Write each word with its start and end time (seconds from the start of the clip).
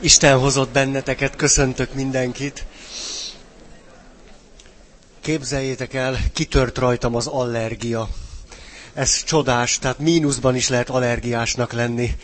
Isten 0.00 0.38
hozott 0.38 0.70
benneteket, 0.70 1.36
köszöntök 1.36 1.94
mindenkit. 1.94 2.64
Képzeljétek 5.20 5.94
el, 5.94 6.18
kitört 6.32 6.78
rajtam 6.78 7.14
az 7.14 7.26
allergia. 7.26 8.08
Ez 8.94 9.24
csodás, 9.24 9.78
tehát 9.78 9.98
mínuszban 9.98 10.54
is 10.56 10.68
lehet 10.68 10.90
allergiásnak 10.90 11.72
lenni. 11.72 12.16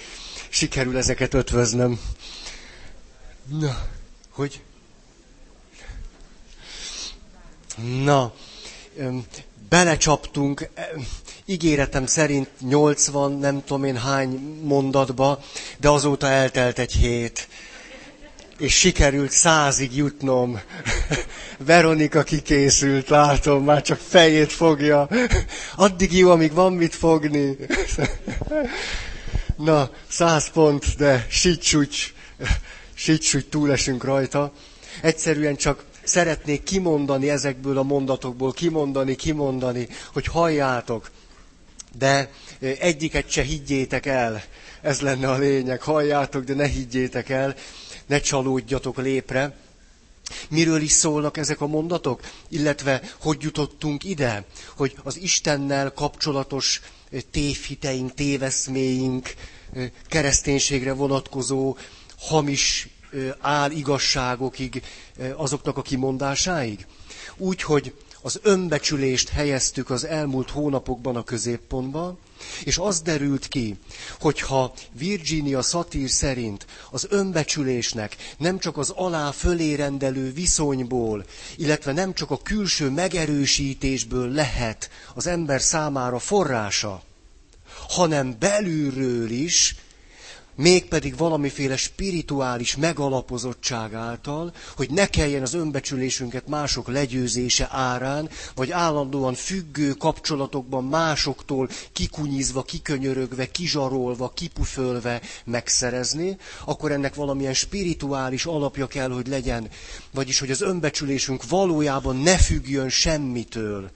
Sikerül 0.48 0.96
ezeket 0.96 1.34
ötvöznöm. 1.34 2.00
Na, 3.48 3.78
hogy? 4.30 4.62
Na, 8.02 8.32
belecsaptunk, 9.68 10.68
ígéretem 11.52 12.06
szerint 12.06 12.48
80, 12.60 13.32
nem 13.32 13.62
tudom 13.64 13.84
én 13.84 13.96
hány 13.96 14.58
mondatba, 14.62 15.40
de 15.80 15.88
azóta 15.88 16.28
eltelt 16.28 16.78
egy 16.78 16.92
hét. 16.92 17.48
És 18.58 18.74
sikerült 18.78 19.30
százig 19.30 19.96
jutnom. 19.96 20.60
Veronika 21.66 22.22
kikészült, 22.22 23.08
látom, 23.08 23.64
már 23.64 23.82
csak 23.82 23.98
fejét 23.98 24.52
fogja. 24.52 25.08
Addig 25.76 26.12
jó, 26.16 26.30
amíg 26.30 26.52
van 26.52 26.72
mit 26.72 26.94
fogni. 26.94 27.56
Na, 29.56 29.90
száz 30.08 30.50
pont, 30.50 30.84
de 30.96 31.26
sicsúcs, 31.30 32.12
sicsúcs 32.94 33.48
túlesünk 33.48 34.04
rajta. 34.04 34.52
Egyszerűen 35.02 35.56
csak 35.56 35.84
szeretnék 36.04 36.62
kimondani 36.62 37.30
ezekből 37.30 37.78
a 37.78 37.82
mondatokból, 37.82 38.52
kimondani, 38.52 39.16
kimondani, 39.16 39.88
hogy 40.12 40.26
halljátok. 40.26 41.10
De 41.98 42.30
egyiket 42.60 43.30
se 43.30 43.42
higgyétek 43.42 44.06
el. 44.06 44.42
Ez 44.80 45.00
lenne 45.00 45.30
a 45.30 45.38
lényeg. 45.38 45.82
Halljátok, 45.82 46.44
de 46.44 46.54
ne 46.54 46.66
higgyétek 46.66 47.28
el. 47.28 47.54
Ne 48.06 48.20
csalódjatok 48.20 48.96
lépre. 48.96 49.56
Miről 50.48 50.80
is 50.80 50.90
szólnak 50.92 51.36
ezek 51.36 51.60
a 51.60 51.66
mondatok? 51.66 52.20
Illetve, 52.48 53.02
hogy 53.20 53.42
jutottunk 53.42 54.04
ide? 54.04 54.44
Hogy 54.76 54.94
az 55.02 55.16
Istennel 55.16 55.92
kapcsolatos 55.92 56.80
tévhiteink, 57.30 58.14
téveszméink, 58.14 59.34
kereszténységre 60.08 60.92
vonatkozó 60.92 61.76
hamis 62.18 62.88
igazságokig, 63.70 64.82
azoknak 65.36 65.76
a 65.76 65.82
kimondásáig. 65.82 66.86
Úgy, 67.36 67.62
hogy 67.62 67.94
az 68.22 68.40
önbecsülést 68.42 69.28
helyeztük 69.28 69.90
az 69.90 70.04
elmúlt 70.04 70.50
hónapokban 70.50 71.16
a 71.16 71.24
középpontba, 71.24 72.16
és 72.64 72.78
az 72.78 73.00
derült 73.00 73.48
ki, 73.48 73.78
hogyha 74.20 74.72
Virginia 74.92 75.62
Satir 75.62 76.10
szerint 76.10 76.66
az 76.90 77.06
önbecsülésnek 77.10 78.16
nem 78.38 78.58
csak 78.58 78.76
az 78.76 78.90
alá 78.90 79.30
fölé 79.30 79.74
rendelő 79.74 80.32
viszonyból, 80.32 81.24
illetve 81.56 81.92
nem 81.92 82.14
csak 82.14 82.30
a 82.30 82.42
külső 82.42 82.90
megerősítésből 82.90 84.28
lehet 84.28 84.90
az 85.14 85.26
ember 85.26 85.60
számára 85.60 86.18
forrása, 86.18 87.02
hanem 87.88 88.36
belülről 88.38 89.30
is 89.30 89.74
mégpedig 90.54 91.16
valamiféle 91.16 91.76
spirituális 91.76 92.76
megalapozottság 92.76 93.94
által, 93.94 94.52
hogy 94.76 94.90
ne 94.90 95.06
kelljen 95.06 95.42
az 95.42 95.54
önbecsülésünket 95.54 96.46
mások 96.48 96.88
legyőzése 96.88 97.68
árán, 97.70 98.28
vagy 98.54 98.70
állandóan 98.70 99.34
függő 99.34 99.92
kapcsolatokban 99.92 100.84
másoktól 100.84 101.68
kikunyizva, 101.92 102.62
kikönyörögve, 102.62 103.50
kizsarolva, 103.50 104.32
kipufölve 104.34 105.20
megszerezni, 105.44 106.36
akkor 106.64 106.92
ennek 106.92 107.14
valamilyen 107.14 107.54
spirituális 107.54 108.44
alapja 108.44 108.86
kell, 108.86 109.10
hogy 109.10 109.26
legyen. 109.26 109.68
Vagyis, 110.10 110.38
hogy 110.38 110.50
az 110.50 110.60
önbecsülésünk 110.60 111.48
valójában 111.48 112.16
ne 112.16 112.36
függjön 112.36 112.88
semmitől, 112.88 113.90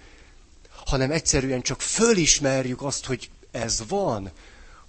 hanem 0.87 1.11
egyszerűen 1.11 1.61
csak 1.63 1.81
fölismerjük 1.81 2.83
azt, 2.83 3.07
hogy 3.07 3.31
ez 3.51 3.83
van, 3.89 4.31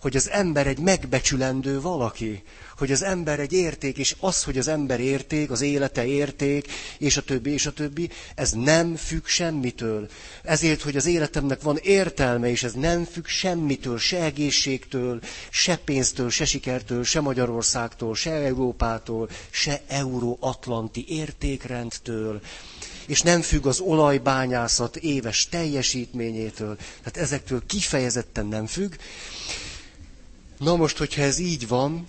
hogy 0.02 0.16
az 0.16 0.30
ember 0.30 0.68
egy 0.68 0.80
megbecsülendő 0.80 1.82
valaki, 1.82 2.44
hogy 2.78 2.92
az 2.92 3.04
ember 3.04 3.40
egy 3.40 3.54
érték, 3.54 3.98
és 3.98 4.16
az, 4.20 4.44
hogy 4.44 4.58
az 4.58 4.68
ember 4.68 5.00
érték, 5.00 5.52
az 5.52 5.62
élete 5.62 6.06
érték, 6.06 6.72
és 6.98 7.18
a 7.18 7.22
többi, 7.22 7.52
és 7.52 7.66
a 7.66 7.72
többi, 7.74 8.10
ez 8.36 8.52
nem 8.52 8.96
függ 8.96 9.26
semmitől. 9.26 10.10
Ezért, 10.44 10.82
hogy 10.82 10.96
az 10.96 11.06
életemnek 11.06 11.62
van 11.62 11.78
értelme, 11.78 12.50
és 12.50 12.64
ez 12.64 12.74
nem 12.74 13.04
függ 13.04 13.26
semmitől, 13.26 13.98
se 13.98 14.22
egészségtől, 14.24 15.20
se 15.50 15.76
pénztől, 15.76 16.30
se 16.30 16.46
sikertől, 16.46 17.04
se 17.04 17.20
Magyarországtól, 17.22 18.16
se 18.16 18.32
Európától, 18.32 19.30
se 19.50 19.82
euróatlanti 19.88 21.06
értékrendtől, 21.08 22.42
és 23.08 23.22
nem 23.22 23.42
függ 23.42 23.66
az 23.66 23.80
olajbányászat 23.80 24.96
éves 24.96 25.48
teljesítményétől, 25.50 26.76
tehát 26.76 27.18
ezektől 27.18 27.62
kifejezetten 27.68 28.46
nem 28.46 28.66
függ, 28.66 28.94
Na 30.58 30.76
most, 30.76 30.98
hogyha 30.98 31.22
ez 31.22 31.38
így 31.38 31.68
van, 31.68 32.08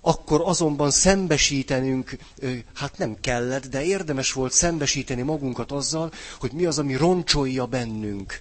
akkor 0.00 0.40
azonban 0.44 0.90
szembesítenünk, 0.90 2.16
hát 2.74 2.98
nem 2.98 3.16
kellett, 3.20 3.66
de 3.66 3.84
érdemes 3.84 4.32
volt 4.32 4.52
szembesíteni 4.52 5.22
magunkat 5.22 5.72
azzal, 5.72 6.12
hogy 6.40 6.52
mi 6.52 6.64
az, 6.64 6.78
ami 6.78 6.94
roncsolja 6.94 7.66
bennünk 7.66 8.40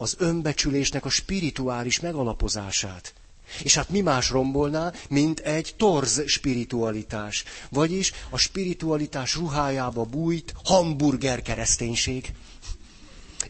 az 0.00 0.14
önbecsülésnek 0.18 1.04
a 1.04 1.08
spirituális 1.08 2.00
megalapozását. 2.00 3.14
És 3.62 3.74
hát 3.74 3.88
mi 3.88 4.00
más 4.00 4.30
rombolná, 4.30 4.92
mint 5.08 5.40
egy 5.40 5.74
torz 5.76 6.22
spiritualitás. 6.26 7.44
Vagyis 7.68 8.12
a 8.30 8.36
spiritualitás 8.36 9.34
ruhájába 9.34 10.04
bújt 10.04 10.54
hamburger 10.64 11.42
kereszténység. 11.42 12.32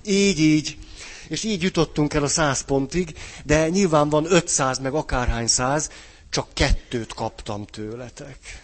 Így, 0.05 0.39
így. 0.39 0.79
És 1.31 1.45
így 1.45 1.63
jutottunk 1.63 2.15
el 2.15 2.23
a 2.23 2.29
száz 2.29 2.61
pontig, 2.61 3.15
de 3.45 3.69
nyilván 3.69 4.09
van 4.09 4.33
500 4.33 4.79
meg 4.79 4.95
akárhány 4.95 5.47
száz, 5.47 5.91
csak 6.31 6.47
kettőt 6.55 7.15
kaptam 7.15 7.67
tőletek. 7.67 8.63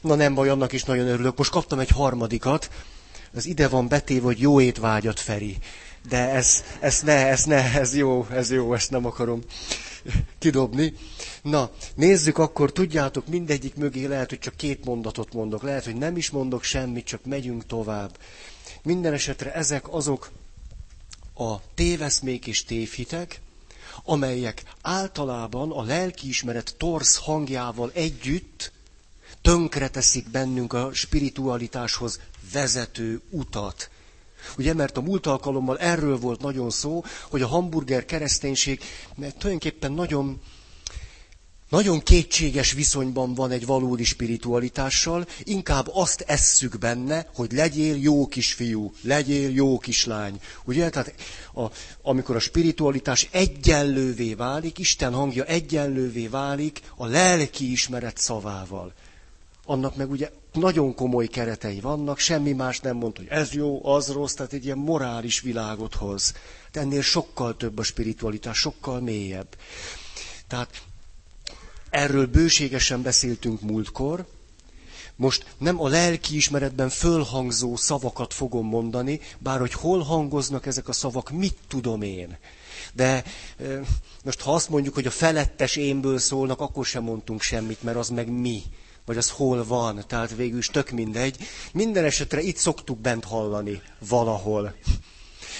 Na 0.00 0.14
nem 0.14 0.34
baj, 0.34 0.48
annak 0.48 0.72
is 0.72 0.84
nagyon 0.84 1.06
örülök. 1.06 1.36
Most 1.36 1.50
kaptam 1.50 1.78
egy 1.78 1.88
harmadikat, 1.88 2.70
az 3.34 3.46
ide 3.46 3.68
van 3.68 3.88
betéve, 3.88 4.24
hogy 4.24 4.40
jó 4.40 4.60
étvágyat, 4.60 5.20
Feri. 5.20 5.56
De 6.08 6.28
ez, 6.30 6.64
ez 6.80 7.00
ne, 7.00 7.28
ez 7.28 7.44
ne, 7.44 7.72
ez 7.78 7.96
jó, 7.96 8.26
ez 8.30 8.50
jó, 8.50 8.74
ezt 8.74 8.90
nem 8.90 9.06
akarom 9.06 9.42
kidobni. 10.38 10.94
Na, 11.42 11.70
nézzük 11.94 12.38
akkor, 12.38 12.72
tudjátok, 12.72 13.26
mindegyik 13.26 13.74
mögé 13.74 14.04
lehet, 14.04 14.28
hogy 14.28 14.38
csak 14.38 14.56
két 14.56 14.84
mondatot 14.84 15.32
mondok. 15.32 15.62
Lehet, 15.62 15.84
hogy 15.84 15.96
nem 15.96 16.16
is 16.16 16.30
mondok 16.30 16.62
semmit, 16.62 17.06
csak 17.06 17.24
megyünk 17.24 17.66
tovább. 17.66 18.18
Minden 18.88 19.12
esetre 19.12 19.52
ezek 19.54 19.92
azok 19.92 20.30
a 21.34 21.74
téveszmék 21.74 22.46
és 22.46 22.64
tévhitek, 22.64 23.40
amelyek 24.04 24.62
általában 24.82 25.70
a 25.72 25.82
lelkiismeret 25.82 26.74
torsz 26.78 27.16
hangjával 27.16 27.90
együtt 27.94 28.72
tönkreteszik 29.42 30.30
bennünk 30.30 30.72
a 30.72 30.90
spiritualitáshoz 30.92 32.20
vezető 32.52 33.20
utat. 33.30 33.90
Ugye, 34.58 34.74
mert 34.74 34.96
a 34.96 35.00
múlt 35.00 35.26
alkalommal 35.26 35.78
erről 35.78 36.18
volt 36.18 36.40
nagyon 36.40 36.70
szó, 36.70 37.04
hogy 37.30 37.42
a 37.42 37.46
hamburger 37.46 38.04
kereszténység 38.04 38.80
tulajdonképpen 39.14 39.92
nagyon 39.92 40.40
nagyon 41.68 42.00
kétséges 42.00 42.72
viszonyban 42.72 43.34
van 43.34 43.50
egy 43.50 43.66
valódi 43.66 44.04
spiritualitással, 44.04 45.26
inkább 45.42 45.88
azt 45.92 46.20
esszük 46.20 46.78
benne, 46.78 47.26
hogy 47.34 47.52
legyél 47.52 47.96
jó 47.96 48.26
kisfiú, 48.26 48.92
legyél 49.02 49.50
jó 49.50 49.78
kislány. 49.78 50.40
Ugye? 50.64 50.90
Tehát 50.90 51.14
a, 51.54 51.64
amikor 52.02 52.36
a 52.36 52.40
spiritualitás 52.40 53.28
egyenlővé 53.30 54.34
válik, 54.34 54.78
Isten 54.78 55.12
hangja 55.12 55.44
egyenlővé 55.44 56.26
válik 56.26 56.80
a 56.96 57.06
lelki 57.06 57.70
ismeret 57.70 58.18
szavával. 58.18 58.92
Annak 59.64 59.96
meg 59.96 60.10
ugye 60.10 60.30
nagyon 60.52 60.94
komoly 60.94 61.26
keretei 61.26 61.80
vannak, 61.80 62.18
semmi 62.18 62.52
más 62.52 62.80
nem 62.80 62.96
mond, 62.96 63.16
hogy 63.16 63.26
ez 63.28 63.52
jó, 63.52 63.86
az 63.86 64.12
rossz, 64.12 64.34
tehát 64.34 64.52
egy 64.52 64.64
ilyen 64.64 64.78
morális 64.78 65.40
világot 65.40 65.94
hoz. 65.94 66.34
De 66.72 66.80
ennél 66.80 67.02
sokkal 67.02 67.56
több 67.56 67.78
a 67.78 67.82
spiritualitás, 67.82 68.58
sokkal 68.58 69.00
mélyebb. 69.00 69.56
Tehát 70.46 70.82
Erről 71.90 72.26
bőségesen 72.26 73.02
beszéltünk 73.02 73.60
múltkor. 73.60 74.26
Most 75.16 75.54
nem 75.58 75.80
a 75.80 75.88
lelki 75.88 76.36
ismeretben 76.36 76.88
fölhangzó 76.88 77.76
szavakat 77.76 78.34
fogom 78.34 78.66
mondani, 78.66 79.20
bár 79.38 79.58
hogy 79.58 79.72
hol 79.72 80.02
hangoznak 80.02 80.66
ezek 80.66 80.88
a 80.88 80.92
szavak, 80.92 81.30
mit 81.30 81.56
tudom 81.68 82.02
én. 82.02 82.36
De 82.92 83.24
most 84.24 84.40
ha 84.40 84.54
azt 84.54 84.68
mondjuk, 84.68 84.94
hogy 84.94 85.06
a 85.06 85.10
felettes 85.10 85.76
énből 85.76 86.18
szólnak, 86.18 86.60
akkor 86.60 86.86
sem 86.86 87.02
mondtunk 87.02 87.42
semmit, 87.42 87.82
mert 87.82 87.96
az 87.96 88.08
meg 88.08 88.28
mi. 88.28 88.62
Vagy 89.04 89.16
az 89.16 89.30
hol 89.30 89.64
van, 89.64 90.04
tehát 90.06 90.36
végül 90.36 90.58
is 90.58 90.66
tök 90.66 90.90
mindegy. 90.90 91.36
Minden 91.72 92.04
esetre 92.04 92.40
itt 92.40 92.56
szoktuk 92.56 92.98
bent 92.98 93.24
hallani, 93.24 93.82
valahol. 94.08 94.74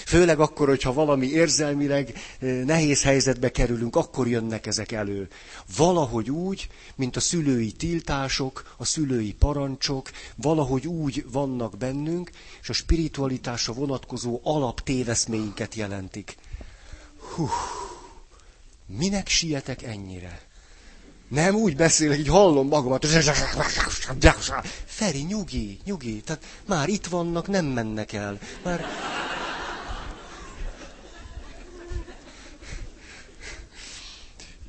Főleg 0.05 0.39
akkor, 0.39 0.67
hogyha 0.67 0.93
valami 0.93 1.27
érzelmileg 1.27 2.13
nehéz 2.65 3.03
helyzetbe 3.03 3.51
kerülünk, 3.51 3.95
akkor 3.95 4.27
jönnek 4.27 4.65
ezek 4.65 4.91
elő. 4.91 5.27
Valahogy 5.75 6.29
úgy, 6.29 6.69
mint 6.95 7.15
a 7.15 7.19
szülői 7.19 7.71
tiltások, 7.71 8.73
a 8.77 8.85
szülői 8.85 9.33
parancsok, 9.33 10.09
valahogy 10.35 10.87
úgy 10.87 11.25
vannak 11.31 11.77
bennünk, 11.77 12.31
és 12.61 12.69
a 12.69 12.73
spiritualitásra 12.73 13.73
vonatkozó 13.73 14.39
alaptéveszményünket 14.43 15.75
jelentik. 15.75 16.35
Hú, 17.35 17.49
minek 18.85 19.27
sietek 19.27 19.83
ennyire? 19.83 20.47
Nem 21.27 21.55
úgy 21.55 21.75
beszélek, 21.75 22.17
így 22.19 22.27
hallom 22.27 22.67
magamat. 22.67 23.05
Feri, 24.85 25.21
nyugi, 25.21 25.79
nyugi. 25.85 26.21
Tehát 26.21 26.43
már 26.65 26.89
itt 26.89 27.07
vannak, 27.07 27.47
nem 27.47 27.65
mennek 27.65 28.13
el. 28.13 28.39
Már... 28.63 28.85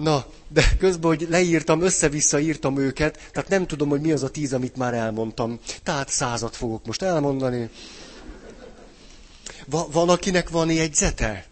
Na, 0.01 0.27
de 0.49 0.77
közben, 0.79 1.11
hogy 1.11 1.27
leírtam, 1.29 1.81
össze-vissza 1.81 2.41
írtam 2.41 2.79
őket, 2.79 3.29
tehát 3.33 3.49
nem 3.49 3.67
tudom, 3.67 3.89
hogy 3.89 4.01
mi 4.01 4.13
az 4.13 4.23
a 4.23 4.31
tíz, 4.31 4.53
amit 4.53 4.77
már 4.77 4.95
elmondtam. 4.95 5.59
Tehát 5.83 6.09
százat 6.09 6.57
fogok 6.57 6.87
most 6.87 7.03
elmondani. 7.03 7.71
Va- 9.67 9.93
van, 9.93 10.09
akinek 10.09 10.49
van 10.49 10.71
jegyzete? 10.71 11.47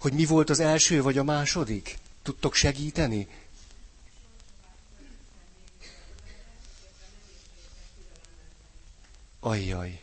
Hogy 0.00 0.12
mi 0.12 0.24
volt 0.24 0.50
az 0.50 0.60
első 0.60 1.02
vagy 1.02 1.18
a 1.18 1.24
második? 1.24 1.96
Tudtok 2.22 2.54
segíteni? 2.54 3.28
Ajjaj. 9.40 10.00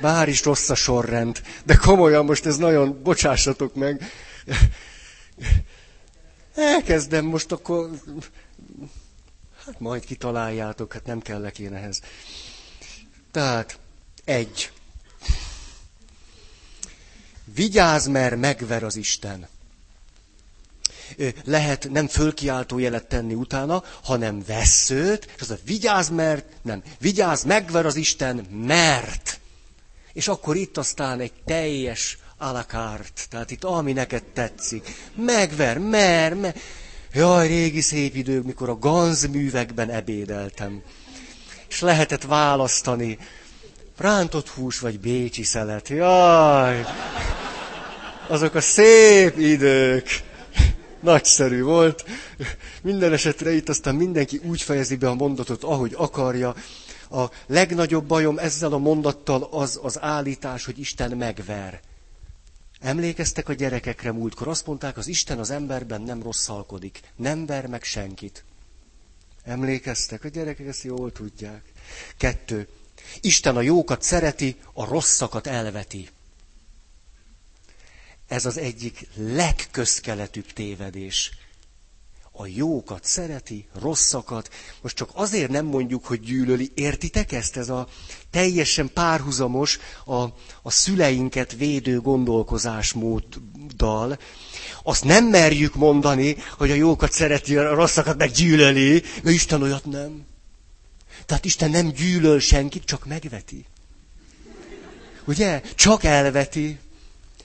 Bár 0.00 0.28
is 0.28 0.44
rossz 0.44 0.68
a 0.68 0.74
sorrend, 0.74 1.42
de 1.64 1.74
komolyan 1.76 2.24
most 2.24 2.46
ez 2.46 2.56
nagyon, 2.56 3.02
bocsássatok 3.02 3.74
meg. 3.74 4.10
Elkezdem 6.54 7.24
most 7.24 7.52
akkor, 7.52 7.90
hát 9.64 9.80
majd 9.80 10.04
kitaláljátok, 10.04 10.92
hát 10.92 11.06
nem 11.06 11.20
kellek 11.20 11.58
én 11.58 11.74
ehhez. 11.74 12.00
Tehát, 13.30 13.78
egy. 14.24 14.72
Vigyázz, 17.54 18.06
mert 18.06 18.36
megver 18.36 18.82
az 18.82 18.96
Isten 18.96 19.48
lehet 21.44 21.88
nem 21.90 22.06
fölkiáltó 22.06 22.78
jelet 22.78 23.06
tenni 23.06 23.34
utána, 23.34 23.84
hanem 24.02 24.42
veszőt, 24.46 25.24
és 25.36 25.40
az 25.40 25.50
a 25.50 25.58
vigyázz, 25.64 26.08
mert, 26.08 26.46
nem, 26.62 26.82
vigyázz, 26.98 27.44
megver 27.44 27.86
az 27.86 27.96
Isten, 27.96 28.36
mert. 28.50 29.40
És 30.12 30.28
akkor 30.28 30.56
itt 30.56 30.76
aztán 30.76 31.20
egy 31.20 31.32
teljes 31.44 32.18
alakárt, 32.40 33.26
tehát 33.30 33.50
itt 33.50 33.64
ami 33.64 33.92
neked 33.92 34.22
tetszik. 34.22 34.94
Megver, 35.14 35.78
mer, 35.78 36.34
mer. 36.34 36.54
Jaj, 37.12 37.46
régi 37.46 37.80
szép 37.80 38.14
idők, 38.14 38.44
mikor 38.44 38.68
a 38.68 38.78
ganzművekben 38.78 39.90
ebédeltem. 39.90 40.82
És 41.68 41.80
lehetett 41.80 42.22
választani, 42.22 43.18
rántott 43.96 44.48
hús 44.48 44.78
vagy 44.78 45.00
bécsi 45.00 45.42
szelet. 45.42 45.88
Jaj, 45.88 46.84
azok 48.28 48.54
a 48.54 48.60
szép 48.60 49.38
idők. 49.38 50.08
Nagyszerű 51.00 51.62
volt. 51.62 52.04
Minden 52.82 53.12
esetre 53.12 53.52
itt 53.52 53.68
aztán 53.68 53.94
mindenki 53.94 54.40
úgy 54.44 54.62
fejezi 54.62 54.96
be 54.96 55.08
a 55.08 55.14
mondatot, 55.14 55.64
ahogy 55.64 55.94
akarja. 55.96 56.54
A 57.10 57.24
legnagyobb 57.46 58.04
bajom 58.04 58.38
ezzel 58.38 58.72
a 58.72 58.78
mondattal 58.78 59.48
az 59.50 59.80
az 59.82 60.00
állítás, 60.00 60.64
hogy 60.64 60.78
Isten 60.78 61.16
megver. 61.16 61.80
Emlékeztek 62.80 63.48
a 63.48 63.52
gyerekekre 63.52 64.12
múltkor, 64.12 64.48
azt 64.48 64.66
mondták, 64.66 64.96
az 64.96 65.06
Isten 65.06 65.38
az 65.38 65.50
emberben 65.50 66.00
nem 66.02 66.22
rosszalkodik, 66.22 67.00
nem 67.16 67.46
ver 67.46 67.66
meg 67.66 67.82
senkit. 67.82 68.44
Emlékeztek? 69.44 70.24
A 70.24 70.28
gyerekek 70.28 70.66
ezt 70.66 70.82
jól 70.82 71.12
tudják. 71.12 71.62
Kettő. 72.16 72.68
Isten 73.20 73.56
a 73.56 73.60
jókat 73.60 74.02
szereti, 74.02 74.56
a 74.72 74.84
rosszakat 74.84 75.46
elveti. 75.46 76.08
Ez 78.28 78.46
az 78.46 78.56
egyik 78.56 79.06
legközkeletűbb 79.14 80.52
tévedés. 80.52 81.30
A 82.32 82.46
jókat 82.46 83.04
szereti, 83.04 83.68
rosszakat. 83.80 84.50
Most 84.82 84.96
csak 84.96 85.10
azért 85.12 85.50
nem 85.50 85.66
mondjuk, 85.66 86.06
hogy 86.06 86.20
gyűlöli. 86.20 86.70
Értitek 86.74 87.32
ezt? 87.32 87.56
Ez 87.56 87.68
a 87.68 87.86
teljesen 88.30 88.90
párhuzamos 88.94 89.78
a, 90.04 90.22
a 90.62 90.70
szüleinket 90.70 91.52
védő 91.52 92.00
gondolkozásmóddal. 92.00 94.18
Azt 94.82 95.04
nem 95.04 95.24
merjük 95.24 95.74
mondani, 95.74 96.36
hogy 96.58 96.70
a 96.70 96.74
jókat 96.74 97.12
szereti, 97.12 97.56
a 97.56 97.74
rosszakat 97.74 98.16
meg 98.16 98.30
gyűlöli, 98.30 99.02
mert 99.22 99.34
Isten 99.34 99.62
olyat 99.62 99.84
nem. 99.84 100.24
Tehát 101.26 101.44
Isten 101.44 101.70
nem 101.70 101.90
gyűlöl 101.90 102.40
senkit, 102.40 102.84
csak 102.84 103.06
megveti. 103.06 103.64
Ugye? 105.24 105.62
Csak 105.74 106.04
elveti. 106.04 106.78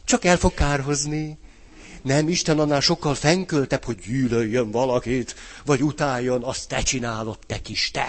Csak 0.03 0.25
el 0.25 0.38
fog 0.38 0.53
kárhozni. 0.53 1.38
Nem, 2.05 2.29
Isten 2.29 2.59
annál 2.59 2.79
sokkal 2.79 3.15
fenköltebb, 3.15 3.83
hogy 3.83 3.99
gyűlöljön 3.99 4.71
valakit, 4.71 5.35
vagy 5.65 5.83
utáljon, 5.83 6.43
azt 6.43 6.67
te 6.67 6.81
csinálod, 6.81 7.39
te 7.47 7.61
kis 7.61 7.91
te. 7.91 8.07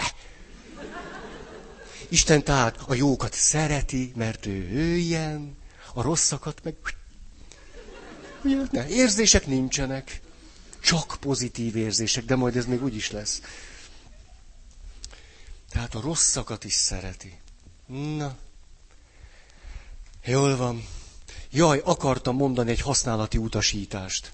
Isten 2.09 2.43
tehát 2.43 2.77
a 2.87 2.93
jókat 2.93 3.33
szereti, 3.33 4.11
mert 4.15 4.45
ő, 4.45 4.69
ő 4.71 4.95
ilyen, 4.95 5.57
a 5.93 6.01
rosszakat 6.01 6.63
meg... 6.63 6.75
Ne, 8.71 8.87
érzések 8.87 9.47
nincsenek. 9.47 10.21
Csak 10.79 11.17
pozitív 11.19 11.75
érzések, 11.75 12.25
de 12.25 12.35
majd 12.35 12.55
ez 12.55 12.65
még 12.65 12.83
úgy 12.83 12.95
is 12.95 13.11
lesz. 13.11 13.41
Tehát 15.69 15.95
a 15.95 16.01
rosszakat 16.01 16.63
is 16.63 16.73
szereti. 16.73 17.37
Na, 18.17 18.37
jól 20.25 20.55
van. 20.55 20.83
Jaj, 21.51 21.81
akartam 21.83 22.35
mondani 22.35 22.71
egy 22.71 22.81
használati 22.81 23.37
utasítást. 23.37 24.31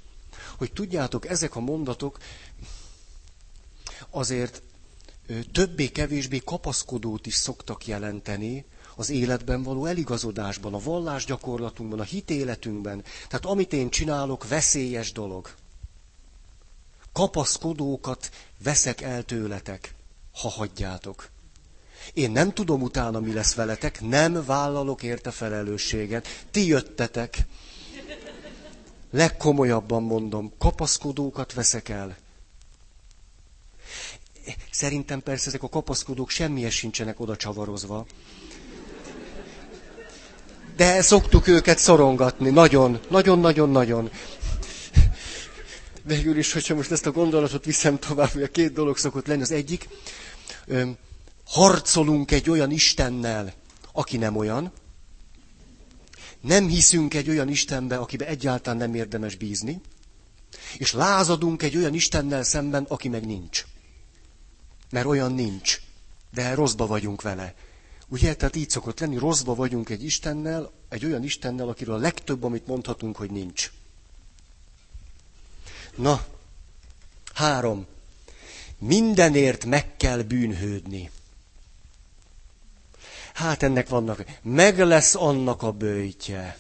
Hogy 0.58 0.72
tudjátok, 0.72 1.28
ezek 1.28 1.56
a 1.56 1.60
mondatok 1.60 2.18
azért 4.10 4.62
többé-kevésbé 5.52 6.38
kapaszkodót 6.38 7.26
is 7.26 7.36
szoktak 7.36 7.88
jelenteni 7.88 8.66
az 8.96 9.10
életben 9.10 9.64
való 9.64 9.86
eligazodásban, 9.86 10.74
a 10.74 10.80
vallásgyakorlatunkban, 10.80 12.00
a 12.00 12.04
hitéletünkben. 12.04 13.04
Tehát 13.28 13.46
amit 13.46 13.74
én 13.74 13.90
csinálok, 13.90 14.48
veszélyes 14.48 15.12
dolog. 15.12 15.56
Kapaszkodókat 17.12 18.32
veszek 18.64 19.02
el 19.02 19.24
tőletek, 19.24 19.96
ha 20.34 20.50
hagyjátok. 20.50 21.30
Én 22.14 22.32
nem 22.32 22.54
tudom 22.54 22.82
utána, 22.82 23.20
mi 23.20 23.34
lesz 23.34 23.54
veletek, 23.54 24.02
nem 24.02 24.46
vállalok 24.46 25.04
érte 25.04 25.32
felelősséget. 25.32 26.28
Ti 26.52 26.68
jöttetek. 26.68 27.38
Legkomolyabban 29.12 30.04
mondom, 30.04 30.54
kapaszkodókat 30.58 31.54
veszek 31.54 31.90
el. 31.90 32.18
Szerintem 34.72 35.22
persze 35.22 35.48
ezek 35.48 35.64
a 35.64 35.70
kapaszkodók 35.70 36.30
semmihez 36.30 36.74
sincsenek 36.74 37.20
oda 37.20 37.36
csavarozva. 37.36 38.06
De 40.76 41.02
szoktuk 41.02 41.48
őket 41.48 41.78
szorongatni, 41.78 42.50
nagyon, 42.50 43.00
nagyon, 43.10 43.40
nagyon, 43.40 43.70
nagyon. 43.70 44.10
Végül 46.04 46.38
is, 46.38 46.54
hogyha 46.54 46.76
most 46.76 46.92
ezt 46.92 47.06
a 47.06 47.12
gondolatot 47.12 47.66
viszem 47.66 48.00
tovább, 48.00 48.30
hogy 48.30 48.44
a 48.44 48.48
két 48.48 48.74
dolog 48.74 48.98
szokott 48.98 49.28
lenni. 49.28 49.42
Az 49.42 49.52
egyik, 49.52 49.88
harcolunk 51.46 52.32
egy 52.32 52.50
olyan 52.50 52.72
Istennel, 52.72 53.54
aki 53.92 54.18
nem 54.18 54.36
olyan, 54.36 54.72
nem 56.42 56.68
hiszünk 56.68 57.14
egy 57.14 57.30
olyan 57.30 57.50
Istenbe, 57.50 57.98
akibe 57.98 58.28
egyáltalán 58.28 58.78
nem 58.78 58.96
érdemes 58.96 59.36
bízni, 59.36 59.82
és 60.78 60.92
lázadunk 60.92 61.64
egy 61.64 61.78
olyan 61.78 61.94
Istennel 61.94 62.44
szemben, 62.44 62.84
aki 62.84 63.10
meg 63.10 63.26
nincs. 63.26 63.66
Mert 64.90 65.06
olyan 65.06 65.34
nincs, 65.34 65.82
de 66.34 66.54
rosszba 66.54 66.88
vagyunk 66.88 67.22
vele. 67.22 67.54
Ugye, 68.08 68.36
tehát 68.36 68.56
így 68.56 68.70
szokott 68.70 69.00
lenni, 69.00 69.18
rosszba 69.18 69.56
vagyunk 69.56 69.90
egy 69.90 70.04
Istennel, 70.04 70.72
egy 70.90 71.06
olyan 71.06 71.24
Istennel, 71.24 71.68
akiről 71.70 71.96
a 71.96 71.98
legtöbb, 71.98 72.44
amit 72.44 72.68
mondhatunk, 72.68 73.16
hogy 73.16 73.32
nincs. 73.32 73.72
Na, 75.96 76.26
három. 77.34 77.86
Mindenért 78.78 79.66
meg 79.66 79.98
kell 79.98 80.22
bűnhődni. 80.22 81.12
Hát 83.34 83.64
ennek 83.64 83.90
vannak, 83.90 84.24
meg 84.42 84.80
lesz 84.80 85.16
annak 85.16 85.62
a 85.62 85.72
bőjtje. 85.72 86.58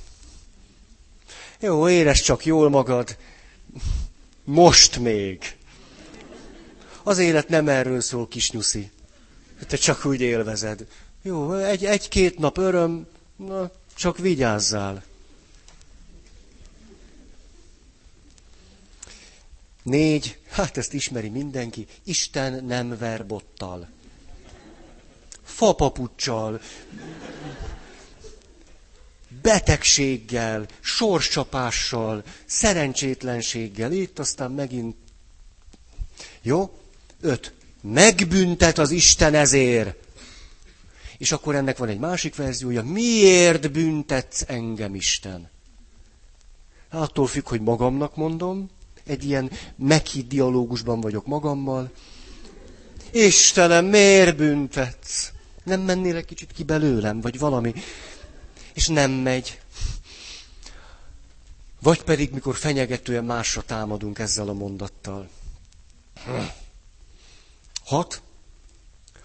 Jó, 1.59 1.89
érezd 1.89 2.23
csak 2.23 2.45
jól 2.45 2.69
magad, 2.69 3.17
most 4.43 4.99
még. 4.99 5.55
Az 7.03 7.17
élet 7.17 7.47
nem 7.47 7.67
erről 7.67 8.01
szól, 8.01 8.27
kis 8.27 8.51
nyuszi. 8.51 8.91
Te 9.67 9.77
csak 9.77 10.05
úgy 10.05 10.21
élvezed. 10.21 10.87
Jó, 11.21 11.53
egy, 11.53 11.85
egy-két 11.85 12.37
nap 12.37 12.57
öröm, 12.57 13.07
na, 13.35 13.71
Csak 13.95 14.17
vigyázzál. 14.17 15.03
Négy, 19.83 20.37
hát 20.49 20.77
ezt 20.77 20.93
ismeri 20.93 21.29
mindenki, 21.29 21.87
Isten 22.03 22.65
nem 22.65 22.97
ver 22.97 23.25
bottal. 23.25 23.89
Fapapuccsal, 25.53 26.61
betegséggel, 29.41 30.65
sorscsapással, 30.81 32.23
szerencsétlenséggel. 32.45 33.91
Itt 33.91 34.19
aztán 34.19 34.51
megint... 34.51 34.95
Jó? 36.41 36.77
Öt. 37.21 37.53
Megbüntet 37.81 38.77
az 38.77 38.91
Isten 38.91 39.33
ezért. 39.35 39.95
És 41.17 41.31
akkor 41.31 41.55
ennek 41.55 41.77
van 41.77 41.87
egy 41.87 41.99
másik 41.99 42.35
verziója. 42.35 42.83
Miért 42.83 43.71
büntetsz 43.71 44.43
engem, 44.47 44.95
Isten? 44.95 45.49
Attól 46.89 47.27
függ, 47.27 47.47
hogy 47.47 47.61
magamnak 47.61 48.15
mondom, 48.15 48.69
egy 49.05 49.23
ilyen 49.23 49.51
meghitt 49.75 50.27
dialógusban 50.27 51.01
vagyok 51.01 51.25
magammal. 51.25 51.91
Istenem, 53.11 53.85
miért 53.85 54.35
büntetsz? 54.35 55.31
Nem 55.63 55.81
mennél 55.81 56.15
egy 56.15 56.25
kicsit 56.25 56.51
ki 56.51 56.63
belőlem, 56.63 57.21
vagy 57.21 57.39
valami. 57.39 57.73
És 58.73 58.87
nem 58.87 59.11
megy. 59.11 59.61
Vagy 61.81 62.03
pedig, 62.03 62.31
mikor 62.31 62.55
fenyegetően 62.55 63.23
másra 63.25 63.61
támadunk 63.61 64.19
ezzel 64.19 64.49
a 64.49 64.53
mondattal. 64.53 65.29
Hat. 67.85 68.21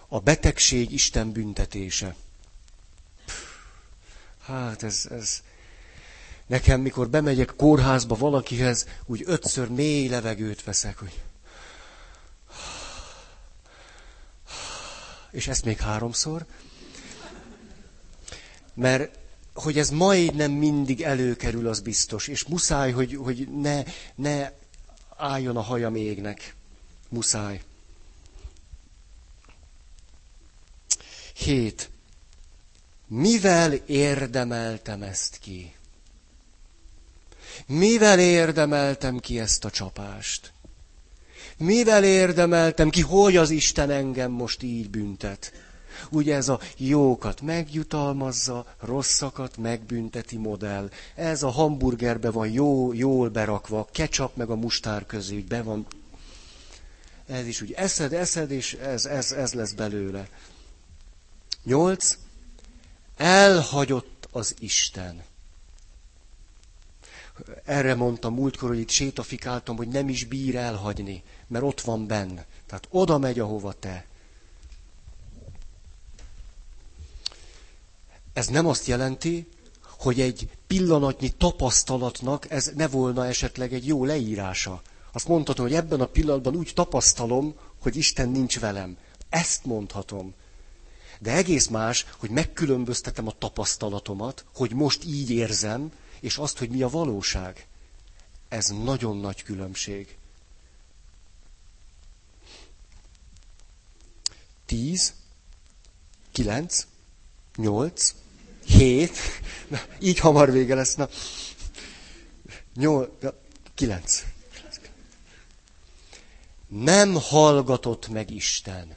A 0.09 0.21
betegség 0.21 0.93
Isten 0.93 1.33
büntetése. 1.33 2.15
Hát 4.45 4.83
ez, 4.83 5.07
ez, 5.11 5.43
Nekem, 6.49 6.81
mikor 6.81 7.09
bemegyek 7.09 7.55
kórházba 7.57 8.15
valakihez, 8.15 8.87
úgy 9.07 9.23
ötször 9.27 9.69
mély 9.69 10.09
levegőt 10.09 10.65
veszek, 10.65 10.99
hogy... 10.99 11.23
És 15.39 15.49
ezt 15.49 15.65
még 15.65 15.79
háromszor. 15.79 16.47
Mert 18.75 19.19
hogy 19.55 19.79
ez 19.79 19.91
majdnem 19.91 20.53
mindig 20.53 21.03
előkerül, 21.03 21.69
az 21.69 21.81
biztos. 21.81 22.29
És 22.29 22.45
muszáj, 22.45 22.93
hogy, 22.93 23.15
hogy 23.15 23.49
ne, 23.49 23.83
ne 24.15 24.53
álljon 25.17 25.57
a 25.57 25.61
haja 25.61 25.91
égnek. 25.95 26.55
Muszáj. 27.09 27.63
Hét. 31.35 31.91
Mivel 33.07 33.73
érdemeltem 33.73 35.03
ezt 35.03 35.39
ki? 35.39 35.75
Mivel 37.67 38.19
érdemeltem 38.19 39.19
ki 39.19 39.41
ezt 39.41 39.65
a 39.65 39.71
csapást? 39.71 40.53
Mivel 41.59 42.05
érdemeltem 42.05 42.91
ki, 42.91 43.01
hogy 43.01 43.37
az 43.37 43.51
Isten 43.51 43.91
engem 43.91 44.31
most 44.31 44.63
így 44.63 44.91
büntet? 44.91 45.53
Ugye 46.11 46.35
ez 46.35 46.49
a 46.49 46.61
jókat 46.77 47.41
megjutalmazza, 47.41 48.75
rosszakat 48.81 49.57
megbünteti 49.57 50.37
modell. 50.37 50.91
Ez 51.15 51.43
a 51.43 51.49
hamburgerbe 51.49 52.31
van 52.31 52.49
jó, 52.49 52.93
jól 52.93 53.29
berakva, 53.29 53.89
ketchup 53.93 54.37
meg 54.37 54.51
a 54.51 54.57
mustár 54.57 55.07
közé, 55.07 55.39
be 55.39 55.63
van. 55.63 55.87
Ez 57.27 57.47
is 57.47 57.61
úgy 57.61 57.73
eszed, 57.73 58.13
eszed, 58.13 58.51
és 58.51 58.73
ez, 58.73 59.07
ez, 59.07 59.33
ez 59.33 59.53
lesz 59.53 59.73
belőle. 59.73 60.29
Nyolc. 61.65 62.19
Elhagyott 63.17 64.29
az 64.31 64.55
Isten 64.59 65.23
erre 67.65 67.95
mondtam 67.95 68.35
múltkor, 68.35 68.69
hogy 68.69 68.79
itt 68.79 68.91
sétafikáltam, 68.91 69.77
hogy 69.77 69.89
nem 69.89 70.09
is 70.09 70.25
bír 70.25 70.57
elhagyni, 70.57 71.23
mert 71.49 71.65
ott 71.65 71.81
van 71.81 72.07
benne. 72.07 72.47
Tehát 72.67 72.89
oda 72.91 73.19
megy, 73.19 73.39
ahova 73.39 73.73
te. 73.73 74.07
Ez 78.33 78.47
nem 78.47 78.67
azt 78.67 78.87
jelenti, 78.87 79.49
hogy 79.99 80.21
egy 80.21 80.49
pillanatnyi 80.67 81.31
tapasztalatnak 81.31 82.51
ez 82.51 82.73
ne 82.75 82.89
volna 82.89 83.27
esetleg 83.27 83.73
egy 83.73 83.87
jó 83.87 84.05
leírása. 84.05 84.83
Azt 85.13 85.29
mondhatom, 85.29 85.67
hogy 85.67 85.75
ebben 85.75 86.01
a 86.01 86.07
pillanatban 86.07 86.57
úgy 86.57 86.71
tapasztalom, 86.75 87.55
hogy 87.81 87.97
Isten 87.97 88.29
nincs 88.29 88.59
velem. 88.61 88.97
Ezt 89.29 89.65
mondhatom. 89.65 90.35
De 91.21 91.33
egész 91.33 91.67
más, 91.67 92.07
hogy 92.19 92.31
megkülönböztetem 92.31 93.27
a 93.27 93.39
tapasztalatomat, 93.39 94.45
hogy 94.55 94.73
most 94.73 95.05
így 95.05 95.31
érzem, 95.31 95.93
és 96.21 96.37
azt, 96.37 96.59
hogy 96.59 96.69
mi 96.71 96.83
a 96.83 96.89
valóság. 96.89 97.67
Ez 98.49 98.67
nagyon 98.67 99.17
nagy 99.17 99.43
különbség. 99.43 100.18
Tíz, 104.69 105.15
kilenc, 106.33 106.87
nyolc, 107.57 108.15
hét, 108.67 109.17
na, 109.69 109.79
így 110.01 110.19
hamar 110.19 110.53
vége 110.53 110.75
lesz, 110.75 110.95
na, 110.95 111.09
nyolc, 112.75 113.11
kilenc. 113.75 114.25
Nem 116.67 117.15
hallgatott 117.15 118.09
meg 118.09 118.31
Isten. 118.31 118.97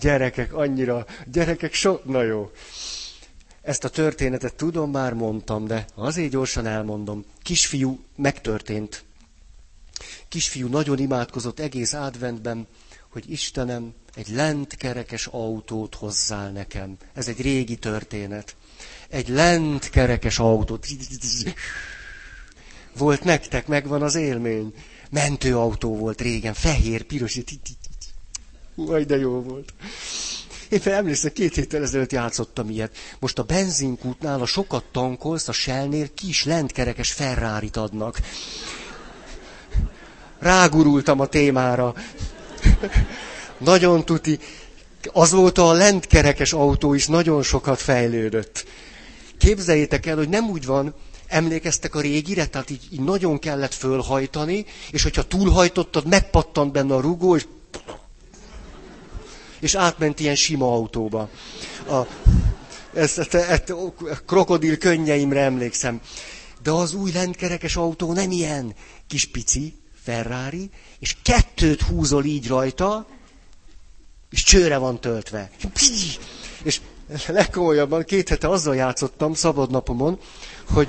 Gyerekek, 0.00 0.52
annyira, 0.52 1.06
gyerekek 1.26 1.74
sok, 1.74 2.04
na 2.04 2.22
jó. 2.22 2.50
Ezt 3.62 3.84
a 3.84 3.88
történetet 3.88 4.54
tudom, 4.54 4.90
már 4.90 5.12
mondtam, 5.12 5.66
de 5.66 5.86
azért 5.94 6.30
gyorsan 6.30 6.66
elmondom. 6.66 7.24
Kisfiú 7.42 8.00
megtörtént. 8.16 9.04
Kisfiú 10.28 10.68
nagyon 10.68 10.98
imádkozott 10.98 11.60
egész 11.60 11.92
adventben, 11.92 12.66
hogy 13.12 13.30
Istenem, 13.30 13.94
egy 14.14 14.28
lentkerekes 14.28 15.26
autót 15.26 15.94
hozzál 15.94 16.50
nekem. 16.50 16.96
Ez 17.14 17.28
egy 17.28 17.40
régi 17.40 17.76
történet. 17.76 18.56
Egy 19.08 19.28
lentkerekes 19.28 20.38
autót. 20.38 20.86
Volt 22.96 23.24
nektek, 23.24 23.66
megvan 23.66 24.02
az 24.02 24.14
élmény. 24.14 24.74
Mentőautó 25.10 25.96
volt 25.96 26.20
régen, 26.20 26.54
fehér, 26.54 27.02
piros. 27.02 27.38
Majd 28.74 29.06
de 29.06 29.16
jó 29.16 29.42
volt. 29.42 29.72
Éppen 30.68 30.92
emlékszem, 30.92 31.32
két 31.32 31.54
héttel 31.54 31.82
ezelőtt 31.82 32.12
játszottam 32.12 32.70
ilyet. 32.70 32.96
Most 33.18 33.38
a 33.38 33.42
benzinkútnál, 33.42 34.40
a 34.40 34.46
sokat 34.46 34.84
tankolsz, 34.92 35.48
a 35.48 35.52
Shellnél 35.52 36.14
kis 36.14 36.44
lentkerekes 36.44 37.12
ferrari 37.12 37.70
adnak. 37.72 38.20
Rágurultam 40.38 41.20
a 41.20 41.26
témára. 41.26 41.94
nagyon 43.58 44.04
tuti. 44.04 44.38
Azóta 45.12 45.68
a 45.68 45.72
lentkerekes 45.72 46.52
autó 46.52 46.94
is 46.94 47.06
nagyon 47.06 47.42
sokat 47.42 47.80
fejlődött. 47.80 48.64
Képzeljétek 49.38 50.06
el, 50.06 50.16
hogy 50.16 50.28
nem 50.28 50.48
úgy 50.50 50.66
van, 50.66 50.94
emlékeztek 51.26 51.94
a 51.94 52.00
régire, 52.00 52.46
tehát 52.46 52.70
így, 52.70 52.88
így 52.90 53.00
nagyon 53.00 53.38
kellett 53.38 53.74
fölhajtani, 53.74 54.66
és 54.90 55.02
hogyha 55.02 55.22
túlhajtottad, 55.22 56.06
megpattant 56.06 56.72
benne 56.72 56.94
a 56.94 57.00
rugó, 57.00 57.36
és 57.36 57.46
és 59.60 59.74
átment 59.74 60.20
ilyen 60.20 60.34
sima 60.34 60.72
autóba. 60.72 61.28
A, 61.88 62.00
ezt, 62.94 63.18
ezt, 63.18 63.34
ezt, 63.34 63.74
krokodil 64.26 64.78
könnyeimre 64.78 65.40
emlékszem. 65.40 66.00
De 66.62 66.70
az 66.70 66.94
új 66.94 67.10
lentkerekes 67.12 67.76
autó 67.76 68.12
nem 68.12 68.30
ilyen 68.30 68.74
kis 69.06 69.26
pici, 69.26 69.74
Ferrari, 70.02 70.70
és 71.00 71.16
kettőt 71.22 71.82
húzol 71.82 72.24
így 72.24 72.48
rajta, 72.48 73.06
és 74.30 74.42
csőre 74.42 74.76
van 74.76 75.00
töltve. 75.00 75.50
És 76.62 76.80
legkomolyabban 77.26 78.04
két 78.04 78.28
hete 78.28 78.48
azzal 78.48 78.74
játszottam 78.74 79.34
szabadnapomon, 79.34 80.18
hogy 80.72 80.88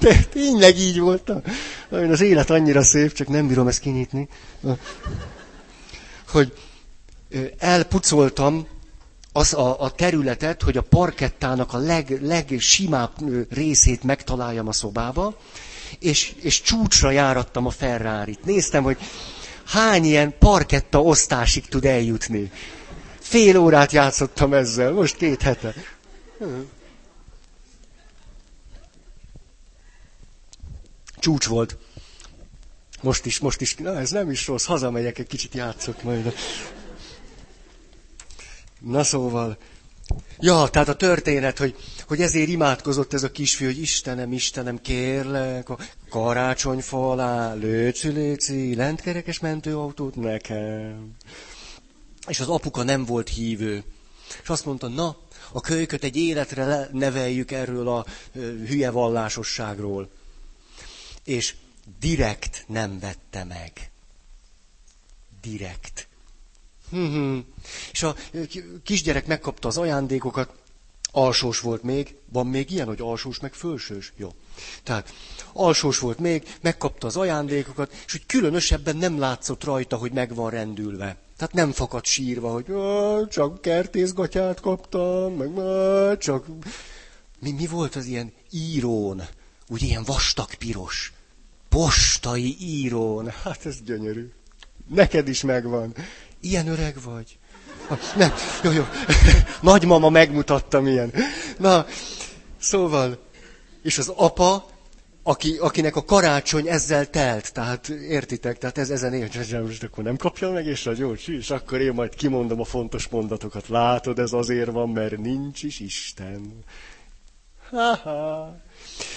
tényleg 0.32 0.78
így 0.78 0.98
voltam. 0.98 1.42
Az 1.88 2.20
élet 2.20 2.50
annyira 2.50 2.82
szép, 2.82 3.12
csak 3.12 3.28
nem 3.28 3.46
bírom 3.46 3.68
ezt 3.68 3.80
kinyitni 3.80 4.28
hogy 6.30 6.52
elpucoltam 7.58 8.66
az 9.32 9.54
a, 9.54 9.80
a 9.80 9.90
területet, 9.90 10.62
hogy 10.62 10.76
a 10.76 10.82
parkettának 10.82 11.72
a 11.72 11.78
leg, 11.78 12.18
legsimább 12.22 13.10
részét 13.50 14.02
megtaláljam 14.02 14.68
a 14.68 14.72
szobába, 14.72 15.36
és, 15.98 16.34
és 16.40 16.60
csúcsra 16.60 17.10
járattam 17.10 17.66
a 17.66 17.70
ferrari 17.70 18.34
-t. 18.34 18.44
Néztem, 18.44 18.82
hogy 18.82 18.98
hány 19.66 20.04
ilyen 20.04 20.38
parketta 20.38 21.02
osztásig 21.02 21.66
tud 21.66 21.84
eljutni. 21.84 22.50
Fél 23.20 23.56
órát 23.56 23.92
játszottam 23.92 24.52
ezzel, 24.52 24.92
most 24.92 25.16
két 25.16 25.42
hete. 25.42 25.74
Csúcs 31.18 31.46
volt. 31.46 31.76
Most 33.02 33.26
is, 33.26 33.38
most 33.38 33.60
is, 33.60 33.74
na 33.74 33.98
ez 33.98 34.10
nem 34.10 34.30
is 34.30 34.46
rossz, 34.46 34.64
hazamegyek, 34.64 35.18
egy 35.18 35.26
kicsit 35.26 35.54
játszok 35.54 36.02
majd. 36.02 36.34
Na 38.80 39.04
szóval, 39.04 39.58
Ja, 40.38 40.68
tehát 40.68 40.88
a 40.88 40.96
történet, 40.96 41.58
hogy, 41.58 41.76
hogy 42.06 42.20
ezért 42.20 42.48
imádkozott 42.48 43.12
ez 43.12 43.22
a 43.22 43.30
kisfiú, 43.30 43.66
hogy 43.66 43.80
Istenem, 43.80 44.32
Istenem, 44.32 44.80
kérlek, 44.80 45.68
a 45.68 45.78
karácsonyfa 46.08 47.10
alá, 47.10 47.54
léci, 47.54 48.08
léci, 48.08 48.74
lentkerekes 48.74 49.38
mentőautót 49.38 50.14
nekem. 50.14 51.16
És 52.26 52.40
az 52.40 52.48
apuka 52.48 52.82
nem 52.82 53.04
volt 53.04 53.28
hívő. 53.28 53.84
És 54.42 54.48
azt 54.48 54.64
mondta, 54.64 54.88
na, 54.88 55.16
a 55.52 55.60
kölyköt 55.60 56.04
egy 56.04 56.16
életre 56.16 56.88
neveljük 56.92 57.50
erről 57.50 57.88
a 57.88 58.06
hülye 58.66 58.90
vallásosságról. 58.90 60.10
És 61.24 61.54
direkt 62.00 62.64
nem 62.66 62.98
vette 62.98 63.44
meg. 63.44 63.90
Direkt. 65.40 66.08
És 67.92 68.02
a 68.02 68.14
kisgyerek 68.82 69.26
megkapta 69.26 69.68
az 69.68 69.78
ajándékokat, 69.78 70.52
alsós 71.12 71.60
volt 71.60 71.82
még, 71.82 72.16
van 72.32 72.46
még 72.46 72.70
ilyen, 72.70 72.86
hogy 72.86 73.00
alsós 73.00 73.40
meg 73.40 73.54
fölsős? 73.54 74.12
Jó. 74.16 74.34
Tehát 74.82 75.12
alsós 75.52 75.98
volt 75.98 76.18
még, 76.18 76.56
megkapta 76.60 77.06
az 77.06 77.16
ajándékokat, 77.16 77.92
és 78.06 78.12
hogy 78.12 78.26
különösebben 78.26 78.96
nem 78.96 79.18
látszott 79.18 79.64
rajta, 79.64 79.96
hogy 79.96 80.12
meg 80.12 80.34
van 80.34 80.50
rendülve. 80.50 81.16
Tehát 81.36 81.54
nem 81.54 81.72
fakadt 81.72 82.04
sírva, 82.04 82.52
hogy 82.52 82.66
csak 83.28 83.60
kertészgatyát 83.60 84.60
kaptam, 84.60 85.32
meg 85.32 86.18
csak... 86.18 86.46
Mi, 87.38 87.50
mi 87.50 87.66
volt 87.66 87.96
az 87.96 88.06
ilyen 88.06 88.32
írón? 88.50 89.22
Úgy 89.68 89.82
ilyen 89.82 90.04
vastag 90.04 90.54
piros. 90.54 91.12
Postai 91.68 92.56
írón. 92.60 93.30
Hát 93.42 93.66
ez 93.66 93.82
gyönyörű. 93.82 94.30
Neked 94.88 95.28
is 95.28 95.42
megvan. 95.42 95.94
Ilyen 96.40 96.68
öreg 96.68 96.96
vagy? 97.04 97.38
Nem, 98.16 98.32
jó, 98.62 98.70
jó. 98.70 98.84
Nagymama 99.72 100.08
megmutatta 100.08 100.80
milyen. 100.80 101.12
Na, 101.58 101.86
szóval, 102.58 103.18
és 103.82 103.98
az 103.98 104.12
apa, 104.16 104.66
aki, 105.22 105.56
akinek 105.56 105.96
a 105.96 106.04
karácsony 106.04 106.68
ezzel 106.68 107.10
telt, 107.10 107.52
tehát 107.52 107.88
értitek, 107.88 108.58
tehát 108.58 108.78
ez 108.78 108.90
ezen 108.90 109.14
él, 109.14 109.28
most 109.62 109.82
akkor 109.82 110.04
nem 110.04 110.16
kapja 110.16 110.50
meg, 110.50 110.66
és 110.66 110.86
a 110.86 110.92
jó, 110.96 111.12
és 111.12 111.50
akkor 111.50 111.80
én 111.80 111.92
majd 111.92 112.14
kimondom 112.14 112.60
a 112.60 112.64
fontos 112.64 113.08
mondatokat. 113.08 113.68
Látod, 113.68 114.18
ez 114.18 114.32
azért 114.32 114.70
van, 114.70 114.88
mert 114.88 115.18
nincs 115.18 115.62
is 115.62 115.80
Isten. 115.80 116.64
Ha-ha. 117.70 118.56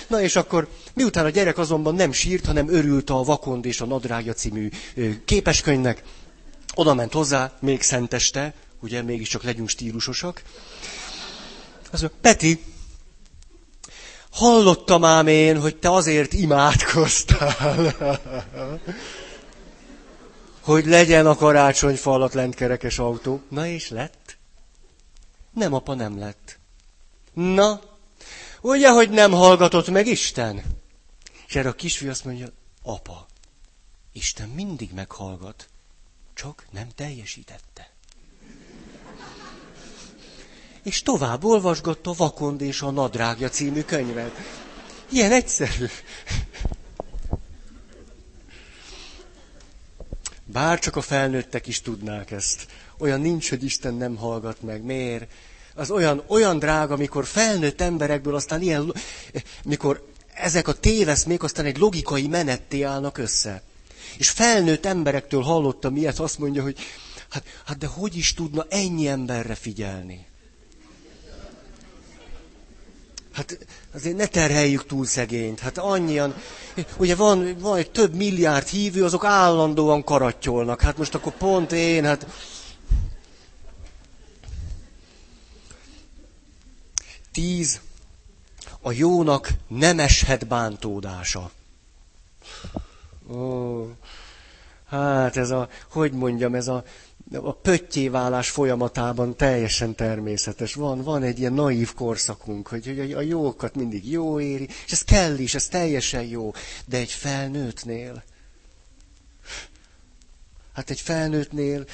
Na 0.08 0.22
és 0.22 0.36
akkor, 0.36 0.68
miután 0.94 1.26
a 1.26 1.30
gyerek 1.30 1.58
azonban 1.58 1.96
nem 1.96 2.12
sírt, 2.12 2.46
hanem 2.46 2.70
örült 2.70 3.10
a 3.10 3.24
Vakond 3.24 3.66
és 3.66 3.82
a 3.82 3.86
Nadrágja 3.86 4.34
című 4.34 4.70
képeskönyvnek, 5.26 6.04
oda 6.76 6.94
ment 6.94 7.14
hozzá, 7.14 7.52
még 7.60 7.82
szenteste, 7.82 8.54
ugye 8.80 9.02
mégiscsak 9.02 9.44
legyünk 9.44 9.70
stílusosak. 9.70 10.42
Az 11.92 12.02
mondja, 12.02 12.18
Peti, 12.22 12.64
hallottam 14.30 15.04
ám 15.04 15.28
én, 15.28 15.62
hogy 15.62 15.76
te 15.76 15.92
azért 15.92 16.34
imádkoztál, 16.34 17.96
hogy 20.62 20.86
legyen 20.86 21.28
a 21.28 21.36
karácsonyfa 21.36 22.12
alatt 22.12 22.34
lentkerekes 22.34 23.00
autó. 23.00 23.42
Na 23.50 23.68
és 23.68 23.90
lett? 23.90 24.38
Nem, 25.54 25.74
apa, 25.74 25.94
nem 25.94 26.20
lett. 26.20 26.60
Na, 27.34 27.82
ugye, 28.62 28.90
hogy 28.90 29.10
nem 29.10 29.32
hallgatott 29.32 29.90
meg 29.90 30.08
Isten? 30.08 30.64
És 31.48 31.56
erre 31.56 31.70
a 31.70 31.74
kisfiú 31.74 32.10
azt 32.10 32.26
mondja, 32.26 32.48
apa, 32.84 33.26
Isten 34.12 34.50
mindig 34.50 34.94
meghallgat 34.94 35.68
csak 36.34 36.66
nem 36.72 36.88
teljesítette. 36.96 37.92
És 40.84 41.02
tovább 41.02 41.44
olvasgatta 41.44 42.14
Vakond 42.14 42.62
és 42.62 42.82
a 42.82 42.92
Nadrágja 42.92 43.50
című 43.50 43.82
könyvet. 43.82 44.32
Ilyen 45.10 45.32
egyszerű. 45.32 45.86
Bár 50.46 50.80
csak 50.80 50.96
a 50.96 51.02
felnőttek 51.02 51.68
is 51.68 51.82
tudnák 51.82 52.32
ezt. 52.32 52.68
Olyan 52.98 53.22
nincs, 53.22 53.50
hogy 53.50 53.64
Isten 53.64 53.94
nem 53.94 54.16
hallgat 54.16 54.62
meg. 54.62 54.84
Miért? 54.84 55.32
Az 55.76 55.92
olyan, 55.92 56.24
olyan 56.28 56.60
drága, 56.60 56.96
mikor 56.96 57.26
felnőtt 57.26 57.82
emberekből 57.82 58.36
aztán 58.36 58.62
ilyen, 58.62 58.94
mikor 59.64 60.08
ezek 60.34 60.68
a 60.68 60.74
téveszmék 60.74 61.44
aztán 61.44 61.66
egy 61.66 61.78
logikai 61.78 62.28
menetté 62.28 62.82
állnak 62.82 63.18
össze. 63.18 63.62
És 64.18 64.30
felnőtt 64.30 64.86
emberektől 64.86 65.42
hallottam 65.42 65.96
ilyet, 65.96 66.20
azt 66.20 66.40
mondja, 66.40 66.64
hogy 66.64 66.78
hát, 67.30 67.44
hát 67.66 67.78
de 67.78 67.88
hogy 67.88 68.18
is 68.18 68.34
tudna 68.34 68.66
ennyi 68.70 69.08
emberre 69.08 69.56
figyelni? 69.56 70.26
Hát 73.34 73.58
azért 73.94 74.16
ne 74.16 74.26
terheljük 74.26 74.86
túl 74.86 75.06
szegényt. 75.06 75.60
Hát 75.60 75.78
annyian, 75.78 76.36
ugye 76.98 77.16
van, 77.16 77.58
van 77.60 77.78
egy 77.78 77.92
több 77.92 78.14
milliárd 78.14 78.68
hívő, 78.68 79.04
azok 79.04 79.26
állandóan 79.26 80.04
karattyolnak. 80.04 80.82
Hát 80.82 80.98
most 80.98 81.16
akkor 81.16 81.34
pont 81.34 81.72
én, 81.72 82.06
hát... 82.06 82.28
Tíz. 87.32 87.82
A 88.82 88.92
jónak 88.92 89.50
nem 89.68 90.00
eshet 90.00 90.48
bántódása. 90.48 91.52
Ó, 93.32 93.88
hát 94.86 95.38
ez 95.38 95.50
a, 95.50 95.70
hogy 95.92 96.12
mondjam, 96.12 96.56
ez 96.56 96.68
a, 96.68 96.84
a 97.34 97.56
pöttyéválás 97.56 98.50
folyamatában 98.50 99.36
teljesen 99.36 99.96
természetes. 99.96 100.74
Van, 100.74 101.02
van 101.02 101.24
egy 101.24 101.40
ilyen 101.40 101.54
naív 101.54 101.94
korszakunk, 101.94 102.68
hogy, 102.68 102.86
hogy 102.86 103.14
a 103.14 103.22
jókat 103.22 103.76
mindig 103.76 104.10
jó 104.12 104.40
éri, 104.40 104.68
és 104.86 104.92
ez 104.92 105.04
kell 105.04 105.38
is, 105.38 105.56
ez 105.56 105.68
teljesen 105.68 106.24
jó. 106.24 106.52
De 106.86 106.98
egy 106.98 107.12
felnőttnél, 107.12 108.24
hát 110.74 110.90
egy 110.90 111.00
felnőttnél, 111.00 111.86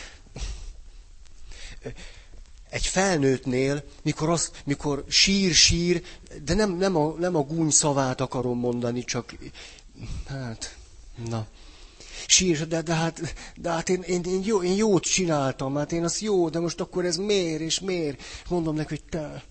egy 2.69 2.85
felnőttnél, 2.85 3.83
mikor, 4.01 4.29
az, 4.29 4.51
mikor 4.65 5.03
sír, 5.07 5.53
sír, 5.53 6.03
de 6.43 6.53
nem, 6.53 6.77
nem, 6.77 6.95
a, 6.95 7.13
nem 7.19 7.35
a 7.35 7.41
gúny 7.41 7.69
szavát 7.69 8.21
akarom 8.21 8.59
mondani, 8.59 9.03
csak 9.03 9.35
hát 10.27 10.78
Na. 11.27 11.47
Sír, 12.27 12.67
de, 12.67 12.81
de 12.81 12.93
hát, 12.93 13.35
de 13.55 13.69
hát 13.69 13.89
én, 13.89 14.01
én, 14.01 14.23
én, 14.23 14.41
jó, 14.43 14.63
én 14.63 14.75
jót 14.75 15.03
csináltam, 15.03 15.75
hát 15.75 15.91
én 15.91 16.03
az 16.03 16.21
jó, 16.21 16.49
de 16.49 16.59
most 16.59 16.79
akkor 16.79 17.05
ez 17.05 17.17
miért 17.17 17.61
és 17.61 17.79
miért? 17.79 18.21
Mondom 18.49 18.75
neki, 18.75 18.89
hogy 18.89 19.03
te, 19.03 19.43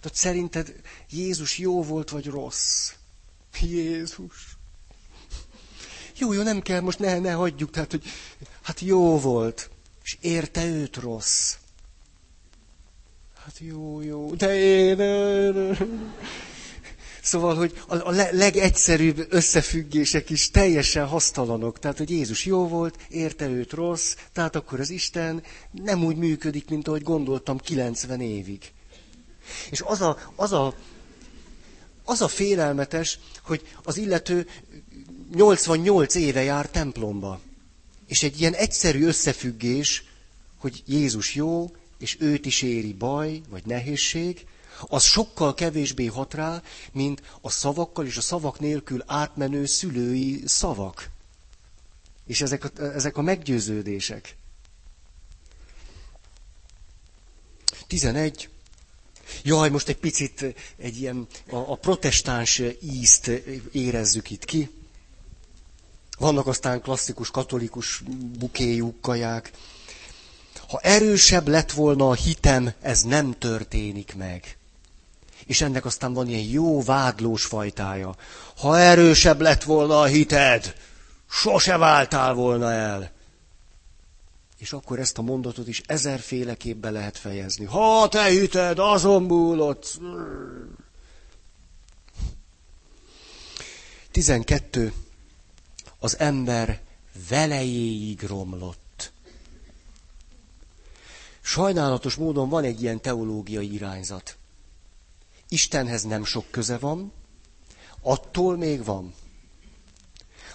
tehát 0.00 0.16
szerinted 0.16 0.74
Jézus 1.10 1.58
jó 1.58 1.82
volt, 1.82 2.10
vagy 2.10 2.26
rossz? 2.26 2.92
Jézus. 3.60 4.56
Jó, 6.16 6.32
jó, 6.32 6.42
nem 6.42 6.60
kell, 6.60 6.80
most 6.80 6.98
ne, 6.98 7.18
ne 7.18 7.32
hagyjuk, 7.32 7.70
tehát, 7.70 7.90
hogy 7.90 8.04
hát 8.62 8.80
jó 8.80 9.18
volt, 9.18 9.70
és 10.04 10.16
érte 10.20 10.64
őt 10.64 10.96
rossz. 10.96 11.54
Hát 13.44 13.58
jó, 13.58 14.00
jó, 14.00 14.34
de 14.34 14.54
én... 14.54 14.96
Szóval, 17.22 17.54
hogy 17.54 17.82
a, 17.86 18.10
legegyszerűbb 18.30 19.26
összefüggések 19.28 20.30
is 20.30 20.50
teljesen 20.50 21.06
hasztalanok. 21.06 21.78
Tehát, 21.78 21.98
hogy 21.98 22.10
Jézus 22.10 22.44
jó 22.44 22.68
volt, 22.68 22.98
érte 23.08 23.48
őt 23.48 23.72
rossz, 23.72 24.14
tehát 24.32 24.56
akkor 24.56 24.80
az 24.80 24.90
Isten 24.90 25.42
nem 25.70 26.04
úgy 26.04 26.16
működik, 26.16 26.68
mint 26.68 26.88
ahogy 26.88 27.02
gondoltam 27.02 27.58
90 27.58 28.20
évig. 28.20 28.72
És 29.70 29.80
az 29.80 30.00
a, 30.00 30.18
az 30.36 30.52
a, 30.52 30.74
az 32.04 32.22
a 32.22 32.28
félelmetes, 32.28 33.18
hogy 33.42 33.62
az 33.82 33.96
illető 33.96 34.46
88 35.34 36.14
éve 36.14 36.42
jár 36.42 36.68
templomba. 36.68 37.40
És 38.06 38.22
egy 38.22 38.40
ilyen 38.40 38.54
egyszerű 38.54 39.06
összefüggés, 39.06 40.04
hogy 40.58 40.82
Jézus 40.86 41.34
jó, 41.34 41.70
és 41.98 42.16
őt 42.20 42.46
is 42.46 42.62
éri 42.62 42.92
baj, 42.92 43.40
vagy 43.50 43.62
nehézség, 43.66 44.46
az 44.80 45.02
sokkal 45.02 45.54
kevésbé 45.54 46.06
hat 46.06 46.34
rá, 46.34 46.62
mint 46.92 47.22
a 47.40 47.50
szavakkal 47.50 48.06
és 48.06 48.16
a 48.16 48.20
szavak 48.20 48.58
nélkül 48.60 49.02
átmenő 49.06 49.66
szülői 49.66 50.42
szavak. 50.46 51.10
És 52.26 52.40
ezek 52.40 52.64
a, 52.64 52.82
ezek 52.82 53.16
a 53.16 53.22
meggyőződések. 53.22 54.36
11. 57.86 58.48
Jaj, 59.42 59.70
most 59.70 59.88
egy 59.88 59.96
picit 59.96 60.44
egy 60.76 61.00
ilyen 61.00 61.26
a, 61.50 61.56
a 61.56 61.74
protestáns 61.76 62.62
ízt 62.80 63.26
érezzük 63.72 64.30
itt 64.30 64.44
ki. 64.44 64.70
Vannak 66.18 66.46
aztán 66.46 66.80
klasszikus 66.80 67.30
katolikus 67.30 68.02
bukéjuk, 68.38 69.00
kaják. 69.00 69.50
Ha 70.68 70.78
erősebb 70.78 71.48
lett 71.48 71.72
volna 71.72 72.08
a 72.08 72.14
hitem, 72.14 72.72
ez 72.80 73.02
nem 73.02 73.38
történik 73.38 74.14
meg 74.14 74.56
és 75.46 75.60
ennek 75.60 75.84
aztán 75.84 76.12
van 76.12 76.28
ilyen 76.28 76.50
jó 76.50 76.82
vádlós 76.82 77.44
fajtája. 77.44 78.14
Ha 78.56 78.78
erősebb 78.78 79.40
lett 79.40 79.62
volna 79.62 80.00
a 80.00 80.04
hited, 80.04 80.74
sose 81.30 81.76
váltál 81.76 82.34
volna 82.34 82.72
el. 82.72 83.10
És 84.58 84.72
akkor 84.72 84.98
ezt 84.98 85.18
a 85.18 85.22
mondatot 85.22 85.68
is 85.68 85.82
ezerféleképpen 85.86 86.92
lehet 86.92 87.18
fejezni. 87.18 87.64
Ha 87.64 88.08
te 88.08 88.30
hüted, 88.30 88.78
azon 88.78 89.22
múlott. 89.22 90.00
12. 94.10 94.92
Az 95.98 96.18
ember 96.18 96.80
velejéig 97.28 98.22
romlott. 98.22 99.12
Sajnálatos 101.40 102.14
módon 102.14 102.48
van 102.48 102.64
egy 102.64 102.82
ilyen 102.82 103.00
teológiai 103.00 103.72
irányzat. 103.72 104.36
Istenhez 105.52 106.02
nem 106.02 106.24
sok 106.24 106.44
köze 106.50 106.78
van, 106.78 107.12
attól 108.00 108.56
még 108.56 108.84
van. 108.84 109.14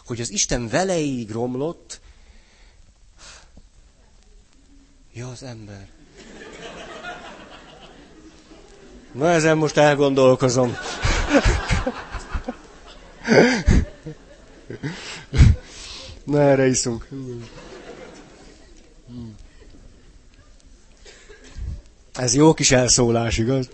Hogy 0.06 0.22
az 0.22 0.30
Isten 0.30 0.68
velejéig 0.68 1.32
romlott, 1.32 2.00
Ja, 5.18 5.30
az 5.30 5.44
ember. 5.44 5.88
Na, 9.12 9.30
ezen 9.30 9.58
most 9.58 9.78
elgondolkozom. 9.78 10.78
Na, 16.24 16.42
erre 16.42 16.68
iszunk. 16.68 17.08
Ez 22.14 22.36
jó 22.36 22.54
kis 22.54 22.72
elszólás, 22.72 23.38
igaz? 23.38 23.70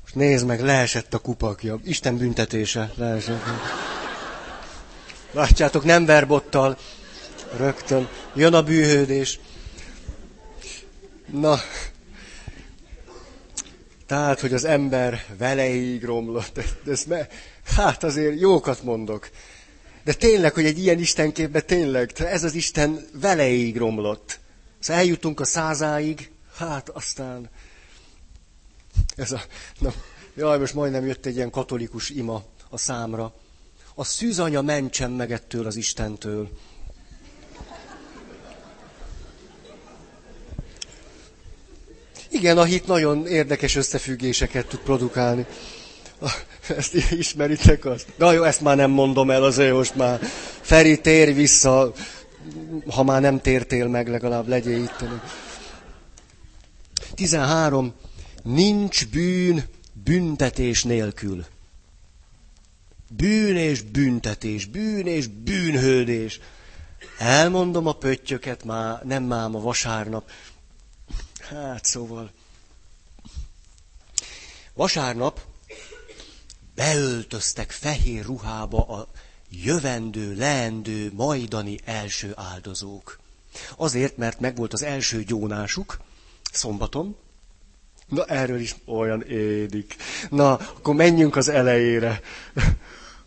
Most 0.00 0.05
nézd 0.16 0.46
meg, 0.46 0.60
leesett 0.60 1.14
a 1.14 1.18
kupakja. 1.18 1.78
Isten 1.84 2.16
büntetése, 2.16 2.92
leesett. 2.94 3.42
Látjátok, 5.32 5.84
nem 5.84 6.04
verbottal. 6.04 6.78
Rögtön. 7.56 8.08
Jön 8.34 8.54
a 8.54 8.62
bűhődés. 8.62 9.40
Na, 11.32 11.58
tehát, 14.06 14.40
hogy 14.40 14.54
az 14.54 14.64
ember 14.64 15.24
veleig 15.38 16.04
romlott. 16.04 16.60
Ez 16.86 17.04
me, 17.04 17.28
hát 17.76 18.04
azért 18.04 18.40
jókat 18.40 18.82
mondok. 18.82 19.30
De 20.04 20.12
tényleg, 20.12 20.54
hogy 20.54 20.64
egy 20.64 20.78
ilyen 20.78 20.98
Istenképben 20.98 21.62
tényleg, 21.66 22.12
ez 22.16 22.44
az 22.44 22.54
Isten 22.54 23.06
veleig 23.20 23.76
romlott. 23.76 24.40
Szóval 24.78 25.02
eljutunk 25.02 25.40
a 25.40 25.44
százáig, 25.44 26.30
hát 26.56 26.88
aztán 26.88 27.50
ez 29.16 29.32
a, 29.32 29.40
na, 29.78 29.92
jaj, 30.34 30.58
most 30.58 30.74
majdnem 30.74 31.06
jött 31.06 31.26
egy 31.26 31.36
ilyen 31.36 31.50
katolikus 31.50 32.10
ima 32.10 32.42
a 32.70 32.78
számra. 32.78 33.32
A 33.94 34.04
szűzanya 34.04 34.62
mentsen 34.62 35.10
meg 35.10 35.32
ettől 35.32 35.66
az 35.66 35.76
Istentől. 35.76 36.48
Igen, 42.28 42.58
a 42.58 42.64
hit 42.64 42.86
nagyon 42.86 43.26
érdekes 43.26 43.76
összefüggéseket 43.76 44.66
tud 44.66 44.80
produkálni. 44.80 45.46
Ezt 46.76 46.94
ismeritek 47.10 47.84
azt? 47.84 48.12
Na 48.16 48.32
jó, 48.32 48.42
ezt 48.42 48.60
már 48.60 48.76
nem 48.76 48.90
mondom 48.90 49.30
el, 49.30 49.42
azért 49.42 49.72
most 49.72 49.94
már. 49.94 50.20
Feri, 50.60 51.00
tér 51.00 51.34
vissza, 51.34 51.92
ha 52.90 53.02
már 53.02 53.20
nem 53.20 53.40
tértél 53.40 53.86
meg, 53.88 54.08
legalább 54.08 54.48
legyél 54.48 54.82
itt. 54.82 55.04
13. 57.14 57.94
Nincs 58.46 59.06
bűn 59.08 59.68
büntetés 59.92 60.84
nélkül. 60.84 61.46
Bűn 63.08 63.56
és 63.56 63.82
büntetés, 63.82 64.64
bűn 64.64 65.06
és 65.06 65.26
bűnhődés. 65.26 66.40
Elmondom 67.18 67.86
a 67.86 67.92
pöttyöket, 67.92 68.64
már 68.64 69.02
nem 69.04 69.22
mám 69.22 69.54
a 69.54 69.60
vasárnap. 69.60 70.30
Hát 71.38 71.84
szóval. 71.84 72.32
Vasárnap 74.74 75.40
beöltöztek 76.74 77.70
fehér 77.70 78.24
ruhába 78.24 78.86
a 78.86 79.08
jövendő, 79.50 80.34
leendő, 80.34 81.12
majdani 81.12 81.78
első 81.84 82.32
áldozók. 82.36 83.20
Azért, 83.76 84.16
mert 84.16 84.40
megvolt 84.40 84.72
az 84.72 84.82
első 84.82 85.22
gyónásuk, 85.22 85.98
szombaton. 86.52 87.16
Na, 88.08 88.24
erről 88.24 88.60
is 88.60 88.74
olyan 88.84 89.22
édik. 89.22 89.96
Na, 90.30 90.54
akkor 90.54 90.94
menjünk 90.94 91.36
az 91.36 91.48
elejére. 91.48 92.20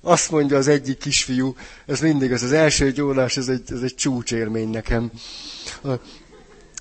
Azt 0.01 0.31
mondja 0.31 0.57
az 0.57 0.67
egyik 0.67 0.97
kisfiú, 0.97 1.55
ez 1.85 1.99
mindig 1.99 2.31
az, 2.31 2.43
az 2.43 2.51
első 2.51 2.91
gyónás, 2.91 3.37
ez 3.37 3.47
egy, 3.47 3.71
ez 3.71 3.81
egy 3.81 3.95
csúcsérmény 3.95 4.69
nekem. 4.69 5.11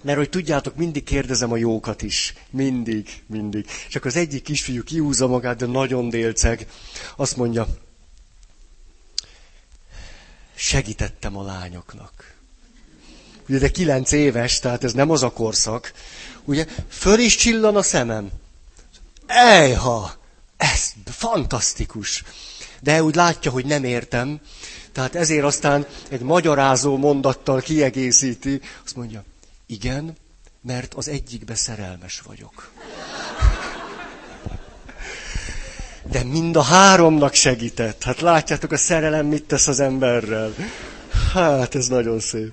Mert 0.03 0.19
hogy 0.19 0.29
tudjátok, 0.29 0.77
mindig 0.77 1.05
kérdezem 1.05 1.53
a 1.53 1.57
jókat 1.57 2.03
is. 2.03 2.35
Mindig, 2.51 3.09
mindig. 3.27 3.67
Csak 3.89 4.05
az 4.05 4.17
egyik 4.17 4.43
kisfiú 4.43 4.83
kiúzza 4.83 5.27
magát, 5.27 5.57
de 5.57 5.67
nagyon 5.67 6.09
délceg. 6.09 6.67
Azt 7.17 7.37
mondja, 7.37 7.67
segítettem 10.55 11.37
a 11.37 11.43
lányoknak. 11.43 12.38
Ugye, 13.49 13.59
de 13.59 13.71
kilenc 13.71 14.13
éves, 14.13 14.59
tehát 14.59 14.85
ez 14.85 14.93
nem 14.93 15.11
az 15.11 15.23
a 15.23 15.31
korszak. 15.31 15.93
Ugye, 16.45 16.67
föl 16.89 17.19
is 17.19 17.37
csillan 17.37 17.77
a 17.77 17.83
szemem. 17.83 18.31
Ejha! 19.27 20.17
Ez 20.57 20.93
fantasztikus. 21.05 22.25
De 22.81 23.03
úgy 23.03 23.15
látja, 23.15 23.51
hogy 23.51 23.65
nem 23.65 23.85
értem. 23.85 24.41
Tehát 24.93 25.15
ezért 25.15 25.45
aztán 25.45 25.87
egy 26.09 26.21
magyarázó 26.21 26.97
mondattal 26.97 27.61
kiegészíti. 27.61 28.61
Azt 28.85 28.97
mondja, 28.97 29.25
igen, 29.67 30.17
mert 30.63 30.95
az 30.95 31.09
egyikbe 31.09 31.55
szerelmes 31.55 32.21
vagyok. 32.21 32.71
De 36.11 36.25
mind 36.25 36.57
a 36.57 36.63
háromnak 36.63 37.35
segített. 37.35 38.03
Hát 38.03 38.21
látjátok, 38.21 38.73
a 38.73 38.77
szerelem 38.77 39.27
mit 39.27 39.45
tesz 39.45 39.67
az 39.67 39.81
emberrel. 39.81 40.55
Hát, 41.33 41.75
ez 41.75 41.87
nagyon 41.87 42.21
szép. 42.21 42.53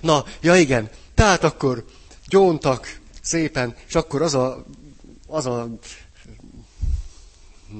Na, 0.00 0.24
ja 0.40 0.56
igen, 0.56 0.90
tehát 1.14 1.44
akkor 1.44 1.84
gyóntak 2.28 3.00
szépen, 3.22 3.76
és 3.86 3.94
akkor 3.94 4.22
az 4.22 4.34
a, 4.34 4.64
az 5.26 5.46
a, 5.46 5.68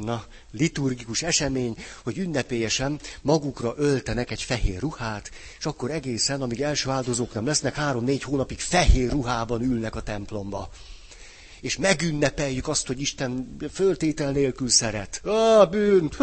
na, 0.05 0.25
liturgikus 0.51 1.23
esemény, 1.23 1.77
hogy 2.03 2.19
ünnepélyesen 2.19 3.01
magukra 3.23 3.75
öltenek 3.77 4.31
egy 4.31 4.43
fehér 4.43 4.81
ruhát, 4.81 5.31
és 5.59 5.67
akkor 5.67 5.91
egészen, 5.91 6.43
amíg 6.43 6.61
első 6.61 6.91
áldozók 6.91 7.35
nem 7.35 7.47
lesznek, 7.47 7.75
három-négy 7.75 8.23
hónapig 8.23 8.59
fehér 8.59 9.11
ruhában 9.11 9.63
ülnek 9.63 9.95
a 9.95 10.03
templomba. 10.03 10.71
És 11.61 11.77
megünnepeljük 11.77 12.69
azt, 12.69 12.87
hogy 12.87 13.01
Isten 13.01 13.57
föltétel 13.73 14.31
nélkül 14.31 14.69
szeret. 14.69 15.21
Ah, 15.25 15.71
bűnt, 15.71 16.17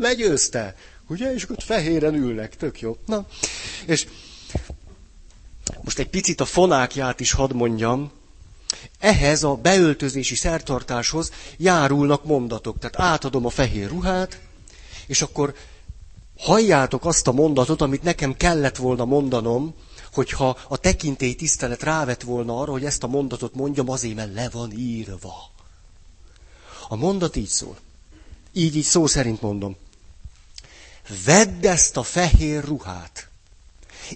legyőzte. 0.00 0.74
Ugye? 1.08 1.34
És 1.34 1.50
ott 1.50 1.62
fehéren 1.62 2.14
ülnek, 2.14 2.56
tök 2.56 2.80
jó. 2.80 2.96
Na, 3.06 3.26
és 3.86 4.06
most 5.80 5.98
egy 5.98 6.08
picit 6.08 6.40
a 6.40 6.44
fonákját 6.44 7.20
is 7.20 7.32
hadd 7.32 7.54
mondjam, 7.54 8.10
ehhez 8.98 9.42
a 9.42 9.54
beöltözési 9.54 10.34
szertartáshoz 10.34 11.32
járulnak 11.56 12.24
mondatok. 12.24 12.78
Tehát 12.78 13.12
átadom 13.12 13.46
a 13.46 13.50
fehér 13.50 13.88
ruhát, 13.88 14.40
és 15.06 15.22
akkor 15.22 15.54
halljátok 16.38 17.04
azt 17.04 17.26
a 17.26 17.32
mondatot, 17.32 17.80
amit 17.80 18.02
nekem 18.02 18.36
kellett 18.36 18.76
volna 18.76 19.04
mondanom, 19.04 19.74
hogyha 20.12 20.58
a 20.68 20.76
tekintély 20.76 21.34
tisztelet 21.34 21.82
rávet 21.82 22.22
volna 22.22 22.60
arra, 22.60 22.72
hogy 22.72 22.84
ezt 22.84 23.02
a 23.02 23.06
mondatot 23.06 23.54
mondjam, 23.54 23.90
azért, 23.90 24.14
mert 24.14 24.34
le 24.34 24.48
van 24.48 24.72
írva. 24.72 25.34
A 26.88 26.96
mondat 26.96 27.36
így 27.36 27.48
szól. 27.48 27.76
Így, 28.52 28.76
így 28.76 28.84
szó 28.84 29.06
szerint 29.06 29.40
mondom. 29.40 29.76
Vedd 31.24 31.66
ezt 31.66 31.96
a 31.96 32.02
fehér 32.02 32.64
ruhát, 32.64 33.28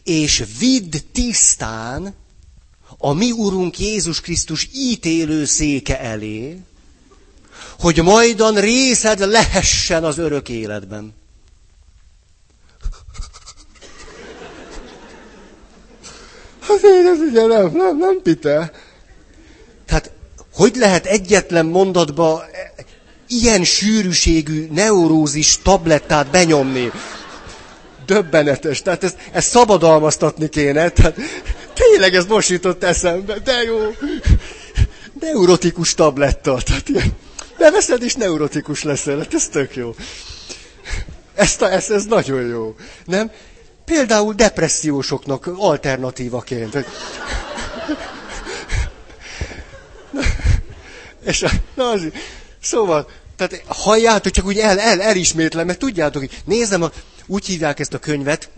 és 0.05 0.45
vidd 0.59 0.95
tisztán 1.13 2.15
a 2.99 3.13
mi 3.13 3.31
Urunk 3.31 3.79
Jézus 3.79 4.21
Krisztus 4.21 4.69
ítélő 4.73 5.45
széke 5.45 6.01
elé, 6.01 6.61
hogy 7.79 8.03
majdan 8.03 8.55
részed 8.55 9.19
lehessen 9.19 10.05
az 10.05 10.19
örök 10.19 10.49
életben. 10.49 11.15
Hát 16.61 16.83
én 16.83 17.07
ez 17.07 17.19
ugye 17.19 17.47
nem, 17.47 17.73
nem, 17.73 17.99
nem 17.99 18.21
pite. 18.23 18.73
Tehát 19.87 20.11
hogy 20.53 20.77
lehet 20.77 21.07
egyetlen 21.07 21.67
mondatba 21.67 22.45
ilyen 23.29 23.65
sűrűségű 23.65 24.69
neurózis 24.71 25.59
tablettát 25.63 26.31
benyomni? 26.31 26.91
Döbbenetes. 28.07 28.83
Tehát 28.83 29.05
ezt, 29.05 29.16
ezt 29.33 29.49
szabadalmaztatni 29.49 30.49
kéne. 30.49 30.88
Tehát 30.88 31.16
Tényleg 31.77 32.14
ez 32.14 32.27
most 32.27 32.49
jutott 32.49 32.85
eszembe, 32.85 33.38
de 33.38 33.62
jó. 33.62 33.79
Neurotikus 35.21 35.95
tabletta. 35.95 36.59
Tehát 36.64 36.88
ilyen, 36.88 37.16
beveszed 37.59 38.03
és 38.03 38.14
neurotikus 38.14 38.83
leszel, 38.83 39.19
hát 39.19 39.35
ez 39.35 39.49
tök 39.49 39.77
jó. 39.77 39.95
Ezt 41.35 41.62
a, 41.62 41.73
ez, 41.73 41.90
ez 41.90 42.05
nagyon 42.05 42.47
jó. 42.47 42.75
Nem? 43.05 43.31
Például 43.85 44.35
depressziósoknak 44.35 45.51
alternatívaként. 45.57 46.85
És 51.25 51.45
na, 51.75 51.88
az, 51.88 52.03
szóval, 52.62 53.09
tehát 53.37 53.62
halljátok, 53.66 54.33
csak 54.33 54.47
úgy 54.47 54.59
el, 54.59 54.79
el, 54.79 55.03
elismétlem, 55.03 55.66
mert 55.66 55.79
tudjátok, 55.79 56.23
hogy 56.23 56.42
nézem, 56.45 56.83
a, 56.83 56.90
úgy 57.27 57.47
hívják 57.47 57.79
ezt 57.79 57.95
a 57.95 57.99
könyvet, 57.99 58.51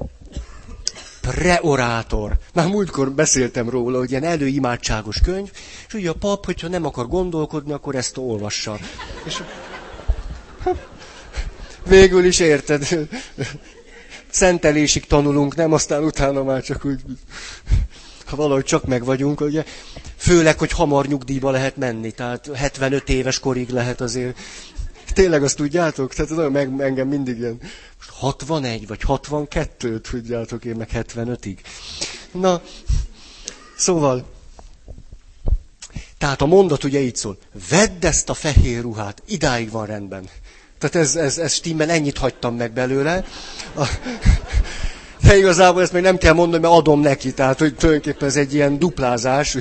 preorátor. 1.21 2.39
Már 2.55 2.67
múltkor 2.67 3.13
beszéltem 3.13 3.69
róla, 3.69 3.99
hogy 3.99 4.11
ilyen 4.11 4.25
előimádságos 4.25 5.21
könyv, 5.21 5.51
és 5.87 5.95
ugye 5.95 6.11
a 6.11 6.15
pap, 6.15 6.45
hogyha 6.45 6.69
nem 6.69 6.85
akar 6.85 7.09
gondolkodni, 7.09 7.73
akkor 7.73 7.95
ezt 7.95 8.17
olvassa. 8.17 8.79
És 9.25 9.43
végül 11.87 12.25
is 12.25 12.39
érted. 12.39 13.09
Szentelésig 14.31 15.07
tanulunk, 15.07 15.55
nem? 15.55 15.73
Aztán 15.73 16.05
utána 16.05 16.43
már 16.43 16.63
csak 16.63 16.85
úgy, 16.85 17.01
ha 18.27 18.37
valahogy 18.37 18.65
csak 18.65 18.85
meg 18.87 19.05
vagyunk, 19.05 19.41
ugye. 19.41 19.65
Főleg, 20.17 20.59
hogy 20.59 20.71
hamar 20.73 21.07
nyugdíjba 21.07 21.51
lehet 21.51 21.77
menni, 21.77 22.11
tehát 22.11 22.51
75 22.55 23.09
éves 23.09 23.39
korig 23.39 23.69
lehet 23.69 24.01
azért. 24.01 24.39
Tényleg 25.19 25.43
azt 25.43 25.57
tudjátok? 25.57 26.15
Tehát 26.15 26.31
nagyon 26.31 26.53
meg, 26.53 26.81
engem 26.81 27.09
mindig 27.09 27.39
ilyen, 27.39 27.59
most 27.97 28.11
61 28.11 28.87
vagy 28.87 29.03
62, 29.03 30.01
tudjátok, 30.01 30.65
én 30.65 30.75
meg 30.77 30.89
75-ig. 30.95 31.57
Na, 32.33 32.63
szóval, 33.77 34.27
tehát 36.19 36.43
a 36.43 36.47
mondat 36.47 36.85
ugye 36.85 37.01
így 37.01 37.17
szól, 37.17 37.37
vedd 37.69 38.07
ezt 38.07 38.29
a 38.29 38.35
fehér 38.35 38.81
ruhát, 38.81 39.23
idáig 39.27 39.71
van 39.71 39.87
rendben. 39.87 40.29
Tehát 40.79 40.97
ez, 40.97 41.17
ez, 41.17 41.39
ez 41.39 41.53
stimmel, 41.53 41.91
ennyit 41.91 42.19
hagytam 42.19 42.57
meg 42.57 42.73
belőle. 42.73 43.25
A, 43.77 43.87
de 45.23 45.37
igazából 45.37 45.83
ezt 45.83 45.93
még 45.93 46.03
nem 46.03 46.19
kell 46.19 46.35
mondani, 46.35 46.63
mert 46.63 46.75
adom 46.75 47.01
neki, 47.01 47.33
tehát 47.33 47.59
hogy 47.59 47.75
tulajdonképpen 47.75 48.29
ez 48.29 48.37
egy 48.37 48.55
ilyen 48.55 48.79
duplázás. 48.79 49.57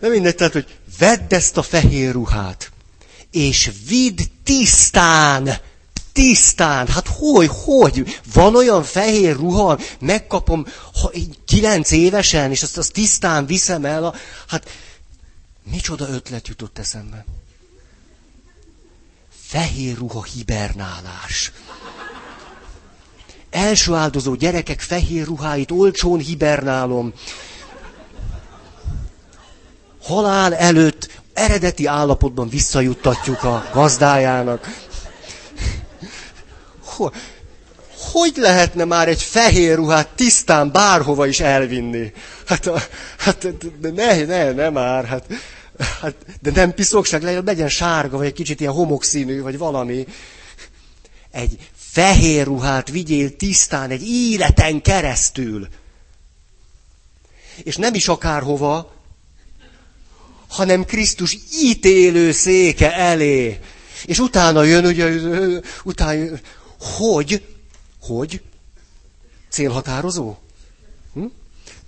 De 0.00 0.08
mindegy, 0.08 0.34
tehát, 0.34 0.52
hogy 0.52 0.78
vedd 0.98 1.34
ezt 1.34 1.56
a 1.56 1.62
fehér 1.62 2.12
ruhát, 2.12 2.71
és 3.32 3.70
vidd 3.88 4.20
tisztán, 4.44 5.56
tisztán, 6.12 6.86
hát 6.86 7.06
hogy, 7.06 7.50
hogy, 7.52 8.20
van 8.32 8.56
olyan 8.56 8.82
fehér 8.82 9.36
ruha, 9.36 9.78
megkapom 10.00 10.66
kilenc 11.44 11.90
évesen, 11.90 12.50
és 12.50 12.62
azt, 12.62 12.78
azt 12.78 12.92
tisztán 12.92 13.46
viszem 13.46 13.84
el, 13.84 14.04
a, 14.04 14.14
hát 14.46 14.68
micsoda 15.70 16.08
ötlet 16.08 16.48
jutott 16.48 16.78
eszembe. 16.78 17.24
Fehér 19.46 19.96
ruha 19.96 20.22
hibernálás 20.22 21.52
első 23.52 23.94
áldozó 23.94 24.34
gyerekek 24.34 24.80
fehér 24.80 25.24
ruháit 25.24 25.70
olcsón 25.70 26.18
hibernálom. 26.18 27.12
Halál 30.02 30.54
előtt 30.54 31.21
eredeti 31.34 31.86
állapotban 31.86 32.48
visszajuttatjuk 32.48 33.42
a 33.42 33.68
gazdájának. 33.72 34.80
Hogy 38.12 38.32
lehetne 38.36 38.84
már 38.84 39.08
egy 39.08 39.22
fehér 39.22 39.76
ruhát 39.76 40.08
tisztán 40.08 40.72
bárhova 40.72 41.26
is 41.26 41.40
elvinni? 41.40 42.12
Hát, 42.46 42.70
hát 43.18 43.68
de 43.80 43.90
ne, 43.90 44.24
ne, 44.24 44.50
ne 44.52 44.70
már, 44.70 45.04
hát, 45.04 45.26
hát, 46.00 46.14
de 46.40 46.50
nem 46.50 46.74
piszokság, 46.74 47.22
legyen 47.44 47.68
sárga, 47.68 48.16
vagy 48.16 48.26
egy 48.26 48.32
kicsit 48.32 48.60
ilyen 48.60 48.72
homokszínű, 48.72 49.42
vagy 49.42 49.58
valami. 49.58 50.06
Egy 51.30 51.70
fehér 51.74 52.44
ruhát 52.44 52.88
vigyél 52.88 53.36
tisztán 53.36 53.90
egy 53.90 54.08
életen 54.08 54.82
keresztül. 54.82 55.68
És 57.62 57.76
nem 57.76 57.94
is 57.94 58.08
akárhova, 58.08 58.92
hanem 60.52 60.84
Krisztus 60.84 61.38
ítélő 61.52 62.32
széke 62.32 62.94
elé. 62.94 63.60
És 64.04 64.18
utána 64.18 64.62
jön, 64.62 64.84
ugye, 64.84 65.08
utána, 65.84 66.38
hogy, 66.78 67.46
hogy, 68.00 68.42
célhatározó? 69.48 70.36
Hm? 71.14 71.24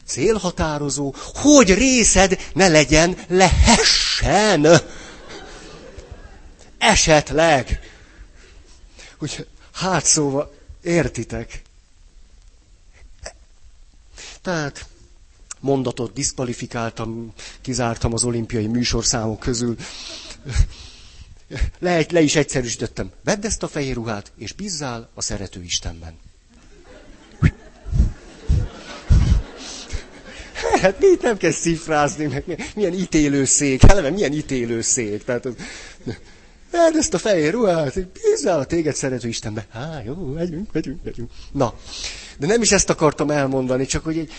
Célhatározó, 0.07 1.15
hogy 1.35 1.75
részed 1.75 2.39
ne 2.55 2.69
legyen 2.69 3.17
lehessen. 3.29 4.67
Esetleg. 6.79 7.81
Úgy, 9.19 9.47
Hát 9.75 10.05
szóval, 10.05 10.55
értitek? 10.83 11.63
Tehát 14.43 14.87
mondatot 15.65 16.13
diszkvalifikáltam, 16.13 17.33
kizártam 17.61 18.13
az 18.13 18.25
olimpiai 18.25 18.67
műsorszámok 18.67 19.39
közül. 19.41 19.77
Le, 21.79 22.05
le 22.11 22.21
is 22.21 22.37
egyszerűsítettem. 22.37 23.11
Vedd 23.25 23.45
ezt 23.47 23.63
a 23.63 23.69
fehér 23.69 23.95
ruhát, 23.95 24.33
és 24.37 24.53
bízzál 24.53 25.11
a 25.15 25.23
szerető 25.23 25.63
Istenben. 25.63 26.15
Hát 30.81 31.01
mit 31.01 31.23
nem 31.23 31.37
kell 31.37 31.51
szifrázni, 31.51 32.27
meg 32.27 32.71
milyen 32.75 32.93
ítélőszék, 32.93 33.83
eleve 33.83 34.11
milyen 34.11 34.33
ítélőszék. 34.33 35.25
Tehát, 35.25 35.49
Vedd 36.71 36.97
ezt 36.97 37.15
a 37.15 37.19
fehér 37.19 37.53
ruhát, 37.53 38.07
bízzál 38.09 38.59
a 38.59 38.65
téged 38.65 38.95
szerető 38.95 39.29
Istenbe. 39.29 39.67
Há, 39.73 40.03
jó, 40.05 40.15
megyünk, 40.15 40.73
megyünk, 40.73 41.05
megyünk. 41.05 41.31
Na, 41.53 41.75
de 42.39 42.47
nem 42.47 42.63
is 42.63 42.73
ezt 42.73 42.91
akartam 42.91 43.31
elmondani, 43.31 43.87
csak 43.87 44.05
hogy 44.05 44.19
egy, 44.19 44.31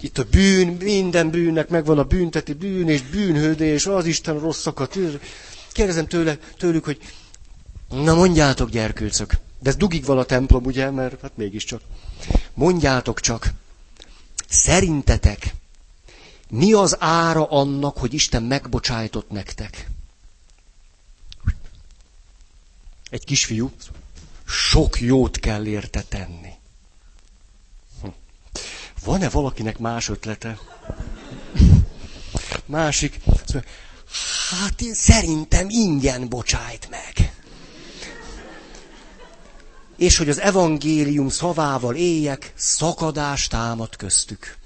itt 0.00 0.18
a 0.18 0.24
bűn, 0.24 0.68
minden 0.68 1.30
bűnnek 1.30 1.68
megvan 1.68 1.98
a 1.98 2.04
bünteti 2.04 2.52
bűn 2.52 2.88
és 2.88 3.02
bűnhődés, 3.02 3.86
az 3.86 4.06
Isten 4.06 4.38
rosszakat. 4.38 4.98
Kérdezem 5.72 6.06
tőle, 6.06 6.38
tőlük, 6.58 6.84
hogy 6.84 6.98
na 7.88 8.14
mondjátok, 8.14 8.70
gyerkőcök, 8.70 9.32
de 9.58 9.68
ez 9.68 9.76
dugig 9.76 10.04
van 10.04 10.18
a 10.18 10.24
templom, 10.24 10.64
ugye, 10.64 10.90
mert 10.90 11.20
hát 11.20 11.36
mégiscsak. 11.36 11.80
Mondjátok 12.54 13.20
csak, 13.20 13.52
szerintetek 14.48 15.54
mi 16.50 16.72
az 16.72 16.96
ára 16.98 17.44
annak, 17.44 17.98
hogy 17.98 18.14
Isten 18.14 18.42
megbocsájtott 18.42 19.30
nektek? 19.30 19.88
egy 23.10 23.24
kisfiú, 23.24 23.70
sok 24.46 25.00
jót 25.00 25.38
kell 25.38 25.66
érte 25.66 26.02
tenni. 26.02 26.52
Van-e 29.04 29.28
valakinek 29.28 29.78
más 29.78 30.08
ötlete? 30.08 30.58
Másik, 32.66 33.18
hát 34.50 34.80
én 34.80 34.94
szerintem 34.94 35.66
ingyen 35.68 36.28
bocsájt 36.28 36.88
meg. 36.90 37.32
És 39.96 40.16
hogy 40.16 40.28
az 40.28 40.40
evangélium 40.40 41.28
szavával 41.28 41.94
éljek, 41.94 42.52
szakadás 42.56 43.46
támad 43.46 43.96
köztük. 43.96 44.56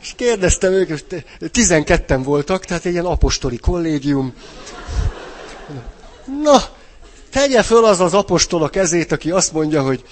És 0.00 0.12
kérdeztem 0.16 0.72
őket, 0.72 1.24
tizenketten 1.50 2.22
voltak, 2.22 2.64
tehát 2.64 2.84
egy 2.84 2.92
ilyen 2.92 3.04
apostoli 3.04 3.58
kollégium. 3.58 4.34
Na, 6.42 6.62
tegye 7.44 7.62
föl 7.62 7.84
az 7.84 8.00
az 8.00 8.14
apostol 8.14 8.62
a 8.62 8.68
kezét, 8.68 9.12
aki 9.12 9.30
azt 9.30 9.52
mondja, 9.52 9.82
hogy 9.82 10.04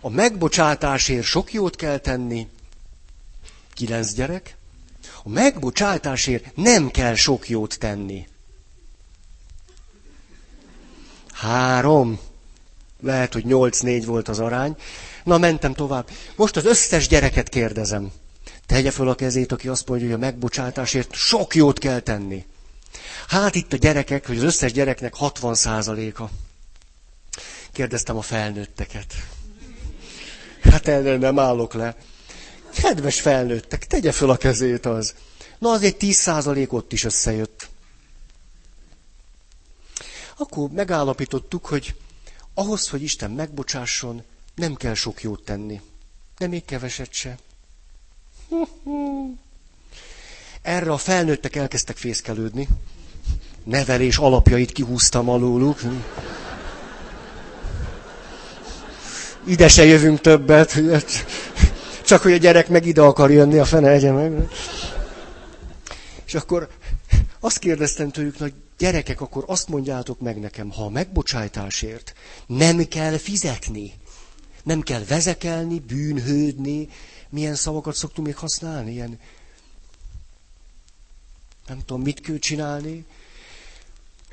a 0.00 0.08
megbocsátásért 0.10 1.24
sok 1.24 1.52
jót 1.52 1.76
kell 1.76 1.98
tenni. 1.98 2.46
Kilenc 3.74 4.12
gyerek. 4.12 4.56
A 5.22 5.28
megbocsátásért 5.28 6.56
nem 6.56 6.90
kell 6.90 7.14
sok 7.14 7.48
jót 7.48 7.78
tenni. 7.78 8.26
Három. 11.32 12.18
Lehet, 13.02 13.32
hogy 13.32 13.44
nyolc-négy 13.44 14.06
volt 14.06 14.28
az 14.28 14.38
arány. 14.38 14.76
Na, 15.24 15.38
mentem 15.38 15.74
tovább. 15.74 16.08
Most 16.36 16.56
az 16.56 16.64
összes 16.64 17.08
gyereket 17.08 17.48
kérdezem. 17.48 18.12
Tegye 18.66 18.90
föl 18.90 19.08
a 19.08 19.14
kezét, 19.14 19.52
aki 19.52 19.68
azt 19.68 19.88
mondja, 19.88 20.06
hogy 20.06 20.16
a 20.16 20.18
megbocsátásért 20.18 21.12
sok 21.12 21.54
jót 21.54 21.78
kell 21.78 22.00
tenni. 22.00 22.44
Hát 23.28 23.54
itt 23.54 23.72
a 23.72 23.76
gyerekek, 23.76 24.26
hogy 24.26 24.36
az 24.36 24.42
összes 24.42 24.72
gyereknek 24.72 25.14
60 25.14 25.54
százaléka. 25.54 26.30
Kérdeztem 27.72 28.16
a 28.16 28.22
felnőtteket. 28.22 29.14
Hát 30.62 30.88
erre 30.88 31.16
nem 31.16 31.38
állok 31.38 31.74
le. 31.74 31.96
Kedves 32.74 33.20
felnőttek, 33.20 33.86
tegye 33.86 34.12
föl 34.12 34.30
a 34.30 34.36
kezét 34.36 34.86
az. 34.86 35.14
Na 35.58 35.70
azért 35.70 35.96
10 35.96 36.16
százalék 36.16 36.72
ott 36.72 36.92
is 36.92 37.04
összejött. 37.04 37.68
Akkor 40.36 40.70
megállapítottuk, 40.70 41.66
hogy 41.66 41.94
ahhoz, 42.54 42.88
hogy 42.88 43.02
Isten 43.02 43.30
megbocsásson, 43.30 44.22
nem 44.54 44.74
kell 44.74 44.94
sok 44.94 45.22
jót 45.22 45.44
tenni. 45.44 45.80
De 46.38 46.46
még 46.46 46.64
keveset 46.64 47.12
se. 47.12 47.38
Erre 50.62 50.92
a 50.92 50.96
felnőttek 50.96 51.56
elkezdtek 51.56 51.96
fészkelődni. 51.96 52.68
nevelés 53.64 54.16
alapjait 54.16 54.72
kihúztam 54.72 55.28
alóluk. 55.28 55.80
Ide 59.44 59.68
se 59.68 59.84
jövünk 59.84 60.20
többet, 60.20 60.80
csak 62.04 62.22
hogy 62.22 62.32
a 62.32 62.36
gyerek 62.36 62.68
meg 62.68 62.86
ide 62.86 63.00
akar 63.00 63.30
jönni, 63.30 63.58
a 63.58 63.64
fene 63.64 63.88
egye 63.88 64.12
meg. 64.12 64.48
És 66.24 66.34
akkor 66.34 66.68
azt 67.40 67.58
kérdeztem 67.58 68.10
tőlük, 68.10 68.36
hogy 68.36 68.54
gyerekek, 68.78 69.20
akkor 69.20 69.44
azt 69.46 69.68
mondjátok 69.68 70.20
meg 70.20 70.40
nekem, 70.40 70.70
ha 70.70 70.84
a 70.84 70.88
megbocsájtásért 70.88 72.14
nem 72.46 72.88
kell 72.88 73.16
fizetni, 73.18 73.92
nem 74.62 74.80
kell 74.80 75.04
vezekelni, 75.08 75.78
bűnhődni, 75.78 76.88
milyen 77.28 77.54
szavakat 77.54 77.94
szoktunk 77.94 78.26
még 78.26 78.36
használni, 78.36 78.92
ilyen 78.92 79.18
nem 81.66 81.78
tudom, 81.86 82.02
mit 82.02 82.20
kell 82.20 82.38
csinálni, 82.38 83.04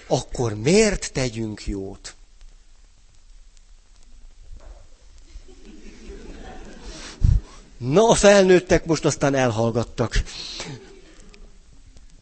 akkor 0.08 0.56
miért 0.56 1.12
tegyünk 1.14 1.68
jót? 1.68 2.16
Na, 7.80 8.10
a 8.10 8.14
felnőttek 8.14 8.86
most 8.86 9.06
aztán 9.06 9.36
elhallgattak. 9.36 10.24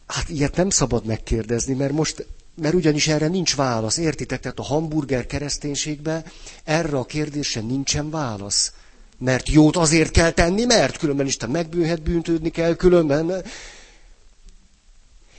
Hát 0.08 0.30
ilyet 0.30 0.56
nem 0.56 0.70
szabad 0.70 1.06
megkérdezni, 1.06 1.74
mert 1.74 1.92
most, 1.92 2.26
mert 2.56 2.74
ugyanis 2.74 3.08
erre 3.08 3.28
nincs 3.28 3.56
válasz. 3.56 3.98
Értitek? 3.98 4.40
Tehát 4.40 4.60
a 4.60 4.64
hamburger 4.64 5.26
kereszténységben 5.26 6.26
erre 6.64 6.98
a 6.98 7.06
kérdésre 7.06 7.62
nincsen 7.62 8.10
válasz. 8.10 8.74
Mert 9.18 9.50
jót 9.50 9.76
azért 9.76 10.12
kell 10.12 10.32
tenni, 10.32 10.66
mert 10.66 10.98
különben 10.98 11.26
Isten 11.26 11.50
megbűnhet, 11.50 12.02
bűntődni 12.02 12.50
kell, 12.50 12.76
különben. 12.76 13.44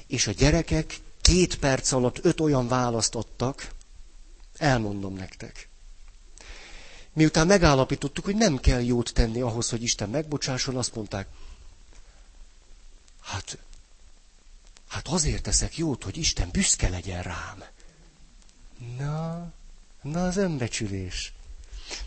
És 0.07 0.27
a 0.27 0.33
gyerekek 0.33 0.97
két 1.23 1.59
perc 1.59 1.93
alatt 1.93 2.19
öt 2.25 2.41
olyan 2.41 2.69
választ 2.69 3.15
adtak, 3.15 3.69
elmondom 4.57 5.15
nektek. 5.15 5.68
Miután 7.19 7.47
megállapítottuk, 7.47 8.25
hogy 8.25 8.37
nem 8.37 8.59
kell 8.59 8.83
jót 8.83 9.13
tenni 9.15 9.41
ahhoz, 9.41 9.71
hogy 9.71 9.83
Isten 9.83 10.09
megbocsásson, 10.09 10.77
azt 10.77 10.95
mondták, 10.95 11.27
hát, 13.23 13.59
hát 14.89 15.09
azért 15.09 15.43
teszek 15.43 15.77
jót, 15.77 16.05
hogy 16.05 16.17
Isten 16.17 16.49
büszke 16.53 16.89
legyen 16.89 17.23
rám. 17.23 17.65
Na, 18.99 19.53
na 20.03 20.27
az 20.27 20.37
önbecsülés. 20.37 21.33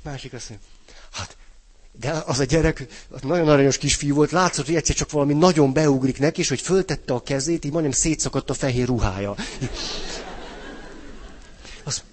Másik 0.02 0.34
azt 0.34 0.50
mondja, 0.50 0.68
hát 1.12 1.38
de 1.92 2.12
az 2.12 2.40
a 2.40 2.44
gyerek 2.44 3.06
nagyon 3.22 3.50
aranyos 3.50 3.78
kisfiú 3.78 4.16
volt, 4.16 4.32
látszott, 4.32 4.66
hogy 4.66 4.76
egyszer 4.76 4.96
csak 4.96 5.12
valami 5.12 5.34
nagyon 5.34 5.74
beugrik 5.74 6.20
neki, 6.20 6.40
és 6.42 6.50
hogy 6.50 6.62
föltette 6.62 7.14
a 7.14 7.24
kezét, 7.24 7.66
így 7.66 7.72
majdnem 7.72 7.92
szétszakadt 7.94 8.50
a 8.50 8.54
fehér 8.54 8.88
ruhája. 8.88 9.36
Az, 11.84 12.04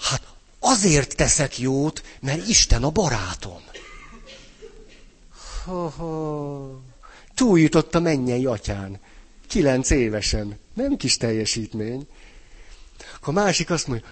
hát 0.00 0.22
azért 0.66 1.16
teszek 1.16 1.58
jót, 1.58 2.02
mert 2.20 2.48
Isten 2.48 2.84
a 2.84 2.90
barátom. 2.90 3.62
Ha, 5.64 5.88
ha. 5.88 6.80
Túljutott 7.34 7.94
a 7.94 8.00
mennyei 8.00 8.46
atyán. 8.46 9.00
Kilenc 9.48 9.90
évesen. 9.90 10.58
Nem 10.74 10.96
kis 10.96 11.16
teljesítmény. 11.16 12.06
Akkor 13.14 13.38
a 13.38 13.42
másik 13.42 13.70
azt 13.70 13.86
mondja, 13.86 14.06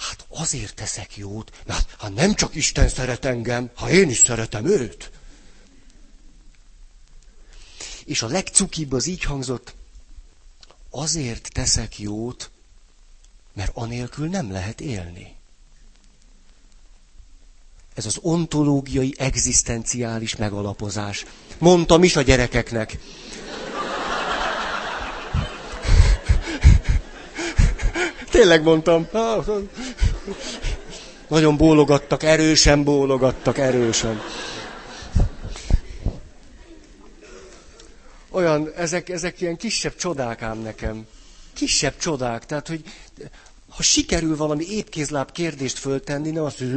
Hát 0.00 0.26
azért 0.28 0.74
teszek 0.74 1.16
jót, 1.16 1.62
mert 1.66 1.94
ha 1.98 2.08
nem 2.08 2.34
csak 2.34 2.54
Isten 2.54 2.88
szeret 2.88 3.24
engem, 3.24 3.70
ha 3.74 3.90
én 3.90 4.10
is 4.10 4.18
szeretem 4.18 4.66
őt. 4.66 5.10
És 8.04 8.22
a 8.22 8.26
legcukibb 8.26 8.92
az 8.92 9.06
így 9.06 9.22
hangzott, 9.22 9.74
azért 10.90 11.52
teszek 11.52 11.98
jót, 11.98 12.50
mert 13.52 13.70
anélkül 13.74 14.28
nem 14.28 14.52
lehet 14.52 14.80
élni. 14.80 15.36
Ez 18.00 18.06
az 18.06 18.18
ontológiai, 18.22 19.14
egzisztenciális 19.18 20.36
megalapozás. 20.36 21.24
Mondtam 21.58 22.02
is 22.04 22.16
a 22.16 22.22
gyerekeknek. 22.22 22.98
Tényleg 28.30 28.62
mondtam. 28.62 29.08
Nagyon 31.28 31.56
bólogattak, 31.56 32.22
erősen 32.22 32.84
bólogattak, 32.84 33.58
erősen. 33.58 34.20
Olyan, 38.30 38.72
ezek, 38.76 39.08
ezek 39.08 39.40
ilyen 39.40 39.56
kisebb 39.56 39.94
csodák 39.96 40.42
ám 40.42 40.58
nekem. 40.58 41.06
Kisebb 41.54 41.96
csodák, 41.96 42.46
tehát, 42.46 42.68
hogy 42.68 42.82
ha 43.70 43.82
sikerül 43.82 44.36
valami 44.36 44.64
épkézláb 44.68 45.32
kérdést 45.32 45.78
föltenni, 45.78 46.30
nem 46.30 46.44
azt, 46.44 46.58
hogy 46.58 46.70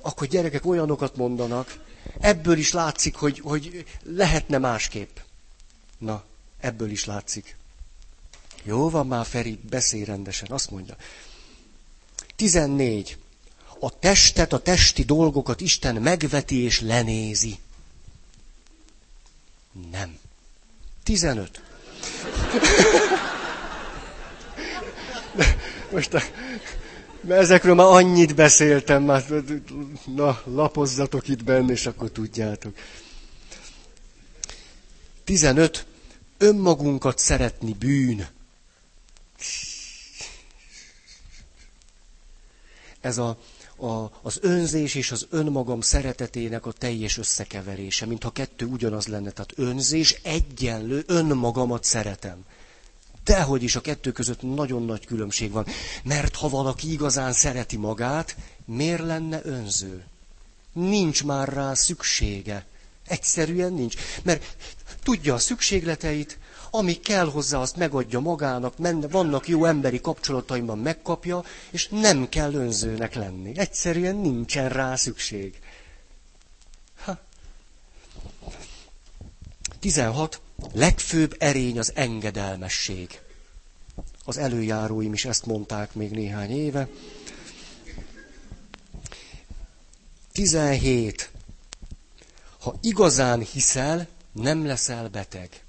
akkor 0.00 0.26
gyerekek 0.26 0.66
olyanokat 0.66 1.16
mondanak, 1.16 1.78
ebből 2.20 2.58
is 2.58 2.72
látszik, 2.72 3.14
hogy, 3.14 3.40
hogy 3.40 3.84
lehetne 4.02 4.58
másképp. 4.58 5.16
Na, 5.98 6.24
ebből 6.60 6.90
is 6.90 7.04
látszik. 7.04 7.56
Jó 8.62 8.90
van 8.90 9.06
már, 9.06 9.26
Feri, 9.26 9.60
beszélj 9.70 10.04
rendesen. 10.04 10.48
Azt 10.50 10.70
mondja. 10.70 10.96
14. 12.36 13.18
A 13.80 13.98
testet, 13.98 14.52
a 14.52 14.58
testi 14.58 15.02
dolgokat 15.04 15.60
Isten 15.60 15.94
megveti 15.94 16.56
és 16.62 16.80
lenézi. 16.80 17.58
Nem. 19.90 20.18
15. 21.02 21.62
Most 25.92 26.14
a, 26.14 26.20
mert 27.20 27.40
ezekről 27.40 27.74
már 27.74 27.86
annyit 27.86 28.34
beszéltem, 28.34 29.02
már 29.02 29.24
na, 30.14 30.40
lapozzatok 30.44 31.28
itt 31.28 31.44
benne, 31.44 31.72
és 31.72 31.86
akkor 31.86 32.10
tudjátok. 32.10 32.74
15. 35.24 35.86
Önmagunkat 36.38 37.18
szeretni 37.18 37.72
bűn. 37.72 38.26
Ez 43.00 43.18
a, 43.18 43.38
a, 43.76 44.10
az 44.22 44.38
önzés 44.42 44.94
és 44.94 45.10
az 45.10 45.26
önmagam 45.30 45.80
szeretetének 45.80 46.66
a 46.66 46.72
teljes 46.72 47.18
összekeverése, 47.18 48.06
mintha 48.06 48.30
kettő 48.30 48.66
ugyanaz 48.66 49.06
lenne. 49.06 49.30
Tehát 49.30 49.52
önzés 49.56 50.12
egyenlő, 50.22 51.02
önmagamat 51.06 51.84
szeretem. 51.84 52.44
Dehogy 53.24 53.62
is 53.62 53.76
a 53.76 53.80
kettő 53.80 54.12
között 54.12 54.42
nagyon 54.42 54.84
nagy 54.84 55.06
különbség 55.06 55.50
van. 55.50 55.66
Mert 56.04 56.36
ha 56.36 56.48
valaki 56.48 56.92
igazán 56.92 57.32
szereti 57.32 57.76
magát, 57.76 58.36
miért 58.64 59.02
lenne 59.02 59.40
önző? 59.44 60.04
Nincs 60.72 61.24
már 61.24 61.48
rá 61.48 61.74
szüksége. 61.74 62.66
Egyszerűen 63.06 63.72
nincs. 63.72 63.94
Mert 64.22 64.56
tudja 65.02 65.34
a 65.34 65.38
szükségleteit, 65.38 66.38
ami 66.70 66.94
kell 66.94 67.30
hozzá, 67.30 67.58
azt 67.58 67.76
megadja 67.76 68.20
magának, 68.20 68.74
vannak 69.10 69.48
jó 69.48 69.64
emberi 69.64 70.00
kapcsolataimban 70.00 70.78
megkapja, 70.78 71.44
és 71.70 71.88
nem 71.88 72.28
kell 72.28 72.54
önzőnek 72.54 73.14
lenni. 73.14 73.58
Egyszerűen 73.58 74.16
nincsen 74.16 74.68
rá 74.68 74.96
szükség. 74.96 75.58
Ha. 77.04 77.18
16. 79.80 80.40
Legfőbb 80.72 81.34
erény 81.38 81.78
az 81.78 81.92
engedelmesség. 81.94 83.20
Az 84.24 84.36
előjáróim 84.36 85.12
is 85.12 85.24
ezt 85.24 85.46
mondták 85.46 85.94
még 85.94 86.10
néhány 86.10 86.50
éve. 86.50 86.88
17. 90.32 91.30
Ha 92.60 92.74
igazán 92.80 93.40
hiszel, 93.40 94.08
nem 94.32 94.66
leszel 94.66 95.08
beteg. 95.08 95.64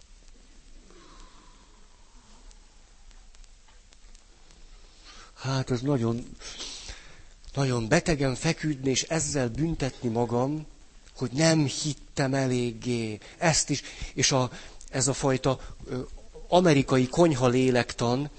Hát 5.42 5.72
ez 5.72 5.82
nagyon, 5.82 6.36
nagyon 7.54 7.88
betegen 7.88 8.36
feküdni, 8.36 8.90
és 8.90 9.04
ezzel 9.04 9.50
büntetni 9.50 10.10
magam, 10.10 10.66
hogy 11.16 11.32
nem 11.32 11.66
hittem 11.66 12.34
eléggé. 12.34 13.18
Ezt 13.38 13.70
is, 13.70 13.82
és 14.14 14.32
a, 14.32 14.52
ez 14.92 15.08
a 15.08 15.14
fajta 15.14 15.60
amerikai 16.48 17.08
konyha 17.08 17.48
lélektan 17.48 18.30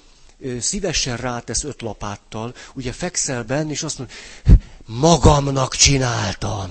szívesen 0.61 1.16
rátesz 1.16 1.64
öt 1.64 1.82
lapáttal, 1.82 2.55
ugye 2.74 2.92
fekszel 2.92 3.42
benne, 3.44 3.70
és 3.70 3.82
azt 3.82 3.98
mondja, 3.98 4.16
magamnak 4.86 5.74
csináltam. 5.74 6.70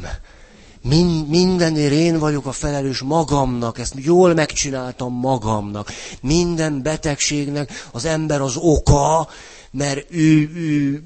Mind, 0.81 1.29
mindenért 1.29 1.93
én 1.93 2.19
vagyok 2.19 2.45
a 2.45 2.51
felelős 2.51 2.99
magamnak, 2.99 3.79
ezt 3.79 3.93
jól 3.97 4.33
megcsináltam 4.33 5.13
magamnak. 5.13 5.91
Minden 6.21 6.81
betegségnek 6.81 7.87
az 7.91 8.05
ember 8.05 8.41
az 8.41 8.55
oka, 8.55 9.27
mert 9.71 10.11
ő, 10.11 10.49
ő 10.55 11.03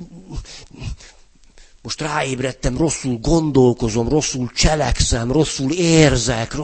most 1.86 2.02
ráébredtem, 2.02 2.78
rosszul 2.78 3.18
gondolkozom, 3.18 4.10
rosszul 4.10 4.52
cselekszem, 4.56 5.32
rosszul 5.32 5.72
érzek, 5.72 6.56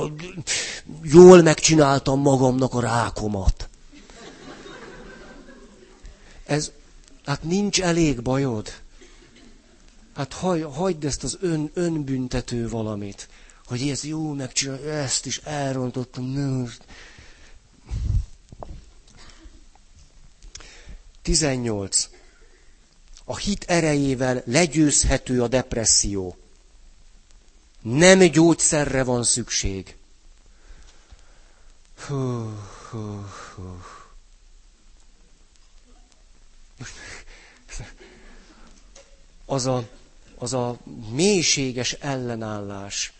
jól 1.04 1.42
megcsináltam 1.42 2.20
magamnak 2.22 2.74
a 2.74 2.80
rákomat. 2.80 3.70
ez, 6.46 6.72
hát 7.26 7.44
nincs 7.44 7.82
elég 7.82 8.22
bajod. 8.22 8.74
Hát 10.16 10.34
hagyd, 10.34 10.64
hagyd 10.64 11.06
ezt 11.06 11.24
az 11.24 11.38
ön, 11.42 11.72
önbüntető 11.74 12.70
valamit, 12.70 13.28
hogy 13.66 13.90
ez 13.90 14.04
jó, 14.04 14.34
megcsinál, 14.34 14.90
ezt 14.90 15.26
is 15.26 15.38
elrontottam. 15.38 16.26
Nem. 16.26 16.72
18. 21.22 22.10
A 23.32 23.38
hit 23.38 23.64
erejével 23.64 24.44
legyőzhető 24.46 25.42
a 25.42 25.48
depresszió. 25.48 26.38
Nem 27.82 28.20
gyógyszerre 28.20 29.04
van 29.04 29.24
szükség. 29.24 29.98
Hú, 32.08 32.16
hú, 32.90 33.26
hú. 33.56 33.82
Az 39.46 39.66
a, 39.66 39.88
az 40.38 40.54
a 40.54 40.78
mélységes 41.10 41.94
ellenállás, 41.94 43.14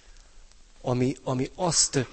ami, 0.82 1.16
ami 1.24 1.52
azt, 1.56 2.06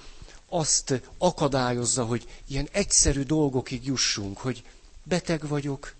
azt 0.48 1.00
akadályozza, 1.18 2.04
hogy 2.04 2.28
ilyen 2.46 2.68
egyszerű 2.72 3.22
dolgokig 3.22 3.86
jussunk, 3.86 4.38
hogy 4.38 4.62
beteg 5.02 5.48
vagyok, 5.48 5.96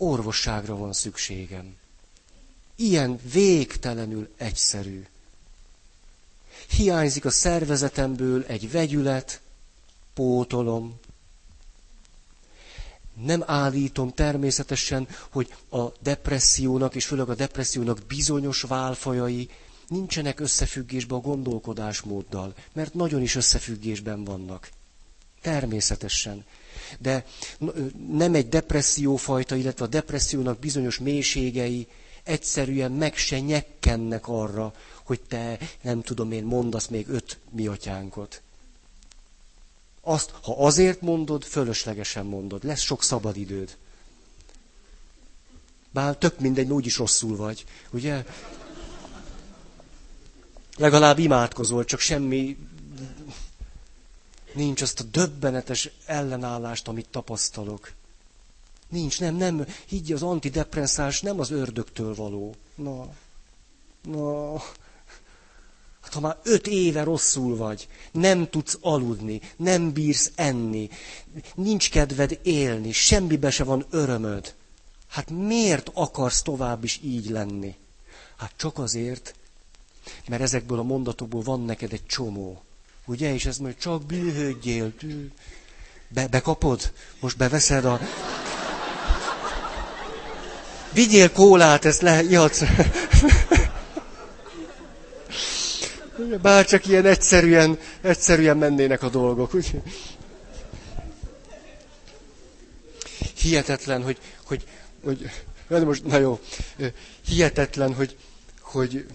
orvosságra 0.00 0.76
van 0.76 0.92
szükségem. 0.92 1.76
Ilyen 2.76 3.18
végtelenül 3.32 4.28
egyszerű. 4.36 5.06
Hiányzik 6.76 7.24
a 7.24 7.30
szervezetemből 7.30 8.44
egy 8.46 8.70
vegyület, 8.70 9.40
pótolom. 10.14 10.98
Nem 13.22 13.42
állítom 13.46 14.12
természetesen, 14.14 15.08
hogy 15.30 15.54
a 15.70 15.86
depressziónak, 16.02 16.94
és 16.94 17.06
főleg 17.06 17.28
a 17.28 17.34
depressziónak 17.34 17.98
bizonyos 18.06 18.60
válfajai 18.62 19.48
nincsenek 19.88 20.40
összefüggésben 20.40 21.18
a 21.18 21.22
gondolkodásmóddal, 21.22 22.54
mert 22.72 22.94
nagyon 22.94 23.22
is 23.22 23.34
összefüggésben 23.34 24.24
vannak. 24.24 24.70
Természetesen. 25.40 26.44
De 26.98 27.24
nem 28.10 28.34
egy 28.34 28.48
depressziófajta, 28.48 29.54
illetve 29.54 29.84
a 29.84 29.88
depressziónak 29.88 30.58
bizonyos 30.58 30.98
mélységei 30.98 31.86
egyszerűen 32.22 32.92
meg 32.92 33.16
se 33.16 33.40
nyekkennek 33.40 34.28
arra, 34.28 34.74
hogy 35.04 35.20
te, 35.20 35.58
nem 35.82 36.02
tudom 36.02 36.32
én, 36.32 36.44
mondasz 36.44 36.86
még 36.86 37.08
öt 37.08 37.38
miatyánkot. 37.50 38.42
Azt, 40.00 40.32
ha 40.42 40.64
azért 40.64 41.00
mondod, 41.00 41.44
fölöslegesen 41.44 42.26
mondod. 42.26 42.64
Lesz 42.64 42.80
sok 42.80 43.02
szabad 43.02 43.36
időd. 43.36 43.76
Bár 45.90 46.16
tök 46.16 46.38
mindegy, 46.38 46.70
úgyis 46.70 46.96
rosszul 46.96 47.36
vagy, 47.36 47.64
ugye? 47.90 48.24
Legalább 50.76 51.18
imádkozol, 51.18 51.84
csak 51.84 52.00
semmi 52.00 52.56
nincs 54.54 54.82
azt 54.82 55.00
a 55.00 55.04
döbbenetes 55.04 55.90
ellenállást, 56.06 56.88
amit 56.88 57.08
tapasztalok. 57.10 57.92
Nincs, 58.88 59.20
nem, 59.20 59.34
nem, 59.34 59.66
higgy, 59.86 60.12
az 60.12 60.22
antidepresszás 60.22 61.20
nem 61.20 61.40
az 61.40 61.50
ördögtől 61.50 62.14
való. 62.14 62.54
Na, 62.74 63.08
na, 64.02 64.52
hát 66.00 66.12
ha 66.12 66.20
már 66.20 66.38
öt 66.42 66.66
éve 66.66 67.02
rosszul 67.02 67.56
vagy, 67.56 67.88
nem 68.12 68.48
tudsz 68.48 68.78
aludni, 68.80 69.40
nem 69.56 69.92
bírsz 69.92 70.32
enni, 70.34 70.88
nincs 71.54 71.90
kedved 71.90 72.38
élni, 72.42 72.92
semmibe 72.92 73.50
se 73.50 73.64
van 73.64 73.86
örömöd. 73.90 74.54
Hát 75.08 75.30
miért 75.30 75.90
akarsz 75.94 76.42
tovább 76.42 76.84
is 76.84 77.00
így 77.02 77.30
lenni? 77.30 77.74
Hát 78.36 78.52
csak 78.56 78.78
azért, 78.78 79.34
mert 80.28 80.42
ezekből 80.42 80.78
a 80.78 80.82
mondatokból 80.82 81.42
van 81.42 81.64
neked 81.64 81.92
egy 81.92 82.06
csomó. 82.06 82.62
Ugye? 83.10 83.32
És 83.34 83.46
ez 83.46 83.58
majd 83.58 83.76
csak 83.76 84.06
bűhődjél. 84.06 84.92
Be, 86.08 86.26
bekapod? 86.28 86.92
Most 87.20 87.36
beveszed 87.36 87.84
a... 87.84 88.00
Vigyél 90.92 91.32
kólát, 91.32 91.84
ezt 91.84 92.00
le... 92.00 92.22
Jadsz. 92.22 92.62
Bár 96.42 96.66
csak 96.66 96.86
ilyen 96.86 97.06
egyszerűen, 97.06 97.78
egyszerűen 98.00 98.56
mennének 98.56 99.02
a 99.02 99.08
dolgok. 99.08 99.54
Úgy? 99.54 99.80
Hihetetlen, 103.36 104.02
hogy, 104.02 104.18
hogy, 104.44 104.64
hogy, 105.04 105.30
hogy 105.68 105.84
most, 105.84 106.04
na 106.04 106.18
jó, 106.18 106.40
hihetetlen, 107.26 107.94
hogy, 107.94 108.16
hogy 108.60 109.06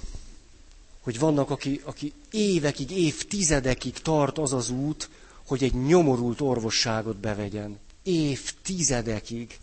hogy 1.06 1.20
vannak, 1.20 1.50
aki, 1.50 1.82
aki 1.84 2.14
évekig, 2.32 2.92
évtizedekig 2.92 3.94
tart 3.94 4.38
az 4.38 4.54
az 4.54 4.70
út, 4.70 5.10
hogy 5.46 5.64
egy 5.64 5.74
nyomorult 5.74 6.42
orvosságot 6.42 7.18
bevegyen. 7.18 7.80
Évtizedekig. 8.04 9.60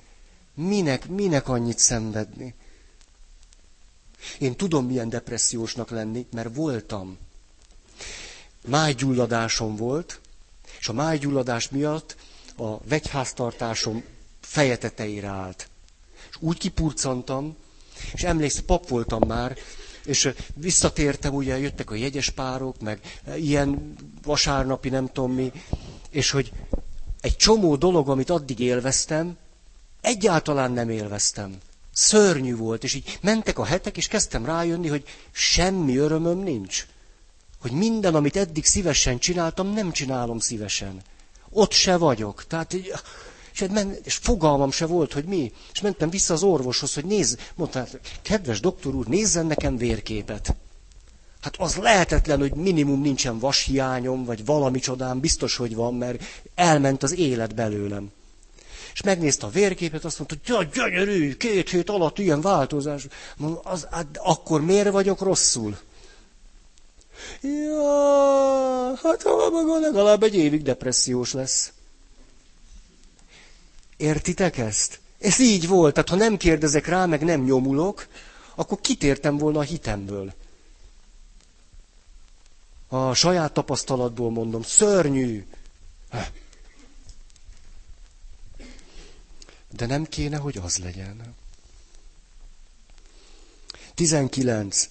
Minek, 0.55 1.09
minek 1.09 1.49
annyit 1.49 1.79
szenvedni? 1.79 2.55
Én 4.39 4.57
tudom, 4.57 4.87
milyen 4.87 5.09
depressziósnak 5.09 5.91
lenni, 5.91 6.27
mert 6.33 6.55
voltam. 6.55 7.19
Májgyulladásom 8.67 9.77
volt, 9.77 10.21
és 10.79 10.89
a 10.89 10.93
májgyulladás 10.93 11.69
miatt 11.69 12.17
a 12.57 12.79
vegyháztartásom 12.79 14.05
feje 14.41 14.79
tetejére 14.79 15.29
állt. 15.29 15.69
És 16.31 16.37
úgy 16.41 16.59
kipurcantam, 16.59 17.57
és 18.13 18.23
emlékszem, 18.23 18.65
pap 18.65 18.89
voltam 18.89 19.29
már, 19.29 19.59
és 20.05 20.33
visszatértem, 20.55 21.35
ugye 21.35 21.59
jöttek 21.59 21.91
a 21.91 21.95
jegyes 21.95 22.31
párok, 22.31 22.81
meg 22.81 23.01
ilyen 23.37 23.95
vasárnapi 24.23 24.89
nem 24.89 25.07
tudom 25.13 25.33
mi, 25.33 25.53
és 26.11 26.31
hogy 26.31 26.53
egy 27.21 27.37
csomó 27.37 27.77
dolog, 27.77 28.09
amit 28.09 28.31
addig 28.31 28.59
élveztem, 28.59 29.37
egyáltalán 30.01 30.73
nem 30.73 30.89
élveztem. 30.91 31.57
Szörnyű 31.93 32.57
volt, 32.57 32.85
és 32.85 32.95
így 32.95 33.19
mentek 33.21 33.59
a 33.59 33.65
hetek, 33.65 33.97
és 33.97 34.09
kezdtem 34.09 34.45
rájönni, 34.45 34.89
hogy 34.89 35.05
semmi 35.31 35.97
örömöm 35.97 36.39
nincs. 36.39 36.87
Hogy 37.61 37.71
minden, 37.71 38.15
amit 38.15 38.37
eddig 38.37 38.65
szívesen 38.65 39.19
csináltam, 39.19 39.73
nem 39.73 39.93
csinálom 39.93 40.39
szívesen. 40.39 41.03
Ott 41.51 41.73
se 41.73 41.97
vagyok. 41.97 42.47
Tehát 42.47 42.77
és, 43.53 43.61
hát 43.61 43.71
men, 43.71 43.97
és 44.03 44.15
fogalmam 44.15 44.71
se 44.71 44.87
volt, 44.87 45.13
hogy 45.13 45.25
mi. 45.25 45.53
És 45.73 45.81
mentem 45.81 46.11
vissza 46.11 46.35
az 46.35 46.43
orvoshoz, 46.43 46.95
hogy 46.95 47.05
nézz, 47.05 47.37
mondta, 47.55 47.79
hát, 47.79 48.01
kedves 48.23 48.61
doktor 48.61 48.95
úr, 48.95 49.07
nézzen 49.07 49.47
nekem 49.47 49.77
vérképet. 49.77 50.55
Hát 51.41 51.57
az 51.59 51.77
lehetetlen, 51.77 52.39
hogy 52.39 52.55
minimum 52.55 53.01
nincsen 53.01 53.39
vashiányom, 53.39 54.25
vagy 54.25 54.45
valami 54.45 54.79
csodám, 54.79 55.21
biztos, 55.21 55.57
hogy 55.57 55.75
van, 55.75 55.95
mert 55.95 56.23
elment 56.55 57.03
az 57.03 57.19
élet 57.19 57.55
belőlem. 57.55 58.11
És 58.93 59.03
megnézte 59.03 59.47
a 59.47 59.51
vérképet, 59.51 60.05
azt 60.05 60.19
mondta, 60.19 60.57
hogy 60.57 60.69
gyönyörű, 60.69 61.37
két 61.37 61.71
hét 61.71 61.91
alatt 61.91 62.19
ilyen 62.19 62.41
változás. 62.41 63.07
Mondom, 63.37 63.61
az, 63.65 63.87
hát, 63.91 64.07
akkor 64.23 64.65
miért 64.65 64.91
vagyok 64.91 65.21
rosszul? 65.21 65.79
Ja, 67.43 68.99
hát 69.03 69.23
ha 69.23 69.51
maga 69.51 69.79
legalább 69.79 70.23
egy 70.23 70.35
évig 70.35 70.63
depressziós 70.63 71.33
lesz. 71.33 71.73
Értitek 74.03 74.59
ezt? 74.59 75.01
Ez 75.19 75.39
így 75.39 75.69
volt, 75.69 75.95
tehát 75.95 76.09
ha 76.09 76.17
nem 76.17 76.37
kérdezek 76.37 76.87
rá, 76.87 77.07
meg 77.07 77.25
nem 77.25 77.45
nyomulok, 77.45 78.07
akkor 78.55 78.81
kitértem 78.81 79.37
volna 79.39 79.59
a 79.59 79.63
hitemből. 79.63 80.33
A 82.89 83.15
saját 83.15 83.53
tapasztalatból 83.53 84.31
mondom, 84.31 84.63
szörnyű. 84.63 85.47
De 89.77 89.87
nem 89.87 90.05
kéne, 90.05 90.37
hogy 90.37 90.61
az 90.63 90.77
legyen. 90.79 91.35
19. 93.95 94.89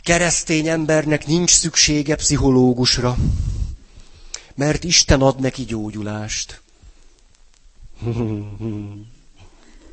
Keresztény 0.00 0.68
embernek 0.68 1.26
nincs 1.26 1.50
szüksége 1.50 2.14
pszichológusra, 2.14 3.16
mert 4.54 4.84
Isten 4.84 5.20
ad 5.20 5.40
neki 5.40 5.64
gyógyulást. 5.64 6.61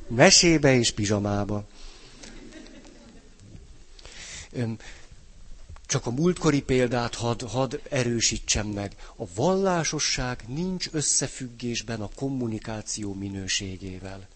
Mesébe 0.07 0.75
és 0.75 0.91
pizsamába. 0.91 1.67
Csak 5.85 6.05
a 6.05 6.11
múltkori 6.11 6.61
példát 6.61 7.15
had, 7.15 7.41
had 7.41 7.81
erősítsem 7.89 8.67
meg. 8.67 8.95
A 9.15 9.23
vallásosság 9.35 10.43
nincs 10.47 10.89
összefüggésben 10.91 12.01
a 12.01 12.09
kommunikáció 12.15 13.13
minőségével. 13.13 14.27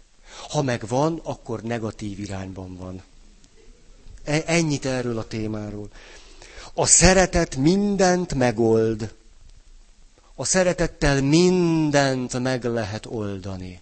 Ha 0.50 0.62
meg 0.62 0.88
van, 0.88 1.20
akkor 1.24 1.62
negatív 1.62 2.20
irányban 2.20 2.76
van. 2.76 3.04
E, 4.24 4.44
ennyit 4.46 4.86
erről 4.86 5.18
a 5.18 5.28
témáról. 5.28 5.90
A 6.74 6.86
szeretet 6.86 7.56
mindent 7.56 8.34
megold. 8.34 9.14
A 10.36 10.46
szeretettel 10.46 11.22
mindent 11.22 12.40
meg 12.40 12.64
lehet 12.64 13.06
oldani. 13.06 13.80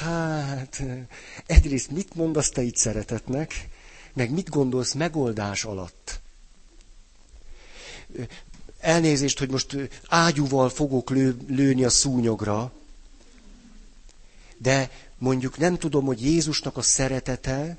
Hát, 0.00 0.82
egyrészt 1.46 1.90
mit 1.90 2.14
mondasz 2.14 2.48
te 2.50 2.62
itt 2.62 2.76
szeretetnek, 2.76 3.68
meg 4.12 4.30
mit 4.30 4.48
gondolsz 4.48 4.92
megoldás 4.92 5.64
alatt? 5.64 6.20
Elnézést, 8.78 9.38
hogy 9.38 9.50
most 9.50 9.76
ágyúval 10.08 10.68
fogok 10.68 11.10
lő, 11.10 11.36
lőni 11.46 11.84
a 11.84 11.90
szúnyogra, 11.90 12.72
de 14.56 14.90
mondjuk 15.18 15.58
nem 15.58 15.78
tudom, 15.78 16.04
hogy 16.04 16.22
Jézusnak 16.22 16.76
a 16.76 16.82
szeretete 16.82 17.76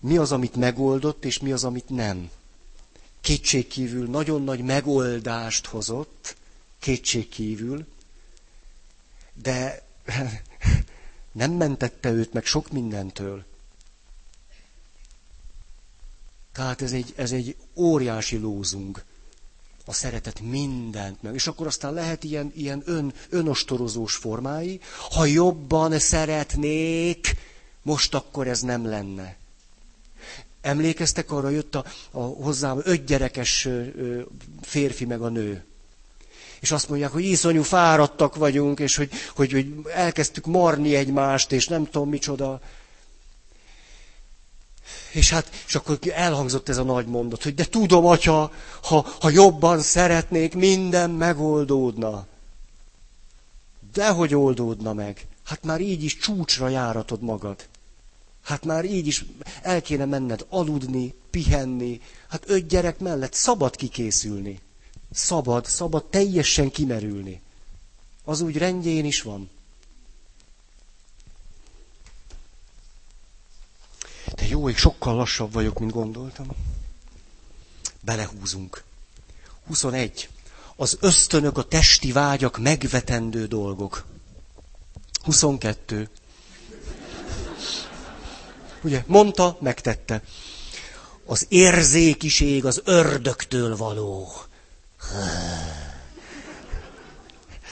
mi 0.00 0.16
az, 0.16 0.32
amit 0.32 0.56
megoldott, 0.56 1.24
és 1.24 1.38
mi 1.38 1.52
az, 1.52 1.64
amit 1.64 1.88
nem. 1.88 2.30
Kétségkívül 3.26 4.06
nagyon 4.06 4.42
nagy 4.42 4.60
megoldást 4.60 5.66
hozott, 5.66 6.36
kétségkívül, 6.78 7.86
de 9.34 9.82
nem 11.32 11.52
mentette 11.52 12.10
őt 12.10 12.32
meg 12.32 12.44
sok 12.44 12.70
mindentől. 12.70 13.44
Tehát 16.52 16.82
ez 16.82 16.92
egy, 16.92 17.12
ez 17.16 17.32
egy 17.32 17.56
óriási 17.74 18.36
lózung. 18.36 19.02
A 19.84 19.92
szeretet 19.92 20.40
mindent 20.40 21.22
meg. 21.22 21.34
És 21.34 21.46
akkor 21.46 21.66
aztán 21.66 21.92
lehet 21.92 22.24
ilyen, 22.24 22.52
ilyen 22.54 22.82
ön, 22.84 23.14
önostorozós 23.28 24.14
formái. 24.14 24.80
Ha 25.10 25.24
jobban 25.24 25.98
szeretnék, 25.98 27.36
most 27.82 28.14
akkor 28.14 28.48
ez 28.48 28.60
nem 28.60 28.86
lenne. 28.86 29.36
Emlékeztek 30.66 31.30
arra, 31.30 31.48
jött 31.48 31.74
a, 31.74 31.84
a 32.10 32.20
hozzám 32.20 32.80
öt 32.84 33.04
gyerekes 33.04 33.68
férfi 34.62 35.04
meg 35.04 35.20
a 35.20 35.28
nő. 35.28 35.64
És 36.60 36.70
azt 36.70 36.88
mondják, 36.88 37.10
hogy 37.10 37.24
iszonyú 37.24 37.62
fáradtak 37.62 38.36
vagyunk, 38.36 38.78
és 38.80 38.96
hogy, 38.96 39.10
hogy, 39.34 39.52
hogy 39.52 39.74
elkezdtük 39.94 40.46
marni 40.46 40.94
egymást, 40.94 41.52
és 41.52 41.68
nem 41.68 41.84
tudom 41.90 42.08
micsoda. 42.08 42.60
És 45.12 45.30
hát, 45.30 45.50
és 45.66 45.74
akkor 45.74 45.98
elhangzott 46.14 46.68
ez 46.68 46.76
a 46.78 46.82
nagy 46.84 47.06
mondat, 47.06 47.42
hogy 47.42 47.54
de 47.54 47.64
tudom, 47.64 48.06
atya, 48.06 48.52
ha, 48.82 49.06
ha 49.20 49.30
jobban 49.30 49.80
szeretnék, 49.80 50.54
minden 50.54 51.10
megoldódna. 51.10 52.26
Dehogy 53.92 54.34
oldódna 54.34 54.92
meg. 54.92 55.26
Hát 55.44 55.64
már 55.64 55.80
így 55.80 56.04
is 56.04 56.16
csúcsra 56.16 56.68
járatod 56.68 57.22
magad. 57.22 57.66
Hát 58.46 58.64
már 58.64 58.84
így 58.84 59.06
is 59.06 59.24
el 59.62 59.82
kéne 59.82 60.04
menned 60.04 60.46
aludni, 60.48 61.14
pihenni. 61.30 62.00
Hát 62.28 62.42
öt 62.46 62.66
gyerek 62.66 62.98
mellett 62.98 63.32
szabad 63.32 63.76
kikészülni. 63.76 64.60
Szabad, 65.12 65.64
szabad 65.66 66.04
teljesen 66.04 66.70
kimerülni. 66.70 67.40
Az 68.24 68.40
úgy 68.40 68.56
rendjén 68.56 69.04
is 69.04 69.22
van. 69.22 69.50
De 74.34 74.46
jó, 74.46 74.62
hogy 74.62 74.76
sokkal 74.76 75.14
lassabb 75.14 75.52
vagyok, 75.52 75.78
mint 75.78 75.92
gondoltam. 75.92 76.46
Belehúzunk. 78.00 78.84
21. 79.66 80.28
Az 80.76 80.96
ösztönök, 81.00 81.58
a 81.58 81.62
testi 81.68 82.12
vágyak 82.12 82.58
megvetendő 82.58 83.46
dolgok. 83.46 84.04
22. 85.22 86.08
Ugye, 88.86 89.04
mondta, 89.06 89.56
megtette. 89.60 90.22
Az 91.24 91.46
érzékiség 91.48 92.64
az 92.64 92.80
ördögtől 92.84 93.76
való. 93.76 94.32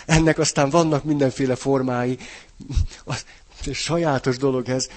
Ennek 0.06 0.38
aztán 0.38 0.70
vannak 0.70 1.04
mindenféle 1.04 1.54
formái. 1.54 2.18
Az, 3.04 3.24
sajátos 3.72 4.36
dolog 4.36 4.68
ez. 4.68 4.88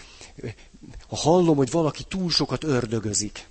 Ha 1.07 1.15
hallom, 1.15 1.55
hogy 1.55 1.72
valaki 1.72 2.03
túl 2.03 2.30
sokat 2.30 2.63
ördögözik. 2.63 3.47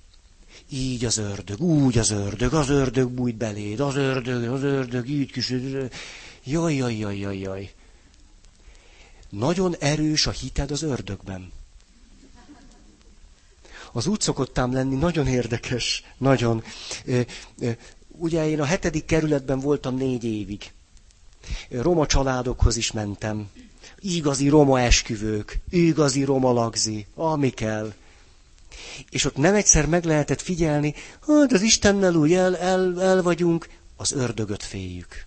Így 0.70 1.04
az 1.04 1.16
ördög, 1.16 1.60
úgy 1.60 1.98
az 1.98 2.10
ördög, 2.10 2.54
az 2.54 2.68
ördög 2.68 3.10
bújt 3.10 3.36
beléd, 3.36 3.80
az 3.80 3.96
ördög, 3.96 4.48
az 4.48 4.62
ördög, 4.62 5.08
így 5.08 5.32
kis... 5.32 5.54
Jaj, 6.44 6.74
jaj, 6.74 6.98
jaj, 6.98 7.18
jaj, 7.18 7.38
jaj. 7.38 7.72
Nagyon 9.28 9.76
erős 9.78 10.26
a 10.26 10.30
hited 10.30 10.70
az 10.70 10.82
ördögben. 10.82 11.52
Az 13.96 14.06
úgy 14.06 14.20
szokottám 14.20 14.72
lenni 14.72 14.94
nagyon 14.94 15.26
érdekes, 15.26 16.04
nagyon. 16.18 16.62
Ugye 18.08 18.48
én 18.48 18.60
a 18.60 18.64
hetedik 18.64 19.04
kerületben 19.04 19.60
voltam 19.60 19.96
négy 19.96 20.24
évig. 20.24 20.72
Roma 21.68 22.06
családokhoz 22.06 22.76
is 22.76 22.92
mentem. 22.92 23.48
Igazi 24.00 24.48
roma 24.48 24.80
esküvők, 24.80 25.60
igazi 25.70 26.24
roma 26.24 26.52
lagzi, 26.52 27.06
ami 27.14 27.50
kell. 27.50 27.92
És 29.10 29.24
ott 29.24 29.36
nem 29.36 29.54
egyszer 29.54 29.86
meg 29.86 30.04
lehetett 30.04 30.40
figyelni, 30.40 30.94
hát 31.26 31.52
az 31.52 31.62
Istennel 31.62 32.14
úgy 32.14 32.32
el, 32.32 32.56
el, 32.56 33.02
el 33.02 33.22
vagyunk, 33.22 33.68
az 33.96 34.12
ördögöt 34.12 34.62
féljük. 34.62 35.26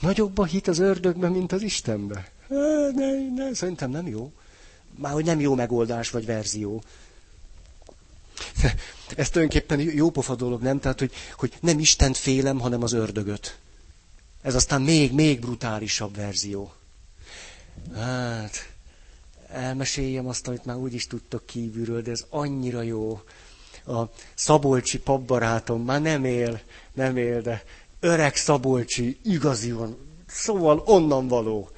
Nagyobb 0.00 0.38
a 0.38 0.44
hit 0.44 0.68
az 0.68 0.78
ördögbe, 0.78 1.28
mint 1.28 1.52
az 1.52 1.62
Istenbe. 1.62 2.30
Ne, 2.94 3.34
ne, 3.34 3.54
szerintem 3.54 3.90
nem 3.90 4.06
jó. 4.06 4.32
Már 4.96 5.12
hogy 5.12 5.24
nem 5.24 5.40
jó 5.40 5.54
megoldás 5.54 6.10
vagy 6.10 6.26
verzió. 6.26 6.82
Ez 9.16 9.30
tulajdonképpen 9.30 9.80
jópofa 9.80 10.34
dolog, 10.34 10.62
nem? 10.62 10.80
Tehát, 10.80 10.98
hogy, 10.98 11.12
hogy 11.36 11.52
nem 11.60 11.78
Istent 11.78 12.16
félem, 12.16 12.58
hanem 12.58 12.82
az 12.82 12.92
ördögöt. 12.92 13.58
Ez 14.42 14.54
aztán 14.54 14.82
még, 14.82 15.12
még 15.12 15.40
brutálisabb 15.40 16.16
verzió. 16.16 16.72
Hát, 17.94 18.72
elmeséljem 19.48 20.26
azt, 20.26 20.48
amit 20.48 20.64
már 20.64 20.76
úgy 20.76 20.94
is 20.94 21.06
tudtok 21.06 21.46
kívülről, 21.46 22.02
de 22.02 22.10
ez 22.10 22.24
annyira 22.28 22.82
jó. 22.82 23.22
A 23.86 24.02
Szabolcsi 24.34 24.98
papbarátom 24.98 25.84
már 25.84 26.00
nem 26.00 26.24
él, 26.24 26.60
nem 26.92 27.16
él, 27.16 27.40
de 27.40 27.64
öreg 28.00 28.36
Szabolcsi, 28.36 29.18
igazi 29.22 29.72
van, 29.72 29.96
szóval 30.26 30.82
onnan 30.86 31.28
való. 31.28 31.70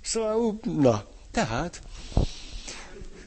Szóval, 0.00 0.58
na, 0.62 1.04
tehát, 1.30 1.82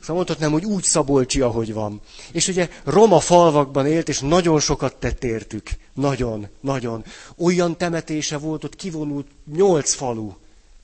Szóval 0.03 0.15
mondhatnám, 0.15 0.51
hogy 0.51 0.65
úgy 0.65 0.83
Szabolcsi, 0.83 1.41
ahogy 1.41 1.73
van. 1.73 2.01
És 2.31 2.47
ugye 2.47 2.69
roma 2.83 3.19
falvakban 3.19 3.87
élt, 3.87 4.09
és 4.09 4.19
nagyon 4.19 4.59
sokat 4.59 4.95
tett 4.95 5.23
értük. 5.23 5.69
Nagyon, 5.93 6.47
nagyon. 6.61 7.03
Olyan 7.37 7.77
temetése 7.77 8.37
volt, 8.37 8.63
ott 8.63 8.75
kivonult 8.75 9.27
nyolc 9.53 9.93
falu, 9.93 10.33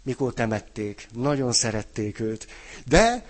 mikor 0.04 0.34
temették. 0.34 1.08
Nagyon 1.14 1.52
szerették 1.52 2.20
őt. 2.20 2.48
De, 2.86 3.26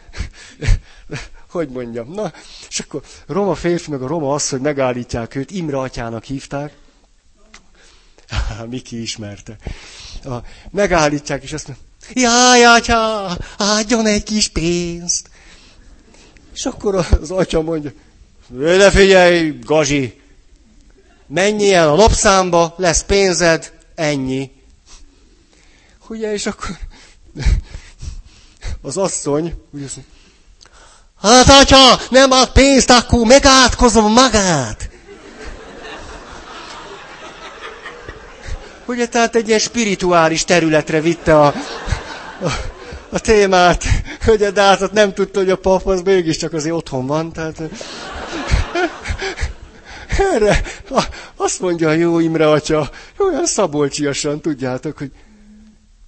hogy 1.52 1.70
mondjam, 1.70 2.12
na, 2.12 2.34
és 2.70 2.80
akkor 2.80 3.04
roma 3.28 3.56
férfi, 3.56 3.90
meg 3.92 4.02
a 4.02 4.08
roma 4.08 4.34
asszony 4.34 4.62
megállítják 4.62 5.36
őt, 5.36 5.52
Imre 5.52 5.80
atyának 5.80 6.24
hívták. 6.24 6.74
Miki 8.70 9.02
ismerte. 9.02 9.56
A, 10.24 10.36
megállítják, 10.72 11.44
és 11.44 11.54
azt 11.54 11.68
mondja, 11.68 11.86
jaj, 12.14 12.66
atya, 12.66 13.26
adjon 13.58 14.06
egy 14.06 14.24
kis 14.24 14.48
pénzt. 14.48 15.30
És 16.54 16.66
akkor 16.66 16.96
az 17.22 17.32
atya 17.32 17.62
mondja, 17.62 17.92
de 18.48 18.92
figyelj, 18.92 19.60
Gazi, 19.64 20.22
menj 21.28 21.74
el 21.74 21.90
a 21.90 21.96
lopszámba, 21.96 22.74
lesz 22.78 23.04
pénzed, 23.04 23.72
ennyi. 23.96 24.52
Ugye, 26.08 26.34
és 26.34 26.46
akkor 26.46 26.78
az 28.82 28.98
asszony, 28.98 29.54
ugye 29.72 29.86
azt 29.86 29.96
mondja, 29.96 30.14
hát 31.22 31.62
atya, 31.62 32.02
nem 32.10 32.32
ad 32.32 32.52
pénzt, 32.52 32.90
akkor 32.90 33.26
megátkozom 33.26 34.14
magát. 34.14 34.90
Ugye, 38.86 39.08
tehát 39.08 39.36
egy 39.36 39.48
ilyen 39.48 39.60
spirituális 39.60 40.44
területre 40.44 41.02
vitte 41.02 41.40
a, 41.40 41.46
a 42.42 42.50
a 43.10 43.20
témát, 43.20 43.84
hogy 44.26 44.44
a 44.44 44.52
dátot 44.52 44.92
nem 44.92 45.14
tudta, 45.14 45.40
hogy 45.40 45.50
a 45.50 45.58
pap 45.58 45.86
az 45.86 46.02
mégiscsak 46.02 46.54
azért 46.54 46.76
otthon 46.76 47.06
van, 47.06 47.32
tehát... 47.32 47.62
Erre 50.34 50.62
azt 51.36 51.60
mondja 51.60 51.90
a 51.90 51.94
jó 51.94 52.20
Imre 52.20 52.50
atya, 52.50 52.90
olyan 53.18 53.46
szabolcsiasan, 53.46 54.42
tudjátok, 54.42 54.98
hogy 54.98 55.12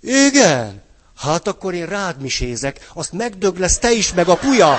igen, 0.01 0.81
hát 1.17 1.47
akkor 1.47 1.73
én 1.73 1.85
rád 1.85 2.21
misézek, 2.21 2.89
azt 2.93 3.11
megdög 3.11 3.57
lesz 3.57 3.77
te 3.77 3.91
is, 3.91 4.13
meg 4.13 4.27
a 4.27 4.35
puja. 4.35 4.77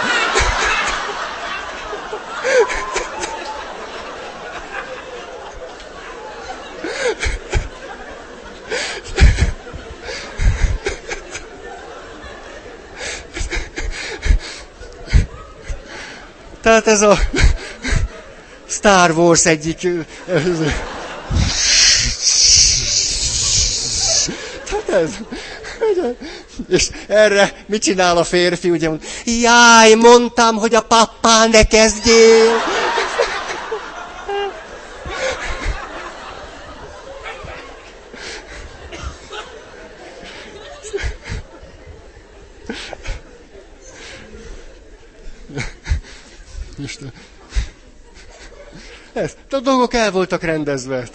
Tehát 16.72 16.86
ez 16.86 17.02
a 17.02 17.18
Star 18.68 19.10
Wars 19.10 19.44
egyik... 19.44 19.88
Tehát 24.64 24.88
ez, 24.88 25.10
És 26.68 26.90
erre 27.06 27.52
mit 27.66 27.82
csinál 27.82 28.16
a 28.16 28.24
férfi? 28.24 28.70
Ugye 28.70 28.88
mond, 28.88 29.02
jaj, 29.24 29.94
mondtam, 29.94 30.56
hogy 30.56 30.74
a 30.74 30.80
pappál 30.80 31.46
ne 31.46 31.62
kezdjél. 31.62 32.71
Dolgok 49.62 49.94
el 49.94 50.10
voltak 50.10 50.42
rendezve. 50.42 51.08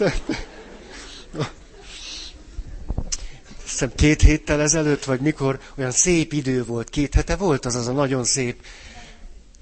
hiszem 3.63 3.91
két 3.95 4.21
héttel 4.21 4.61
ezelőtt, 4.61 5.03
vagy 5.03 5.19
mikor, 5.19 5.59
olyan 5.77 5.91
szép 5.91 6.33
idő 6.33 6.65
volt, 6.65 6.89
két 6.89 7.13
hete 7.13 7.35
volt 7.35 7.65
az 7.65 7.75
az 7.75 7.87
a 7.87 7.91
nagyon 7.91 8.23
szép, 8.23 8.55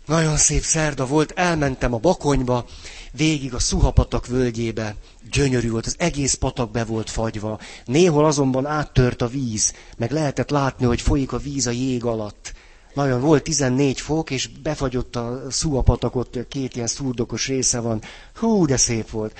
nagyon 0.05 0.37
szép 0.37 0.61
szerda 0.61 1.05
volt, 1.05 1.31
elmentem 1.31 1.93
a 1.93 1.97
Bakonyba, 1.97 2.65
végig 3.11 3.53
a 3.53 3.59
Szuhapatak 3.59 4.27
völgyébe, 4.27 4.95
gyönyörű 5.31 5.69
volt, 5.69 5.85
az 5.85 5.95
egész 5.97 6.33
patak 6.33 6.71
be 6.71 6.83
volt 6.83 7.09
fagyva, 7.09 7.59
néhol 7.85 8.25
azonban 8.25 8.65
áttört 8.65 9.21
a 9.21 9.27
víz, 9.27 9.73
meg 9.97 10.11
lehetett 10.11 10.49
látni, 10.49 10.85
hogy 10.85 11.01
folyik 11.01 11.31
a 11.31 11.37
víz 11.37 11.67
a 11.67 11.71
jég 11.71 12.05
alatt. 12.05 12.53
Nagyon 12.95 13.21
volt 13.21 13.43
14 13.43 13.99
fok, 13.99 14.29
és 14.29 14.47
befagyott 14.47 15.15
a 15.15 15.41
Szuhapatakot, 15.49 16.45
két 16.49 16.75
ilyen 16.75 16.87
szurdokos 16.87 17.47
része 17.47 17.79
van. 17.79 18.01
Hú, 18.35 18.65
de 18.65 18.77
szép 18.77 19.09
volt. 19.09 19.33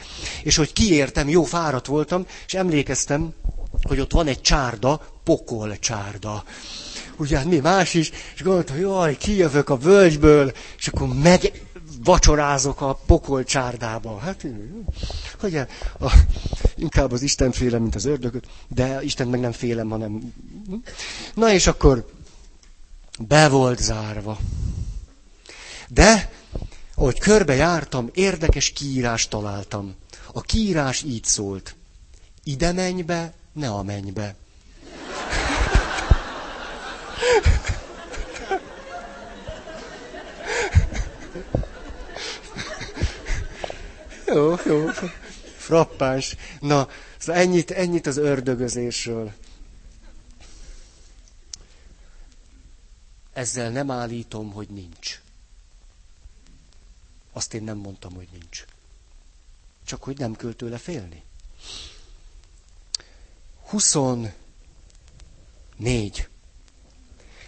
És 0.44 0.56
hogy 0.56 0.74
kiértem, 0.74 1.30
jó 1.30 1.44
fáradt 1.44 1.86
voltam, 1.86 2.26
és 2.46 2.54
emlékeztem, 2.54 3.34
hogy 3.82 4.00
ott 4.00 4.12
van 4.12 4.28
egy 4.28 4.42
csárda, 4.42 5.02
pokol 5.24 5.80
csárda. 5.80 6.44
Ugye 7.18 7.38
hát 7.38 7.46
mi 7.46 7.58
más 7.58 7.94
is, 7.94 8.12
és 8.36 8.44
gondoltam, 8.44 8.80
jaj, 8.80 9.18
kijövök 9.18 9.70
a 9.70 9.78
völgyből, 9.78 10.52
és 10.78 10.88
akkor 10.88 11.08
meg 11.08 11.62
vacsorázok 12.04 12.82
a 12.82 13.00
pokol 13.06 13.44
csárdába. 13.44 14.18
Hát, 14.18 14.46
hogy 15.40 15.56
a, 15.56 16.12
inkább 16.76 17.12
az 17.12 17.22
Isten 17.22 17.52
félem, 17.52 17.82
mint 17.82 17.96
az 17.96 18.06
ördögöt, 18.06 18.46
de 18.68 19.00
Isten 19.04 19.28
meg 19.28 19.40
nem 19.40 19.52
félem, 19.52 19.90
hanem... 19.90 20.34
Na 21.34 21.54
és 21.54 21.68
akkor 21.68 22.06
be 23.20 23.48
volt 23.48 23.80
zárva. 23.80 24.40
De, 25.88 26.32
ahogy 26.96 27.20
körbe 27.20 27.56
jártam, 27.56 28.10
érdekes 28.14 28.70
kiírást 28.70 29.30
találtam. 29.30 29.96
A 30.34 30.42
kiírás 30.42 31.04
így 31.04 31.24
szólt. 31.24 31.76
Ide 32.44 32.72
menj 32.72 33.02
be, 33.02 33.34
ne 33.54 33.70
a 33.70 33.84
mennybe. 33.84 34.36
jó, 44.26 44.56
jó. 44.66 44.90
Frappáns. 45.58 46.36
Na, 46.60 46.88
szóval 47.18 47.42
ennyit, 47.42 47.72
ennyit 47.72 48.08
az 48.08 48.18
ördögözésről. 48.18 49.32
Ezzel 53.36 53.70
nem 53.70 53.92
állítom, 53.92 54.52
hogy 54.52 54.70
nincs. 54.70 55.22
Azt 57.34 57.54
én 57.54 57.64
nem 57.64 57.78
mondtam, 57.78 58.14
hogy 58.14 58.28
nincs. 58.32 58.66
Csak 59.86 60.04
hogy 60.04 60.18
nem 60.18 60.36
kell 60.36 60.54
tőle 60.54 60.78
félni. 60.78 61.24
24. 63.68 64.34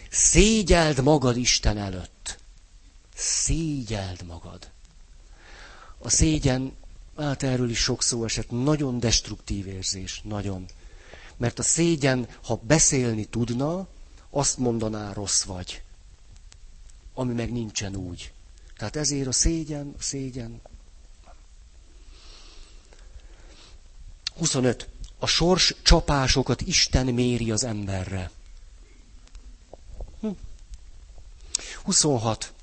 Szégyeld 0.09 1.03
magad 1.03 1.37
Isten 1.37 1.77
előtt. 1.77 2.37
Szégyeld 3.15 4.25
magad. 4.25 4.69
A 5.97 6.09
szégyen, 6.09 6.75
hát 7.17 7.43
erről 7.43 7.69
is 7.69 7.79
sok 7.79 8.03
szó 8.03 8.23
esett, 8.23 8.49
nagyon 8.49 8.99
destruktív 8.99 9.67
érzés, 9.67 10.21
nagyon. 10.23 10.65
Mert 11.37 11.59
a 11.59 11.63
szégyen, 11.63 12.27
ha 12.43 12.55
beszélni 12.55 13.25
tudna, 13.25 13.87
azt 14.37 14.57
mondaná, 14.57 15.13
rossz 15.13 15.43
vagy. 15.43 15.81
Ami 17.13 17.33
meg 17.33 17.51
nincsen 17.51 17.95
úgy. 17.95 18.33
Tehát 18.77 18.95
ezért 18.95 19.27
a 19.27 19.31
szégyen, 19.31 19.93
a 19.97 20.01
szégyen. 20.01 20.61
25 24.37 24.87
a 25.19 25.25
sors 25.25 25.75
csapásokat 25.81 26.61
Isten 26.61 27.05
méri 27.05 27.51
az 27.51 27.63
emberre. 27.63 28.31
Hm. 30.19 30.29
26. 31.83 32.53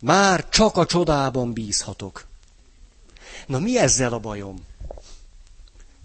Már 0.00 0.48
csak 0.48 0.76
a 0.76 0.86
csodában 0.86 1.52
bízhatok. 1.52 2.26
Na 3.46 3.58
mi 3.58 3.78
ezzel 3.78 4.12
a 4.12 4.18
bajom? 4.18 4.64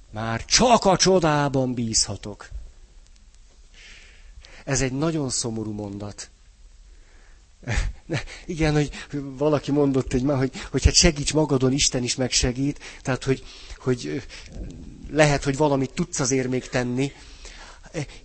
Már 0.10 0.46
csak 0.46 0.86
a 0.86 0.98
csodában 0.98 1.74
bízhatok. 1.74 2.50
Ez 4.70 4.82
egy 4.82 4.92
nagyon 4.92 5.30
szomorú 5.30 5.72
mondat. 5.72 6.30
Igen, 8.46 8.74
hogy 8.74 8.90
valaki 9.38 9.72
mondott 9.72 10.14
egy 10.14 10.24
már, 10.24 10.38
hogy, 10.38 10.52
hogy 10.72 10.84
hát 10.84 10.94
segíts 10.94 11.34
magadon, 11.34 11.72
Isten 11.72 12.04
is 12.04 12.16
megsegít. 12.16 12.80
Tehát, 13.02 13.24
hogy, 13.24 13.44
hogy 13.78 14.24
lehet, 15.10 15.44
hogy 15.44 15.58
valamit 15.58 15.94
tudsz 15.94 16.20
azért 16.20 16.48
még 16.48 16.68
tenni. 16.70 17.12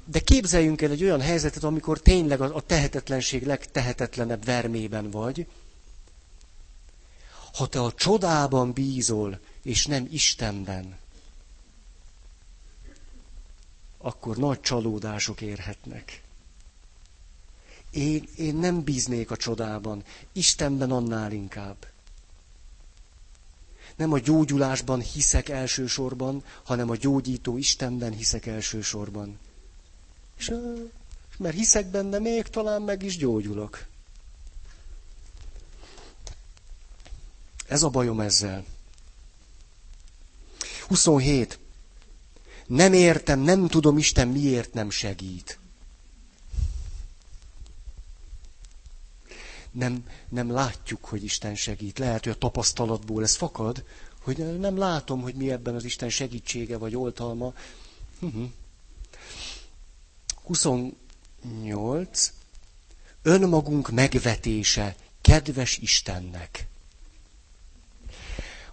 De 0.04 0.20
képzeljünk 0.20 0.82
el 0.82 0.90
egy 0.90 1.02
olyan 1.02 1.20
helyzetet, 1.20 1.64
amikor 1.64 2.00
tényleg 2.00 2.40
a 2.40 2.60
tehetetlenség 2.60 3.46
legtehetetlenebb 3.46 4.44
vermében 4.44 5.10
vagy. 5.10 5.46
Ha 7.54 7.66
te 7.66 7.80
a 7.80 7.92
csodában 7.92 8.72
bízol, 8.72 9.40
és 9.62 9.86
nem 9.86 10.08
Istenben, 10.10 10.96
akkor 13.98 14.36
nagy 14.36 14.60
csalódások 14.60 15.40
érhetnek. 15.40 16.22
Én, 17.94 18.28
én 18.36 18.56
nem 18.56 18.82
bíznék 18.82 19.30
a 19.30 19.36
csodában, 19.36 20.04
Istenben 20.32 20.90
annál 20.90 21.32
inkább. 21.32 21.86
Nem 23.96 24.12
a 24.12 24.18
gyógyulásban 24.18 25.00
hiszek 25.00 25.48
elsősorban, 25.48 26.44
hanem 26.62 26.90
a 26.90 26.96
gyógyító 26.96 27.56
Istenben 27.56 28.12
hiszek 28.12 28.46
elsősorban. 28.46 29.38
És 30.38 30.52
mert 31.38 31.54
hiszek 31.56 31.86
benne, 31.86 32.18
még 32.18 32.42
talán 32.42 32.82
meg 32.82 33.02
is 33.02 33.16
gyógyulok. 33.16 33.84
Ez 37.68 37.82
a 37.82 37.88
bajom 37.88 38.20
ezzel. 38.20 38.64
27. 40.86 41.58
Nem 42.66 42.92
értem, 42.92 43.40
nem 43.40 43.68
tudom 43.68 43.98
Isten 43.98 44.28
miért 44.28 44.72
nem 44.72 44.90
segít. 44.90 45.58
Nem, 49.74 50.04
nem 50.28 50.50
látjuk, 50.50 51.04
hogy 51.04 51.24
Isten 51.24 51.54
segít. 51.54 51.98
Lehet, 51.98 52.24
hogy 52.24 52.32
a 52.32 52.38
tapasztalatból 52.38 53.22
ez 53.22 53.36
fakad, 53.36 53.84
hogy 54.20 54.58
nem 54.58 54.78
látom, 54.78 55.22
hogy 55.22 55.34
mi 55.34 55.50
ebben 55.50 55.74
az 55.74 55.84
Isten 55.84 56.08
segítsége 56.08 56.76
vagy 56.76 56.96
oltalma. 56.96 57.54
28. 60.44 62.32
Önmagunk 63.22 63.90
megvetése 63.90 64.96
kedves 65.20 65.78
Istennek. 65.78 66.66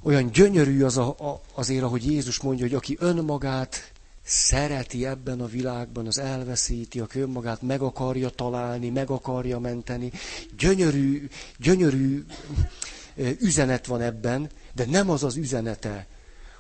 Olyan 0.02 0.32
gyönyörű 0.32 0.84
az 0.84 0.97
a, 0.97 1.08
a, 1.08 1.41
azért, 1.54 1.84
ahogy 1.84 2.06
Jézus 2.06 2.39
mondja, 2.39 2.66
hogy 2.66 2.76
aki 2.76 2.97
önmagát 2.99 3.91
szereti 4.24 5.05
ebben 5.05 5.41
a 5.41 5.45
világban, 5.45 6.07
az 6.07 6.17
elveszíti, 6.17 6.99
aki 6.99 7.19
önmagát 7.19 7.61
meg 7.61 7.82
akarja 7.82 8.30
találni, 8.30 8.89
meg 8.89 9.09
akarja 9.09 9.59
menteni. 9.59 10.11
Gyönyörű, 10.57 11.30
gyönyörű 11.57 12.26
üzenet 13.39 13.86
van 13.86 14.01
ebben, 14.01 14.49
de 14.74 14.86
nem 14.86 15.09
az 15.09 15.24
az 15.24 15.36
üzenete, 15.36 16.07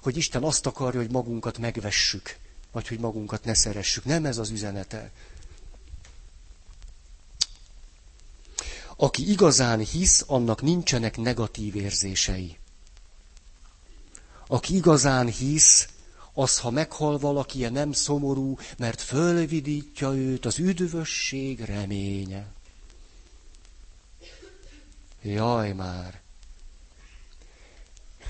hogy 0.01 0.17
Isten 0.17 0.43
azt 0.43 0.65
akarja, 0.65 0.99
hogy 0.99 1.11
magunkat 1.11 1.57
megvessük, 1.57 2.35
vagy 2.71 2.87
hogy 2.87 2.99
magunkat 2.99 3.43
ne 3.45 3.53
szeressük. 3.53 4.05
Nem 4.05 4.25
ez 4.25 4.37
az 4.37 4.49
üzenete. 4.49 5.11
Aki 8.95 9.29
igazán 9.31 9.79
hisz, 9.79 10.23
annak 10.27 10.61
nincsenek 10.61 11.17
negatív 11.17 11.75
érzései. 11.75 12.57
Aki 14.47 14.75
igazán 14.75 15.27
hisz, 15.27 15.87
az, 16.33 16.59
ha 16.59 16.69
meghal 16.69 17.17
valaki, 17.17 17.67
nem 17.67 17.91
szomorú, 17.91 18.57
mert 18.77 19.01
fölvidítja 19.01 20.13
őt 20.13 20.45
az 20.45 20.59
üdvösség 20.59 21.59
reménye. 21.59 22.47
Jaj 25.21 25.73
már! 25.73 26.21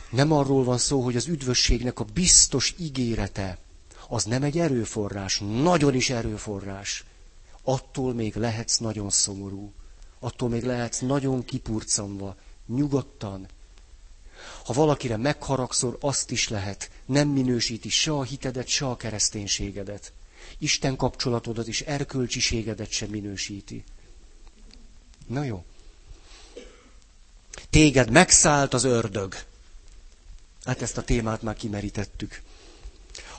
Nem 0.10 0.32
arról 0.32 0.64
van 0.64 0.78
szó, 0.78 1.02
hogy 1.02 1.16
az 1.16 1.28
üdvösségnek 1.28 2.00
a 2.00 2.04
biztos 2.04 2.76
ígérete, 2.78 3.58
az 4.08 4.24
nem 4.24 4.44
egy 4.44 4.60
erőforrás, 4.60 5.40
nagyon 5.40 5.96
is 5.96 6.10
erőforrás. 6.10 7.04
Attól 7.64 8.14
még 8.14 8.36
lehetsz 8.36 8.78
nagyon 8.78 9.10
szomorú. 9.10 9.72
Attól 10.20 10.50
még 10.50 10.64
lehetsz 10.64 11.00
nagyon 11.00 11.46
kipurcanva, 11.46 12.36
nyugodtan. 12.66 13.48
Ha 14.66 14.74
valakire 14.74 15.18
megharagszol, 15.18 15.98
azt 16.00 16.32
is 16.32 16.50
lehet. 16.50 16.90
Nem 17.06 17.28
minősíti 17.28 17.90
se 17.90 18.12
a 18.12 18.24
hitedet, 18.24 18.68
se 18.68 18.86
a 18.86 18.96
kereszténységedet. 18.96 20.12
Isten 20.58 20.96
kapcsolatodat 20.96 21.68
és 21.68 21.82
erkölcsiségedet 21.82 22.90
sem 22.92 23.10
minősíti. 23.10 23.84
Na 25.28 25.44
jó. 25.44 25.64
Téged 27.70 28.10
megszállt 28.10 28.74
az 28.74 28.84
ördög. 28.84 29.36
Hát 30.66 30.82
ezt 30.82 30.98
a 30.98 31.04
témát 31.04 31.42
már 31.42 31.56
kimerítettük. 31.56 32.42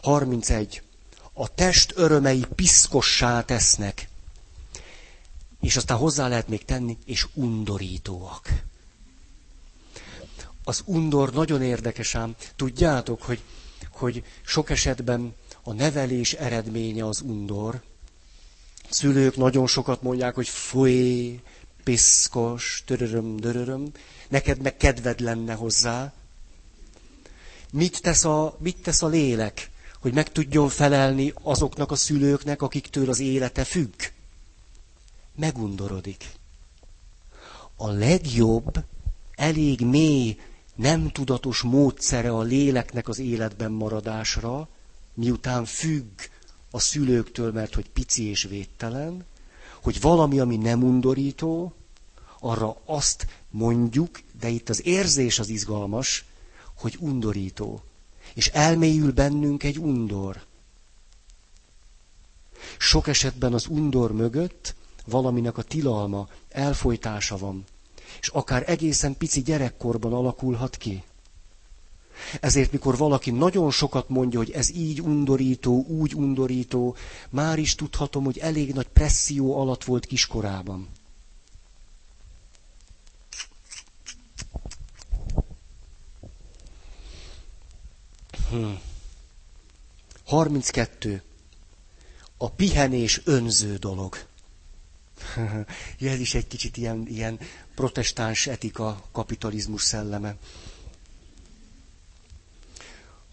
31. 0.02 0.82
A 1.32 1.54
test 1.54 1.92
örömei 1.96 2.44
piszkossá 2.54 3.42
tesznek. 3.44 4.08
És 5.60 5.76
aztán 5.76 5.96
hozzá 5.96 6.28
lehet 6.28 6.48
még 6.48 6.64
tenni, 6.64 6.98
és 7.04 7.26
undorítóak. 7.34 8.48
Az 10.64 10.82
undor 10.84 11.32
nagyon 11.32 11.62
érdekes 11.62 12.14
ám. 12.14 12.34
Tudjátok, 12.56 13.22
hogy, 13.22 13.42
hogy 13.90 14.24
sok 14.42 14.70
esetben 14.70 15.34
a 15.62 15.72
nevelés 15.72 16.32
eredménye 16.32 17.06
az 17.06 17.20
undor. 17.20 17.82
Szülők 18.88 19.36
nagyon 19.36 19.66
sokat 19.66 20.02
mondják, 20.02 20.34
hogy 20.34 20.48
fúj, 20.48 21.40
piszkos, 21.84 22.82
töröröm, 22.86 23.36
döröröm, 23.36 23.90
neked 24.28 24.60
meg 24.60 24.76
kedved 24.76 25.20
lenne 25.20 25.54
hozzá. 25.54 26.12
Mit 27.72 28.02
tesz 28.02 28.24
a, 28.24 28.56
mit 28.58 28.76
tesz 28.76 29.02
a 29.02 29.06
lélek, 29.06 29.70
hogy 30.00 30.12
meg 30.12 30.32
tudjon 30.32 30.68
felelni 30.68 31.32
azoknak 31.42 31.90
a 31.90 31.96
szülőknek, 31.96 32.62
akiktől 32.62 33.08
az 33.08 33.20
élete 33.20 33.64
függ? 33.64 33.94
Megundorodik. 35.34 36.24
A 37.76 37.90
legjobb, 37.90 38.84
elég 39.34 39.80
mély, 39.80 40.38
nem 40.74 41.10
tudatos 41.10 41.60
módszere 41.60 42.30
a 42.30 42.42
léleknek 42.42 43.08
az 43.08 43.18
életben 43.18 43.72
maradásra, 43.72 44.68
miután 45.14 45.64
függ 45.64 46.20
a 46.70 46.78
szülőktől, 46.78 47.52
mert 47.52 47.74
hogy 47.74 47.90
pici 47.90 48.28
és 48.28 48.42
védtelen, 48.42 49.24
hogy 49.80 50.00
valami, 50.00 50.40
ami 50.40 50.56
nem 50.56 50.82
undorító, 50.82 51.72
arra 52.40 52.76
azt 52.84 53.26
mondjuk, 53.50 54.20
de 54.40 54.48
itt 54.48 54.68
az 54.68 54.86
érzés 54.86 55.38
az 55.38 55.48
izgalmas, 55.48 56.24
hogy 56.74 56.96
undorító. 57.00 57.82
És 58.34 58.48
elmélyül 58.48 59.12
bennünk 59.12 59.62
egy 59.62 59.78
undor. 59.78 60.42
Sok 62.78 63.08
esetben 63.08 63.52
az 63.52 63.66
undor 63.66 64.12
mögött 64.12 64.74
valaminek 65.04 65.58
a 65.58 65.62
tilalma, 65.62 66.28
elfolytása 66.48 67.38
van. 67.38 67.64
És 68.20 68.28
akár 68.28 68.62
egészen 68.66 69.16
pici 69.16 69.42
gyerekkorban 69.42 70.12
alakulhat 70.12 70.76
ki. 70.76 71.02
Ezért, 72.40 72.72
mikor 72.72 72.96
valaki 72.96 73.30
nagyon 73.30 73.70
sokat 73.70 74.08
mondja, 74.08 74.38
hogy 74.38 74.50
ez 74.50 74.70
így 74.70 75.00
undorító, 75.00 75.84
úgy 75.86 76.14
undorító, 76.14 76.96
már 77.30 77.58
is 77.58 77.74
tudhatom, 77.74 78.24
hogy 78.24 78.38
elég 78.38 78.74
nagy 78.74 78.88
presszió 78.88 79.60
alatt 79.60 79.84
volt 79.84 80.06
kiskorában. 80.06 80.88
Hmm. 88.50 88.80
32. 90.24 91.22
A 92.36 92.50
pihenés 92.50 93.20
önző 93.24 93.76
dolog. 93.76 94.16
Ez 96.00 96.20
is 96.20 96.34
egy 96.34 96.46
kicsit 96.46 96.76
ilyen, 96.76 97.06
ilyen 97.06 97.38
protestáns 97.74 98.46
etika, 98.46 99.02
kapitalizmus 99.12 99.82
szelleme. 99.82 100.36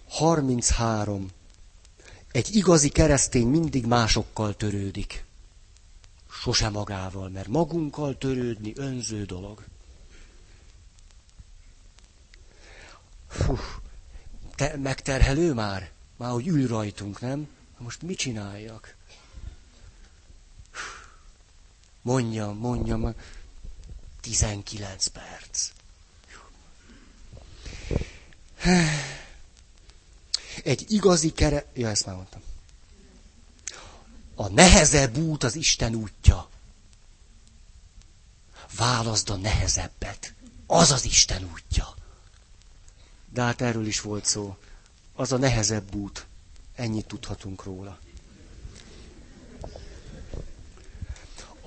33. 0.10 1.28
Egy 2.32 2.56
igazi 2.56 2.90
keresztény 2.90 3.48
mindig 3.48 3.86
másokkal 3.86 4.56
törődik. 4.56 5.26
Sose 6.32 6.70
magával, 6.70 7.30
mert 7.30 7.48
magunkkal 7.48 8.18
törődni 8.18 8.74
önző 8.76 9.24
dolog. 9.26 9.64
Fú, 13.28 13.58
te, 14.56 14.78
megterhelő 14.78 15.54
már? 15.54 15.92
Már 16.18 16.32
hogy 16.32 16.48
ül 16.48 16.68
rajtunk, 16.68 17.20
nem? 17.22 17.48
Most 17.78 18.02
mit 18.02 18.18
csináljak? 18.18 18.96
Mondjam, 22.02 22.58
mondjam. 22.58 23.14
19 24.22 25.08
perc. 25.08 25.70
Egy 30.64 30.86
igazi 30.92 31.32
kere... 31.32 31.66
Ja, 31.74 31.90
ezt 31.90 32.06
már 32.06 32.16
mondtam. 32.16 32.42
A 34.36 34.48
nehezebb 34.48 35.18
út 35.18 35.44
az 35.44 35.56
Isten 35.56 35.96
útja. 35.96 36.50
Válaszd 38.76 39.30
a 39.30 39.36
nehezebbet. 39.36 40.34
Az 40.68 40.92
az 40.92 41.06
Isten 41.06 41.44
útja. 41.52 41.96
De 43.34 43.42
hát 43.42 43.62
erről 43.62 43.86
is 43.86 44.02
volt 44.02 44.26
szó. 44.26 44.58
Az 45.14 45.32
a 45.32 45.38
nehezebb 45.38 45.96
út. 45.96 46.26
Ennyit 46.76 47.06
tudhatunk 47.08 47.64
róla. 47.64 48.00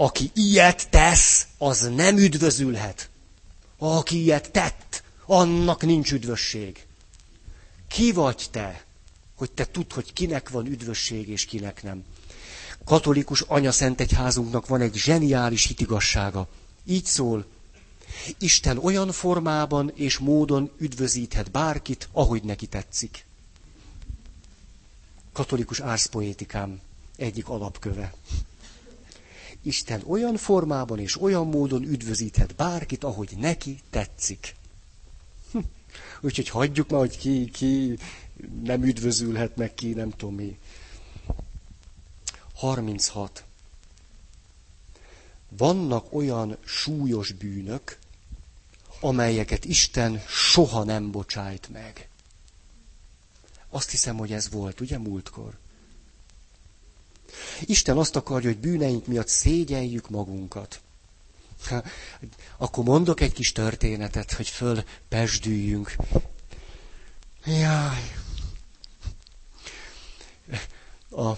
Aki 0.03 0.30
ilyet 0.34 0.90
tesz, 0.90 1.46
az 1.59 1.80
nem 1.94 2.16
üdvözülhet. 2.16 3.11
Aki 3.78 4.22
ilyet 4.22 4.50
tett, 4.50 5.03
annak 5.26 5.82
nincs 5.82 6.12
üdvösség. 6.12 6.86
Ki 7.88 8.12
vagy 8.12 8.46
te, 8.50 8.84
hogy 9.34 9.50
te 9.50 9.64
tudd, 9.64 9.94
hogy 9.94 10.12
kinek 10.12 10.48
van 10.48 10.66
üdvösség 10.66 11.28
és 11.28 11.44
kinek 11.44 11.82
nem. 11.82 12.05
Katolikus 12.84 13.40
anyaszentegyházunknak 13.40 14.66
van 14.66 14.80
egy 14.80 14.94
zseniális 14.94 15.66
hitigassága. 15.66 16.48
Így 16.84 17.05
szól, 17.05 17.46
Isten 18.38 18.78
olyan 18.78 19.12
formában 19.12 19.92
és 19.94 20.18
módon 20.18 20.70
üdvözíthet 20.78 21.50
bárkit, 21.50 22.09
ahogy 22.12 22.42
neki 22.42 22.66
tetszik. 22.66 23.24
Katolikus 25.32 25.80
árszpoétikám 25.80 26.80
egyik 27.16 27.48
alapköve. 27.48 28.14
Isten 29.63 30.03
olyan 30.07 30.37
formában 30.37 30.99
és 30.99 31.21
olyan 31.21 31.47
módon 31.47 31.83
üdvözíthet 31.83 32.55
bárkit, 32.55 33.05
ahogy 33.05 33.35
neki 33.39 33.79
tetszik. 33.91 34.55
Hm. 35.53 35.59
Úgyhogy 36.21 36.49
hagyjuk 36.49 36.89
már, 36.89 37.01
hogy 37.01 37.19
ki, 37.19 37.51
ki 37.51 37.99
nem 38.63 38.83
üdvözülhet 38.83 39.57
meg 39.57 39.75
ki, 39.75 39.93
nem 39.93 40.11
tudom 40.11 40.35
mi. 40.35 40.59
36. 42.55 43.45
Vannak 45.49 46.15
olyan 46.15 46.57
súlyos 46.65 47.33
bűnök, 47.33 47.99
amelyeket 49.01 49.65
Isten 49.65 50.23
soha 50.29 50.85
nem 50.85 51.11
bocsájt 51.11 51.69
meg. 51.69 52.09
Azt 53.71 53.91
hiszem, 53.91 54.17
hogy 54.17 54.33
ez 54.33 54.51
volt, 54.51 54.81
ugye, 54.81 54.99
múltkor? 54.99 55.59
Isten 57.61 57.97
azt 57.99 58.16
akarja, 58.16 58.49
hogy 58.49 58.59
bűneink 58.59 59.07
miatt 59.07 59.28
szégyeljük 59.28 60.11
magunkat. 60.11 60.80
Akkor 62.57 62.85
mondok 62.85 63.20
egy 63.20 63.33
kis 63.33 63.53
történetet, 63.53 64.33
hogy 64.33 64.49
föl 64.49 64.85
pesdüljünk. 65.09 65.97
Jaj. 67.45 68.14
A, 71.11 71.28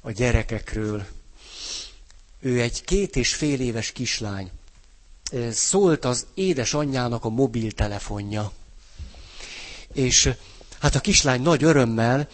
a 0.00 0.10
gyerekekről. 0.10 1.06
Ő 2.40 2.60
egy 2.60 2.84
két 2.84 3.16
és 3.16 3.34
fél 3.34 3.60
éves 3.60 3.92
kislány. 3.92 4.50
Szólt 5.50 6.04
az 6.04 6.26
édesanyjának 6.34 7.24
a 7.24 7.28
mobiltelefonja. 7.28 8.52
És 9.92 10.32
Hát 10.82 10.94
a 10.94 11.00
kislány 11.00 11.42
nagy 11.42 11.62
örömmel 11.64 12.28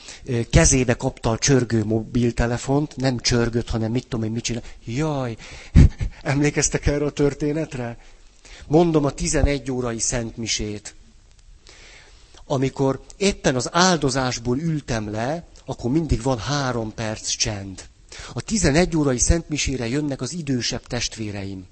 kezébe 0.50 0.94
kapta 0.94 1.30
a 1.30 1.38
csörgő 1.38 1.84
mobiltelefont, 1.84 2.96
nem 2.96 3.18
csörgött, 3.18 3.68
hanem 3.68 3.90
mit 3.90 4.06
tudom 4.06 4.24
én, 4.24 4.30
mit 4.30 4.42
csinál. 4.42 4.62
Jaj, 4.84 5.36
emlékeztek 6.22 6.86
erre 6.86 7.04
a 7.04 7.10
történetre? 7.10 7.98
Mondom 8.66 9.04
a 9.04 9.10
11 9.10 9.70
órai 9.70 9.98
szentmisét. 9.98 10.94
Amikor 12.44 13.00
éppen 13.16 13.54
az 13.54 13.68
áldozásból 13.72 14.58
ültem 14.58 15.10
le, 15.10 15.46
akkor 15.64 15.90
mindig 15.90 16.22
van 16.22 16.38
három 16.38 16.94
perc 16.94 17.28
csend. 17.28 17.84
A 18.32 18.40
11 18.40 18.96
órai 18.96 19.18
szentmisére 19.18 19.88
jönnek 19.88 20.20
az 20.20 20.32
idősebb 20.32 20.86
testvéreim. 20.86 21.66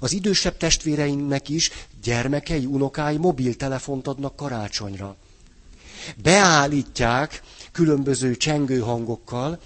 Az 0.00 0.12
idősebb 0.12 0.56
testvéreimnek 0.56 1.48
is 1.48 1.70
gyermekei, 2.02 2.64
unokái 2.64 3.16
mobiltelefont 3.16 4.06
adnak 4.06 4.36
karácsonyra. 4.36 5.16
Beállítják 6.22 7.42
különböző 7.72 8.36
csengő 8.36 8.78
hangokkal, 8.78 9.58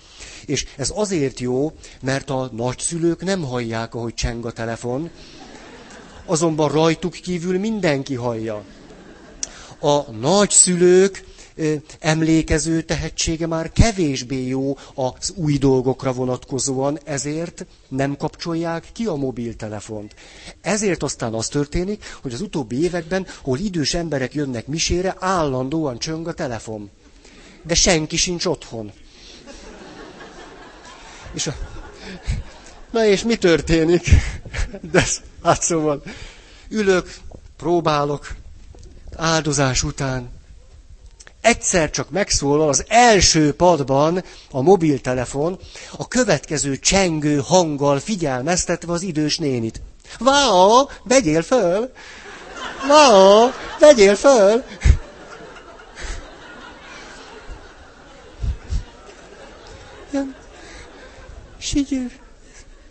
és 0.46 0.66
ez 0.76 0.92
azért 0.94 1.40
jó, 1.40 1.72
mert 2.02 2.30
a 2.30 2.50
nagyszülők 2.52 3.24
nem 3.24 3.42
hallják, 3.42 3.94
ahogy 3.94 4.14
cseng 4.14 4.46
a 4.46 4.52
telefon, 4.52 5.10
azonban 6.26 6.68
rajtuk 6.68 7.12
kívül 7.12 7.58
mindenki 7.58 8.14
hallja. 8.14 8.62
A 9.80 10.10
nagyszülők 10.10 11.24
emlékező 11.98 12.82
tehetsége 12.82 13.46
már 13.46 13.72
kevésbé 13.72 14.46
jó 14.46 14.76
az 14.94 15.32
új 15.34 15.58
dolgokra 15.58 16.12
vonatkozóan, 16.12 16.98
ezért 17.04 17.66
nem 17.88 18.16
kapcsolják 18.16 18.86
ki 18.92 19.04
a 19.04 19.14
mobiltelefont. 19.14 20.14
Ezért 20.60 21.02
aztán 21.02 21.34
az 21.34 21.48
történik, 21.48 22.04
hogy 22.22 22.32
az 22.32 22.40
utóbbi 22.40 22.82
években, 22.82 23.26
hol 23.42 23.58
idős 23.58 23.94
emberek 23.94 24.34
jönnek 24.34 24.66
misére, 24.66 25.16
állandóan 25.18 25.98
csöng 25.98 26.28
a 26.28 26.32
telefon. 26.32 26.90
De 27.62 27.74
senki 27.74 28.16
sincs 28.16 28.44
otthon. 28.44 28.92
És 31.32 31.46
a... 31.46 31.54
Na 32.90 33.04
és 33.04 33.22
mi 33.22 33.36
történik? 33.36 34.04
De 34.92 35.04
hát 35.42 35.62
szóval 35.62 36.02
ülök, 36.68 37.14
próbálok, 37.56 38.34
áldozás 39.16 39.82
után 39.82 40.30
egyszer 41.42 41.90
csak 41.90 42.10
megszólal 42.10 42.68
az 42.68 42.84
első 42.88 43.52
padban 43.52 44.24
a 44.50 44.62
mobiltelefon, 44.62 45.58
a 45.96 46.08
következő 46.08 46.78
csengő 46.78 47.42
hanggal 47.44 47.98
figyelmeztetve 47.98 48.92
az 48.92 49.02
idős 49.02 49.38
nénit. 49.38 49.80
Vá, 50.18 50.48
vegyél 51.02 51.42
föl! 51.42 51.92
Vá, 52.88 53.52
vegyél 53.78 54.16
föl! 54.16 54.62
És 61.58 61.74
így 61.74 62.10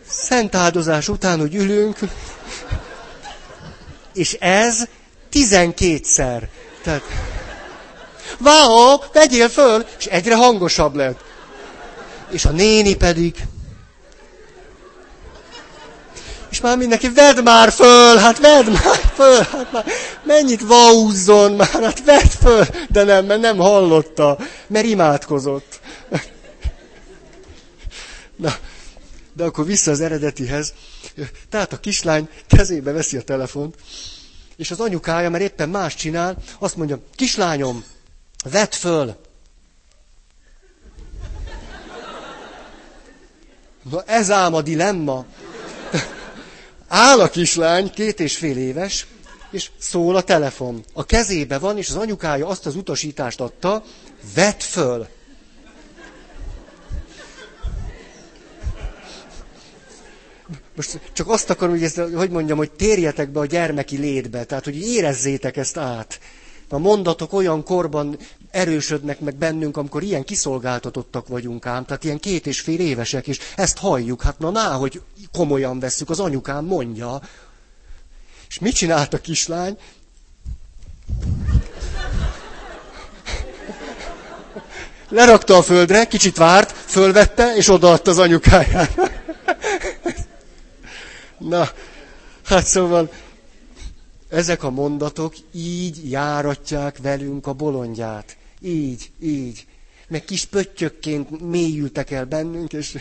szent 0.08 0.56
áldozás 0.56 1.08
után, 1.08 1.39
hogy 1.39 1.56
ülünk, 1.56 1.97
és 4.14 4.34
ez 4.34 4.88
tizenkétszer. 5.30 6.49
Tehát, 6.84 7.02
Váó, 8.42 9.04
vegyél 9.14 9.50
föl! 9.50 9.86
És 9.98 10.06
egyre 10.06 10.36
hangosabb 10.36 10.96
lett. 10.96 11.20
És 12.30 12.46
a 12.46 12.50
néni 12.52 12.96
pedig... 12.96 13.36
És 16.50 16.62
már 16.62 16.78
mindenki, 16.78 17.10
vedd 17.10 17.44
már 17.44 17.72
föl, 17.72 18.18
hát 18.18 18.39
vedd 18.39 18.70
már 18.72 19.00
föl, 19.14 19.38
hát 19.38 19.72
már 19.72 19.86
mennyit 20.24 20.62
vaúzzon 20.62 21.52
már, 21.52 21.68
hát 21.68 22.04
vedd 22.04 22.28
föl, 22.42 22.66
de 22.89 23.04
nem, 23.04 23.26
mert 23.26 23.42
nem 23.42 23.58
hallotta, 23.58 24.38
mert 24.68 24.86
imádkozott. 24.86 25.80
Na, 28.36 28.56
de 29.34 29.44
akkor 29.44 29.66
vissza 29.66 29.92
az 29.92 30.02
eredetihez. 30.02 30.74
Tehát 31.50 31.74
a 31.74 31.80
kislány 31.80 32.30
kezébe 32.48 32.92
veszi 32.92 33.18
a 33.18 33.22
telefont, 33.22 33.76
és 34.58 34.72
az 34.72 34.80
anyukája, 34.80 35.30
mert 35.30 35.44
éppen 35.44 35.70
más 35.70 35.96
csinál, 35.96 36.38
azt 36.60 36.76
mondja, 36.76 37.00
kislányom, 37.16 37.84
Vedd 38.44 38.72
föl! 38.72 39.16
Na 43.89 44.04
ez 44.06 44.32
ám 44.32 44.54
a 44.54 44.62
dilemma. 44.62 45.26
Áll 46.88 47.20
a 47.20 47.30
kislány, 47.30 47.89
két 47.92 48.20
és 48.20 48.38
fél 48.38 48.58
éves, 48.58 49.08
és 49.52 49.72
szól 49.78 50.16
a 50.16 50.22
telefon. 50.22 50.84
A 50.94 51.06
kezébe 51.06 51.58
van, 51.58 51.78
és 51.78 51.89
az 51.89 51.96
anyukája 51.96 52.48
azt 52.48 52.66
az 52.66 52.76
utasítást 52.76 53.39
adta, 53.39 53.84
vedd 54.36 54.60
föl. 54.60 55.08
Most 60.76 61.00
csak 61.14 61.28
azt 61.28 61.50
akarom, 61.50 61.74
hogy, 61.74 61.84
ezt, 61.84 61.98
hogy 61.98 62.30
mondjam, 62.30 62.58
hogy 62.58 62.72
térjetek 62.72 63.30
be 63.30 63.39
a 63.39 63.46
gyermeki 63.46 63.98
létbe, 63.98 64.44
tehát 64.44 64.64
hogy 64.64 64.82
érezzétek 64.82 65.58
ezt 65.58 65.78
át. 65.78 66.20
A 66.72 66.78
mondatok 66.78 67.34
olyan 67.34 67.64
korban 67.64 68.18
erősödnek 68.52 69.20
meg 69.20 69.36
bennünk, 69.36 69.78
amikor 69.78 70.04
ilyen 70.04 70.24
kiszolgáltatottak 70.24 71.28
vagyunk 71.28 71.66
ám, 71.66 71.86
tehát 71.86 72.04
ilyen 72.04 72.20
két 72.20 72.48
és 72.48 72.60
fél 72.60 72.80
évesek, 72.80 73.28
és 73.28 73.40
ezt 73.56 73.78
halljuk. 73.78 74.22
Hát 74.22 74.40
na, 74.40 74.52
ná, 74.52 74.72
hogy 74.72 75.02
komolyan 75.32 75.80
vesszük, 75.80 76.10
az 76.10 76.20
anyukám 76.20 76.66
mondja. 76.66 77.22
És 78.48 78.60
mit 78.60 78.76
csinált 78.76 79.14
a 79.14 79.22
kislány? 79.22 79.78
Lerakta 85.10 85.58
a 85.58 85.62
földre, 85.62 86.06
kicsit 86.06 86.38
várt, 86.38 86.72
fölvette, 86.72 87.56
és 87.56 87.70
odaadta 87.70 88.12
az 88.12 88.18
anyukájának. 88.18 89.12
Na, 91.38 91.70
hát 92.46 92.66
szóval 92.66 93.12
ezek 94.32 94.64
a 94.64 94.70
mondatok 94.70 95.36
így 95.52 96.10
járatják 96.10 96.98
velünk 96.98 97.48
a 97.48 97.54
bolondját. 97.54 98.38
Így, 98.62 99.12
így. 99.20 99.68
Meg 100.08 100.26
kis 100.26 100.46
pöttyökként 100.46 101.40
mélyültek 101.50 102.12
el 102.12 102.26
bennünk, 102.26 102.74
és, 102.74 102.98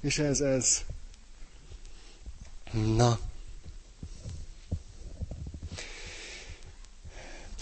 és 0.00 0.18
ez, 0.18 0.40
ez. 0.40 0.78
Na. 2.72 3.18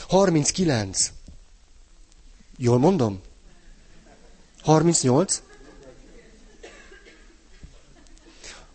39. 0.09 1.13
Jól 2.57 2.79
mondom? 2.79 3.21
38? 4.63 5.43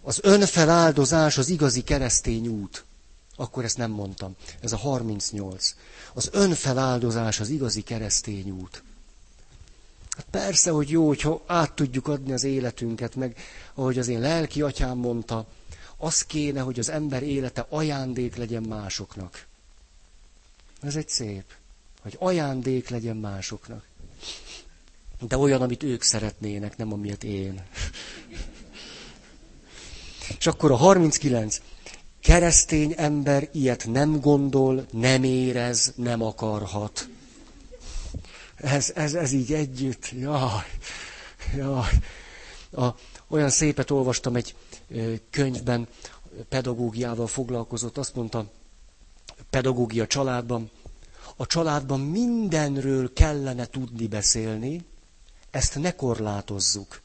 Az 0.02 0.20
önfeláldozás 0.24 1.38
az 1.38 1.50
igazi 1.50 1.84
keresztény 1.84 2.48
út 2.48 2.86
akkor 3.36 3.64
ezt 3.64 3.78
nem 3.78 3.92
mondtam. 3.92 4.36
Ez 4.60 4.72
a 4.72 4.78
38. 4.78 5.76
Az 6.14 6.30
önfeláldozás 6.32 7.40
az 7.40 7.50
igazi 7.50 7.82
keresztény 7.82 8.50
út. 8.50 8.84
Hát 10.16 10.26
persze, 10.30 10.72
hogy 10.72 10.90
jó, 10.90 11.08
hogyha 11.08 11.42
át 11.46 11.74
tudjuk 11.74 12.08
adni 12.08 12.34
az 12.34 12.44
életünket, 12.44 13.16
meg 13.16 13.38
ahogy 13.74 14.00
az 14.00 14.08
én 14.08 14.20
lelki 14.20 14.62
atyám 14.62 14.98
mondta, 14.98 15.48
az 15.98 16.26
kéne, 16.26 16.62
hogy 16.62 16.80
az 16.80 16.90
ember 16.90 17.24
élete 17.24 17.66
ajándék 17.70 18.36
legyen 18.36 18.64
másoknak. 18.64 19.48
Ez 20.82 20.96
egy 20.96 21.10
szép, 21.10 21.44
hogy 22.02 22.16
ajándék 22.20 22.90
legyen 22.90 23.18
másoknak. 23.18 23.86
De 25.20 25.38
olyan, 25.38 25.62
amit 25.62 25.84
ők 25.84 26.02
szeretnének, 26.02 26.78
nem 26.78 26.94
amilyet 26.94 27.24
én. 27.24 27.64
És 30.38 30.48
akkor 30.48 30.72
a 30.72 30.76
39 30.76 31.62
keresztény 32.22 32.94
ember 32.98 33.50
ilyet 33.52 33.88
nem 33.88 34.20
gondol, 34.20 34.86
nem 34.92 35.24
érez, 35.24 35.94
nem 35.96 36.22
akarhat. 36.22 37.08
Ez, 38.56 38.92
ez, 38.96 39.14
ez 39.14 39.32
így 39.32 39.54
együtt. 39.54 40.12
Jaj, 40.12 40.66
jaj. 41.56 41.90
A, 42.72 42.88
olyan 43.28 43.50
szépet 43.50 43.92
olvastam 43.92 44.36
egy 44.36 44.56
könyvben, 45.30 45.88
pedagógiával 46.50 47.28
foglalkozott, 47.28 47.98
azt 47.98 48.16
mondta, 48.16 48.46
pedagógia 49.50 50.08
családban, 50.08 50.70
a 51.36 51.46
családban 51.46 52.00
mindenről 52.00 53.14
kellene 53.14 53.66
tudni 53.66 54.08
beszélni, 54.08 54.86
ezt 55.52 55.76
ne 55.80 55.96
korlátozzuk. 55.96 57.02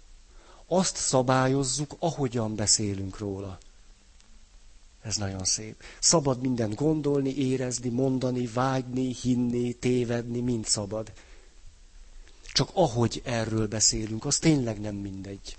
Azt 0.67 0.97
szabályozzuk, 0.97 1.97
ahogyan 1.99 2.55
beszélünk 2.57 3.19
róla. 3.19 3.59
Ez 5.07 5.17
nagyon 5.17 5.45
szép. 5.45 5.83
Szabad 5.99 6.41
mindent 6.41 6.75
gondolni, 6.75 7.37
érezni, 7.37 7.89
mondani, 7.89 8.47
vágyni, 8.47 9.15
hinni, 9.23 9.73
tévedni, 9.73 10.41
mind 10.41 10.67
szabad. 10.67 11.13
Csak 12.53 12.71
ahogy 12.73 13.23
erről 13.25 13.67
beszélünk, 13.69 14.25
az 14.25 14.39
tényleg 14.39 14.81
nem 14.81 14.95
mindegy. 14.95 15.57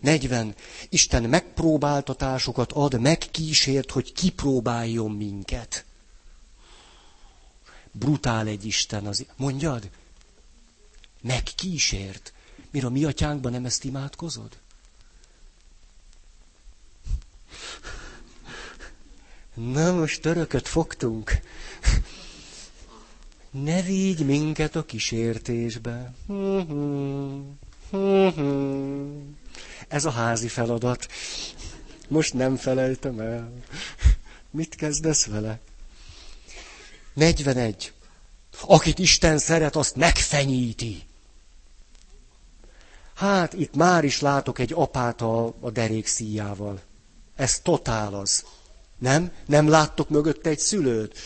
40. 0.00 0.54
Isten 0.88 1.22
megpróbáltatásokat 1.22 2.72
ad, 2.72 3.00
megkísért, 3.00 3.90
hogy 3.90 4.12
kipróbáljon 4.12 5.10
minket. 5.10 5.84
Brutál 7.92 8.46
egy 8.46 8.64
Isten 8.64 9.06
az... 9.06 9.26
Mondjad? 9.36 9.90
Megkísért. 11.20 12.32
Mire 12.70 12.86
a 12.86 12.90
mi 12.90 13.04
atyánkban 13.04 13.52
nem 13.52 13.64
ezt 13.64 13.84
imádkozod? 13.84 14.58
Na 19.54 19.92
most 19.92 20.20
törököt 20.20 20.68
fogtunk. 20.68 21.40
Ne 23.50 23.82
vigy 23.82 24.24
minket 24.26 24.76
a 24.76 24.84
kísértésbe. 24.84 26.14
Ez 29.88 30.04
a 30.04 30.10
házi 30.10 30.48
feladat. 30.48 31.06
Most 32.08 32.34
nem 32.34 32.56
felejtem 32.56 33.20
el. 33.20 33.52
Mit 34.50 34.74
kezdesz 34.74 35.26
vele? 35.26 35.60
41. 37.12 37.92
Akit 38.60 38.98
Isten 38.98 39.38
szeret, 39.38 39.76
azt 39.76 39.96
megfenyíti. 39.96 41.02
Hát 43.14 43.52
itt 43.52 43.74
már 43.74 44.04
is 44.04 44.20
látok 44.20 44.58
egy 44.58 44.72
apát 44.72 45.20
a, 45.20 45.54
a 45.60 45.70
derék 45.70 46.06
szíjával. 46.06 46.80
Ez 47.36 47.60
totál 47.60 48.14
az. 48.14 48.44
Nem? 48.98 49.30
Nem 49.46 49.68
láttok 49.68 50.08
mögötte 50.08 50.50
egy 50.50 50.58
szülőt? 50.58 51.18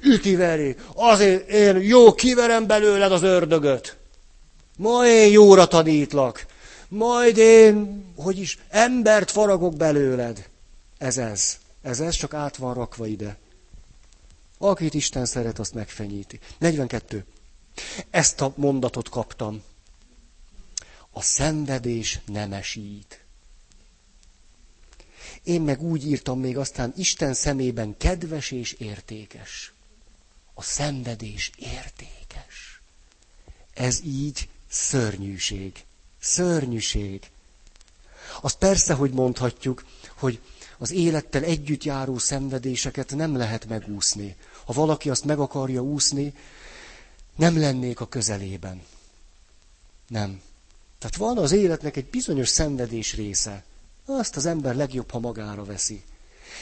Ütiveri, 0.00 0.76
azért 0.94 1.48
én 1.48 1.76
jó 1.76 2.14
kiverem 2.14 2.66
belőled 2.66 3.12
az 3.12 3.22
ördögöt. 3.22 3.96
Ma 4.76 5.06
én 5.06 5.30
jóra 5.30 5.66
tanítlak. 5.66 6.46
Majd 6.88 7.36
én, 7.36 8.04
hogy 8.16 8.38
is, 8.38 8.58
embert 8.68 9.30
faragok 9.30 9.76
belőled. 9.76 10.48
Ez 10.98 11.18
ez. 11.18 11.58
Ez 11.82 12.00
ez, 12.00 12.14
csak 12.14 12.34
át 12.34 12.56
van 12.56 12.74
rakva 12.74 13.06
ide. 13.06 13.36
Akit 14.58 14.94
Isten 14.94 15.24
szeret, 15.24 15.58
azt 15.58 15.74
megfenyíti. 15.74 16.40
42. 16.58 17.24
Ezt 18.10 18.40
a 18.40 18.52
mondatot 18.56 19.08
kaptam. 19.08 19.62
A 21.10 21.22
szenvedés 21.22 22.20
nemesít. 22.26 23.20
Én 25.48 25.62
meg 25.62 25.82
úgy 25.82 26.06
írtam 26.06 26.40
még 26.40 26.58
aztán, 26.58 26.92
Isten 26.96 27.34
szemében 27.34 27.96
kedves 27.96 28.50
és 28.50 28.72
értékes. 28.72 29.72
A 30.54 30.62
szenvedés 30.62 31.50
értékes. 31.56 32.80
Ez 33.74 34.00
így 34.04 34.48
szörnyűség. 34.70 35.84
Szörnyűség. 36.20 37.30
Azt 38.40 38.58
persze, 38.58 38.94
hogy 38.94 39.10
mondhatjuk, 39.10 39.84
hogy 40.14 40.40
az 40.78 40.90
élettel 40.90 41.42
együtt 41.42 41.84
járó 41.84 42.18
szenvedéseket 42.18 43.14
nem 43.14 43.36
lehet 43.36 43.68
megúszni. 43.68 44.36
Ha 44.64 44.72
valaki 44.72 45.10
azt 45.10 45.24
meg 45.24 45.38
akarja 45.38 45.82
úszni, 45.82 46.34
nem 47.36 47.58
lennék 47.58 48.00
a 48.00 48.08
közelében. 48.08 48.82
Nem. 50.08 50.40
Tehát 50.98 51.16
van 51.16 51.38
az 51.38 51.52
életnek 51.52 51.96
egy 51.96 52.06
bizonyos 52.06 52.48
szenvedés 52.48 53.14
része. 53.14 53.64
Azt 54.10 54.36
az 54.36 54.46
ember 54.46 54.74
legjobb, 54.76 55.10
ha 55.10 55.18
magára 55.18 55.64
veszi. 55.64 56.02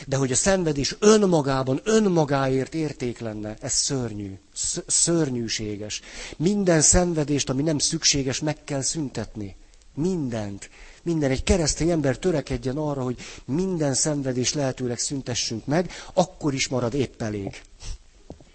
De 0.06 0.16
hogy 0.16 0.32
a 0.32 0.34
szenvedés 0.34 0.96
önmagában, 0.98 1.80
önmagáért 1.84 2.74
érték 2.74 3.18
lenne, 3.18 3.56
ez 3.60 3.72
szörnyű, 3.72 4.38
szörnyűséges. 4.86 6.00
Minden 6.36 6.80
szenvedést, 6.80 7.50
ami 7.50 7.62
nem 7.62 7.78
szükséges, 7.78 8.40
meg 8.40 8.64
kell 8.64 8.80
szüntetni. 8.82 9.56
Mindent. 9.94 10.70
Minden 11.02 11.30
egy 11.30 11.42
keresztény 11.42 11.90
ember 11.90 12.18
törekedjen 12.18 12.76
arra, 12.76 13.02
hogy 13.02 13.18
minden 13.44 13.94
szenvedés 13.94 14.52
lehetőleg 14.54 14.98
szüntessünk 14.98 15.66
meg, 15.66 15.90
akkor 16.12 16.54
is 16.54 16.68
marad 16.68 16.94
épp 16.94 17.22
elég. 17.22 17.62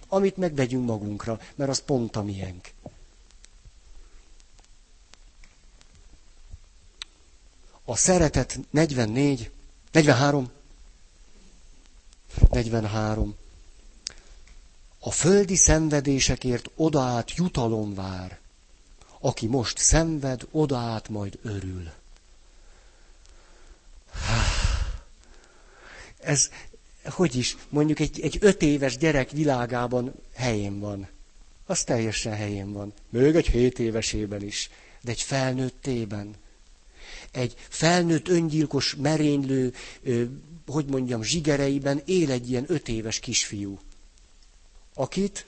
Amit 0.07 0.37
megvegyünk 0.37 0.85
magunkra, 0.85 1.39
mert 1.55 1.69
az 1.69 1.79
pont 1.79 2.15
a 2.15 2.23
miénk. 2.23 2.69
A 7.91 7.95
szeretet 7.95 8.59
44, 8.69 9.51
43, 9.91 10.49
43. 12.51 13.35
A 14.99 15.11
földi 15.11 15.55
szenvedésekért 15.55 16.69
odaát 16.75 17.35
jutalom 17.35 17.93
vár. 17.93 18.39
Aki 19.19 19.47
most 19.47 19.77
szenved, 19.77 20.47
odaát 20.51 21.09
majd 21.09 21.39
örül. 21.43 21.91
Ez, 26.19 26.49
hogy 27.05 27.35
is, 27.35 27.57
mondjuk 27.69 27.99
egy, 27.99 28.19
egy 28.21 28.37
öt 28.41 28.61
éves 28.61 28.97
gyerek 28.97 29.29
világában 29.29 30.13
helyén 30.33 30.79
van. 30.79 31.07
Az 31.65 31.83
teljesen 31.83 32.33
helyén 32.35 32.71
van. 32.73 32.93
Még 33.09 33.35
egy 33.35 33.47
hét 33.47 33.79
évesében 33.79 34.41
is. 34.43 34.69
De 35.01 35.11
egy 35.11 35.21
felnőttében. 35.21 36.35
Egy 37.31 37.55
felnőtt 37.69 38.27
öngyilkos 38.27 38.95
merénylő, 38.95 39.73
hogy 40.67 40.85
mondjam, 40.85 41.23
zsigereiben 41.23 42.01
él 42.05 42.31
egy 42.31 42.49
ilyen 42.49 42.65
öt 42.67 42.87
éves 42.87 43.19
kisfiú, 43.19 43.79
akit 44.93 45.45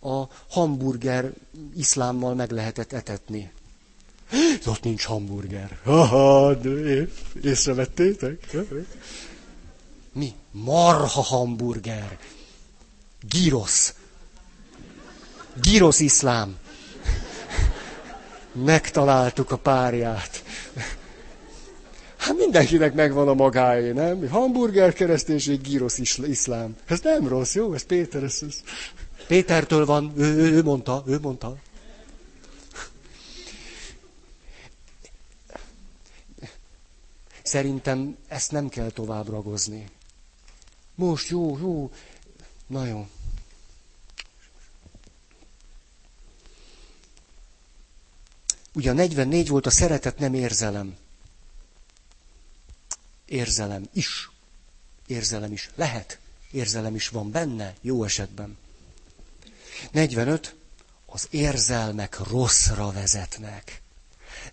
a 0.00 0.24
hamburger 0.48 1.32
iszlámmal 1.76 2.34
meg 2.34 2.50
lehetett 2.50 2.92
etetni. 2.92 3.50
Ott 4.66 4.82
nincs 4.82 5.04
hamburger. 5.04 5.78
Haha, 5.84 6.58
észrevettétek? 7.42 8.56
Mi? 10.12 10.32
Marha 10.50 11.22
hamburger. 11.22 12.18
Girosz. 13.28 13.94
Girosz 15.62 16.00
iszlám. 16.00 16.56
Megtaláltuk 18.52 19.50
a 19.50 19.56
párját. 19.56 20.44
Hát 22.26 22.36
mindenkinek 22.36 22.94
megvan 22.94 23.28
a 23.28 23.34
magáé, 23.34 23.92
nem? 23.92 24.28
Hamburger 24.28 24.92
kereszténység, 24.92 25.60
gyrosz 25.60 25.98
iszlám. 26.18 26.76
Ez 26.86 27.00
nem 27.00 27.28
rossz, 27.28 27.54
jó? 27.54 27.74
Ez 27.74 27.82
Péter, 27.82 28.22
ez, 28.22 28.38
ez. 28.46 28.62
Pétertől 29.26 29.86
van, 29.86 30.12
ő, 30.16 30.34
ő, 30.34 30.52
ő 30.52 30.62
mondta, 30.62 31.02
ő 31.06 31.18
mondta. 31.20 31.56
Szerintem 37.42 38.16
ezt 38.28 38.52
nem 38.52 38.68
kell 38.68 38.90
tovább 38.90 39.28
ragozni. 39.28 39.88
Most 40.94 41.28
jó, 41.28 41.58
jó, 41.58 41.90
na 42.66 42.86
jó. 42.86 43.06
Ugye 48.74 48.90
a 48.90 48.94
44 48.94 49.48
volt 49.48 49.66
a 49.66 49.70
szeretet 49.70 50.18
nem 50.18 50.34
érzelem. 50.34 50.96
Érzelem 53.26 53.88
is. 53.92 54.30
Érzelem 55.06 55.52
is. 55.52 55.70
Lehet. 55.74 56.18
Érzelem 56.50 56.94
is 56.94 57.08
van 57.08 57.30
benne, 57.30 57.74
jó 57.80 58.04
esetben. 58.04 58.56
45. 59.92 60.54
Az 61.06 61.26
érzelmek 61.30 62.18
rosszra 62.18 62.92
vezetnek. 62.92 63.82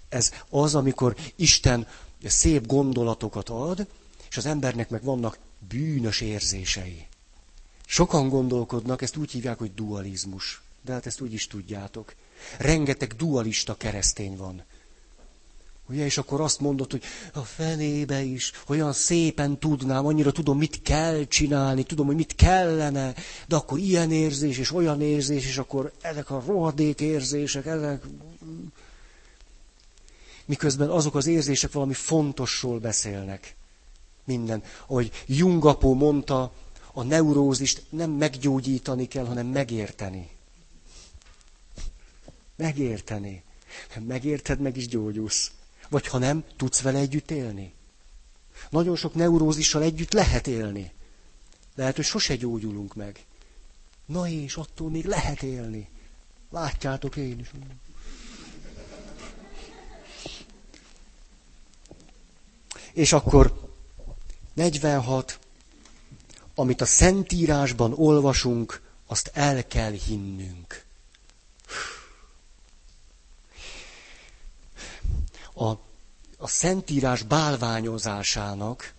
Ez 0.10 0.32
az, 0.50 0.76
amikor 0.76 1.16
Isten 1.36 1.88
szép 2.24 2.66
gondolatokat 2.68 3.50
ad, 3.50 3.88
és 4.30 4.38
az 4.38 4.46
embernek 4.46 4.90
meg 4.90 5.04
vannak 5.04 5.38
bűnös 5.68 6.22
érzései. 6.22 7.08
Sokan 7.86 8.30
gondolkodnak, 8.30 9.02
ezt 9.02 9.18
úgy 9.18 9.32
hívják, 9.32 9.58
hogy 9.58 9.74
dualizmus. 9.74 10.62
De 10.82 10.94
hát 10.94 11.06
ezt 11.06 11.22
úgy 11.22 11.34
is 11.34 11.48
tudjátok. 11.48 12.16
Rengeteg 12.58 13.14
dualista 13.14 13.76
keresztény 13.76 14.38
van. 14.38 14.64
Ugye, 15.90 16.06
és 16.06 16.18
akkor 16.18 16.42
azt 16.42 16.60
mondod, 16.60 16.92
hogy 16.92 17.04
a 17.34 17.40
fenébe 17.40 18.22
is 18.22 18.52
olyan 18.68 18.94
szépen 18.94 19.60
tudnám, 19.60 20.06
annyira 20.06 20.32
tudom, 20.32 20.58
mit 20.58 20.82
kell 20.82 21.28
csinálni, 21.28 21.84
tudom, 21.84 22.06
hogy 22.06 22.16
mit 22.16 22.36
kellene, 22.36 23.14
de 23.48 23.56
akkor 23.56 23.78
ilyen 23.80 24.12
érzés 24.12 24.58
és 24.58 24.72
olyan 24.72 25.02
érzés, 25.02 25.46
és 25.46 25.58
akkor 25.58 25.92
ezek 26.02 26.30
a 26.30 26.44
rohadék 26.46 27.00
érzések, 27.02 27.66
ezek... 27.66 28.04
Miközben 30.46 30.90
azok 30.90 31.16
az 31.16 31.28
érzések 31.28 31.72
valami 31.72 31.94
fontosról 31.94 32.80
beszélnek. 32.80 33.56
Minden. 34.24 34.64
Ahogy 34.88 35.12
Jungapó 35.26 35.94
mondta, 35.94 36.52
a 36.94 37.04
neurózist 37.04 37.84
nem 37.90 38.12
meggyógyítani 38.12 39.08
kell, 39.08 39.26
hanem 39.26 39.48
megérteni. 39.48 40.30
Megérteni. 42.56 43.44
Megérted, 44.00 44.60
meg 44.60 44.78
is 44.78 44.88
gyógyulsz. 44.88 45.52
Vagy 45.94 46.08
ha 46.08 46.18
nem, 46.18 46.44
tudsz 46.58 46.82
vele 46.82 47.00
együtt 47.00 47.32
élni. 47.32 47.74
Nagyon 48.70 48.96
sok 48.96 49.14
neurózissal 49.14 49.82
együtt 49.82 50.14
lehet 50.14 50.48
élni. 50.48 50.92
Lehet, 51.76 51.96
hogy 51.96 52.06
sose 52.06 52.36
gyógyulunk 52.36 52.96
meg. 52.96 53.26
Na 54.06 54.28
és 54.28 54.56
attól 54.56 54.90
még 54.90 55.06
lehet 55.06 55.44
élni. 55.44 55.90
Látjátok 56.50 57.16
én 57.16 57.40
is. 57.40 57.52
És 62.94 63.14
akkor 63.14 63.70
46, 64.54 65.40
amit 66.56 66.82
a 66.82 66.86
Szentírásban 66.86 67.94
olvasunk, 67.94 68.82
azt 69.06 69.32
el 69.34 69.68
kell 69.68 69.92
hinnünk. 69.92 70.86
A, 75.64 75.80
a 76.38 76.48
Szentírás 76.48 77.22
bálványozásának 77.22 78.94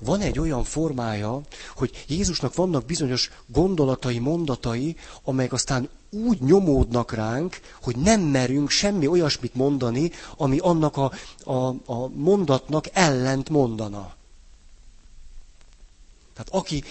van 0.00 0.20
egy 0.20 0.38
olyan 0.38 0.64
formája, 0.64 1.40
hogy 1.74 2.04
Jézusnak 2.08 2.54
vannak 2.54 2.84
bizonyos 2.84 3.30
gondolatai, 3.46 4.18
mondatai, 4.18 4.96
amelyek 5.24 5.52
aztán 5.52 5.88
úgy 6.10 6.40
nyomódnak 6.40 7.12
ránk, 7.12 7.60
hogy 7.82 7.96
nem 7.96 8.20
merünk 8.20 8.70
semmi 8.70 9.06
olyasmit 9.06 9.54
mondani, 9.54 10.10
ami 10.36 10.58
annak 10.58 10.96
a, 10.96 11.12
a, 11.44 11.66
a 11.86 12.08
mondatnak 12.14 12.84
ellent 12.92 13.48
mondana. 13.48 14.14
Tehát 16.36 16.64
aki 16.64 16.84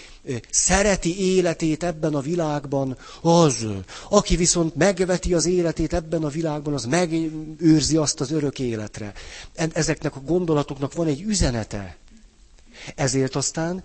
szereti 0.49 1.19
életét 1.19 1.83
ebben 1.83 2.15
a 2.15 2.19
világban, 2.19 2.97
az. 3.21 3.67
Aki 4.09 4.35
viszont 4.35 4.75
megveti 4.75 5.33
az 5.33 5.45
életét 5.45 5.93
ebben 5.93 6.23
a 6.23 6.29
világban, 6.29 6.73
az 6.73 6.85
megőrzi 6.85 7.97
azt 7.97 8.19
az 8.19 8.31
örök 8.31 8.59
életre. 8.59 9.13
Ezeknek 9.53 10.15
a 10.15 10.21
gondolatoknak 10.21 10.93
van 10.93 11.07
egy 11.07 11.21
üzenete. 11.21 11.97
Ezért 12.95 13.35
aztán, 13.35 13.83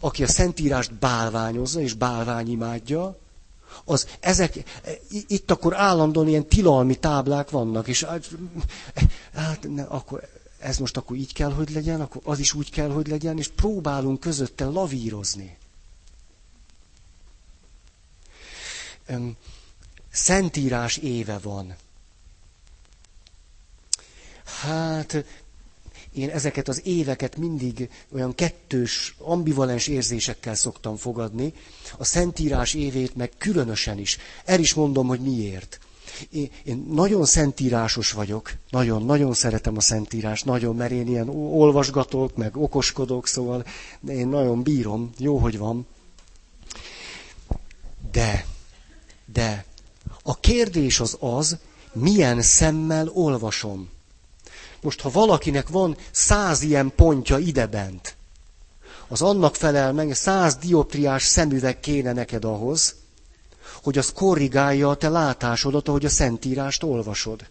aki 0.00 0.22
a 0.22 0.28
Szentírást 0.28 0.94
bálványozza 0.94 1.80
és 1.80 1.94
bálványimádja, 1.94 3.18
az 3.84 4.06
ezek, 4.20 4.62
itt 5.26 5.50
akkor 5.50 5.74
állandóan 5.76 6.28
ilyen 6.28 6.46
tilalmi 6.46 6.94
táblák 6.94 7.50
vannak, 7.50 7.88
és 7.88 8.02
hát 9.34 9.68
ne, 9.74 9.82
akkor 9.82 10.28
ez 10.62 10.78
most 10.78 10.96
akkor 10.96 11.16
így 11.16 11.32
kell, 11.32 11.52
hogy 11.52 11.70
legyen, 11.70 12.00
akkor 12.00 12.22
az 12.24 12.38
is 12.38 12.52
úgy 12.54 12.70
kell, 12.70 12.90
hogy 12.90 13.06
legyen, 13.06 13.38
és 13.38 13.48
próbálunk 13.48 14.20
közötte 14.20 14.64
lavírozni. 14.64 15.56
Szentírás 20.10 20.96
éve 20.96 21.38
van. 21.38 21.74
Hát, 24.44 25.24
én 26.12 26.30
ezeket 26.30 26.68
az 26.68 26.80
éveket 26.84 27.36
mindig 27.36 27.90
olyan 28.12 28.34
kettős, 28.34 29.14
ambivalens 29.18 29.86
érzésekkel 29.86 30.54
szoktam 30.54 30.96
fogadni, 30.96 31.54
a 31.98 32.04
Szentírás 32.04 32.74
évét 32.74 33.14
meg 33.14 33.32
különösen 33.38 33.98
is. 33.98 34.18
El 34.44 34.60
is 34.60 34.74
mondom, 34.74 35.06
hogy 35.06 35.20
miért. 35.20 35.80
Én, 36.30 36.50
én 36.64 36.86
nagyon 36.90 37.24
szentírásos 37.24 38.12
vagyok, 38.12 38.52
nagyon, 38.70 39.04
nagyon 39.04 39.34
szeretem 39.34 39.76
a 39.76 39.80
szentírás, 39.80 40.42
nagyon, 40.42 40.76
mert 40.76 40.90
én 40.90 41.06
ilyen 41.08 41.28
olvasgatok, 41.28 42.36
meg 42.36 42.56
okoskodok, 42.56 43.26
szóval 43.26 43.64
én 44.08 44.28
nagyon 44.28 44.62
bírom, 44.62 45.10
jó, 45.18 45.38
hogy 45.38 45.58
van. 45.58 45.86
De, 48.12 48.46
de, 49.32 49.64
a 50.22 50.40
kérdés 50.40 51.00
az 51.00 51.16
az, 51.20 51.56
milyen 51.92 52.42
szemmel 52.42 53.08
olvasom. 53.08 53.88
Most, 54.80 55.00
ha 55.00 55.10
valakinek 55.10 55.68
van 55.68 55.96
száz 56.10 56.62
ilyen 56.62 56.92
pontja 56.96 57.38
idebent, 57.38 58.16
az 59.08 59.22
annak 59.22 59.56
felel 59.56 59.92
meg, 59.92 60.14
száz 60.14 60.56
dioptriás 60.56 61.22
szemüveg 61.22 61.80
kéne 61.80 62.12
neked 62.12 62.44
ahhoz, 62.44 62.94
hogy 63.82 63.98
az 63.98 64.12
korrigálja 64.12 64.88
a 64.90 64.96
te 64.96 65.08
látásodat, 65.08 65.88
ahogy 65.88 66.04
a 66.04 66.08
Szentírást 66.08 66.82
olvasod. 66.82 67.50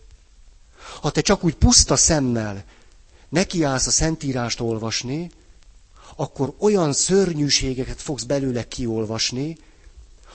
Ha 1.01 1.11
te 1.11 1.21
csak 1.21 1.43
úgy 1.43 1.55
puszta 1.55 1.95
szemmel 1.95 2.63
nekiállsz 3.29 3.87
a 3.87 3.91
Szentírást 3.91 4.59
olvasni, 4.59 5.31
akkor 6.15 6.53
olyan 6.59 6.93
szörnyűségeket 6.93 8.01
fogsz 8.01 8.23
belőle 8.23 8.67
kiolvasni, 8.67 9.57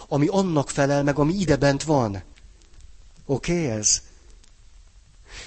ami 0.08 0.26
annak 0.26 0.70
felel 0.70 1.02
meg, 1.02 1.18
ami 1.18 1.34
idebent 1.34 1.82
van. 1.82 2.22
Oké 3.26 3.52
okay, 3.52 3.66
ez? 3.66 4.02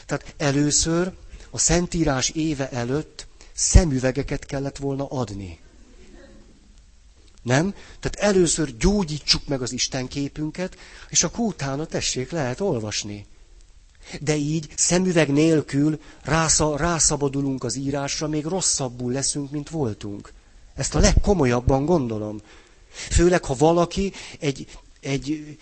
Tehát 0.06 0.34
először 0.38 1.14
a 1.50 1.58
Szentírás 1.58 2.30
éve 2.30 2.70
előtt 2.70 3.28
szemüvegeket 3.54 4.46
kellett 4.46 4.78
volna 4.78 5.08
adni. 5.08 5.60
Nem? 7.42 7.74
Tehát 8.00 8.34
először 8.34 8.78
gyógyítsuk 8.78 9.48
meg 9.48 9.62
az 9.62 9.72
Isten 9.72 10.08
képünket, 10.08 10.78
és 11.10 11.24
akkor 11.24 11.46
utána 11.46 11.86
tessék, 11.86 12.32
lehet 12.32 12.60
olvasni. 12.60 13.26
De 14.22 14.36
így 14.36 14.68
szemüveg 14.76 15.32
nélkül 15.32 16.00
rásza, 16.22 16.78
rászabadulunk 16.78 17.64
az 17.64 17.76
írásra, 17.76 18.28
még 18.28 18.46
rosszabbul 18.46 19.12
leszünk, 19.12 19.52
mint 19.52 19.70
voltunk. 19.70 20.34
Ezt 20.76 20.96
a 20.96 21.00
legkomolyabban 21.00 21.86
gondolom. 21.86 22.42
Főleg, 22.90 23.44
ha 23.44 23.56
valaki 23.56 24.14
egy, 24.40 24.68
egy 25.00 25.58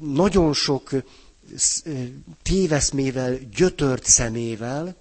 nagyon 0.00 0.52
sok 0.52 0.90
téveszmével, 2.42 3.38
gyötört 3.54 4.04
szemével, 4.04 4.96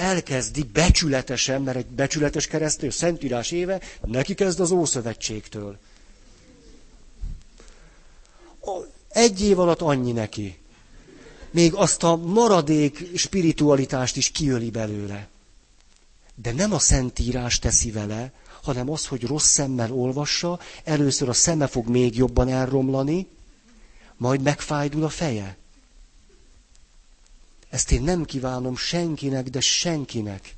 elkezdi 0.00 0.62
becsületesen, 0.62 1.62
mert 1.62 1.76
egy 1.76 1.86
becsületes 1.86 2.46
keresztény, 2.46 2.90
szentírás 2.90 3.50
éve, 3.50 3.80
neki 4.04 4.34
kezd 4.34 4.60
az 4.60 4.70
Ószövetségtől. 4.70 5.78
Egy 9.08 9.42
év 9.42 9.58
alatt 9.58 9.80
annyi 9.80 10.12
neki. 10.12 10.58
Még 11.50 11.74
azt 11.74 12.02
a 12.02 12.16
maradék 12.16 13.18
spiritualitást 13.18 14.16
is 14.16 14.30
kiöli 14.30 14.70
belőle. 14.70 15.28
De 16.34 16.52
nem 16.52 16.72
a 16.72 16.78
szentírás 16.78 17.58
teszi 17.58 17.90
vele, 17.90 18.32
hanem 18.62 18.90
az, 18.90 19.06
hogy 19.06 19.24
rossz 19.26 19.48
szemmel 19.48 19.92
olvassa, 19.92 20.60
először 20.84 21.28
a 21.28 21.32
szeme 21.32 21.66
fog 21.66 21.88
még 21.88 22.16
jobban 22.16 22.48
elromlani, 22.48 23.26
majd 24.16 24.42
megfájdul 24.42 25.04
a 25.04 25.08
feje. 25.08 25.56
Ezt 27.70 27.92
én 27.92 28.02
nem 28.02 28.24
kívánom 28.24 28.76
senkinek, 28.76 29.48
de 29.48 29.60
senkinek. 29.60 30.54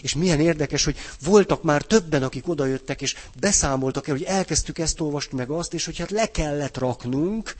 És 0.00 0.14
milyen 0.14 0.40
érdekes, 0.40 0.84
hogy 0.84 0.96
voltak 1.22 1.62
már 1.62 1.82
többen, 1.82 2.22
akik 2.22 2.48
odajöttek, 2.48 3.02
és 3.02 3.16
beszámoltak 3.40 4.08
el, 4.08 4.14
hogy 4.14 4.24
elkezdtük 4.24 4.78
ezt 4.78 5.00
olvasni, 5.00 5.36
meg 5.36 5.50
azt, 5.50 5.74
és 5.74 5.84
hogy 5.84 5.98
hát 5.98 6.10
le 6.10 6.30
kellett 6.30 6.76
raknunk, 6.76 7.56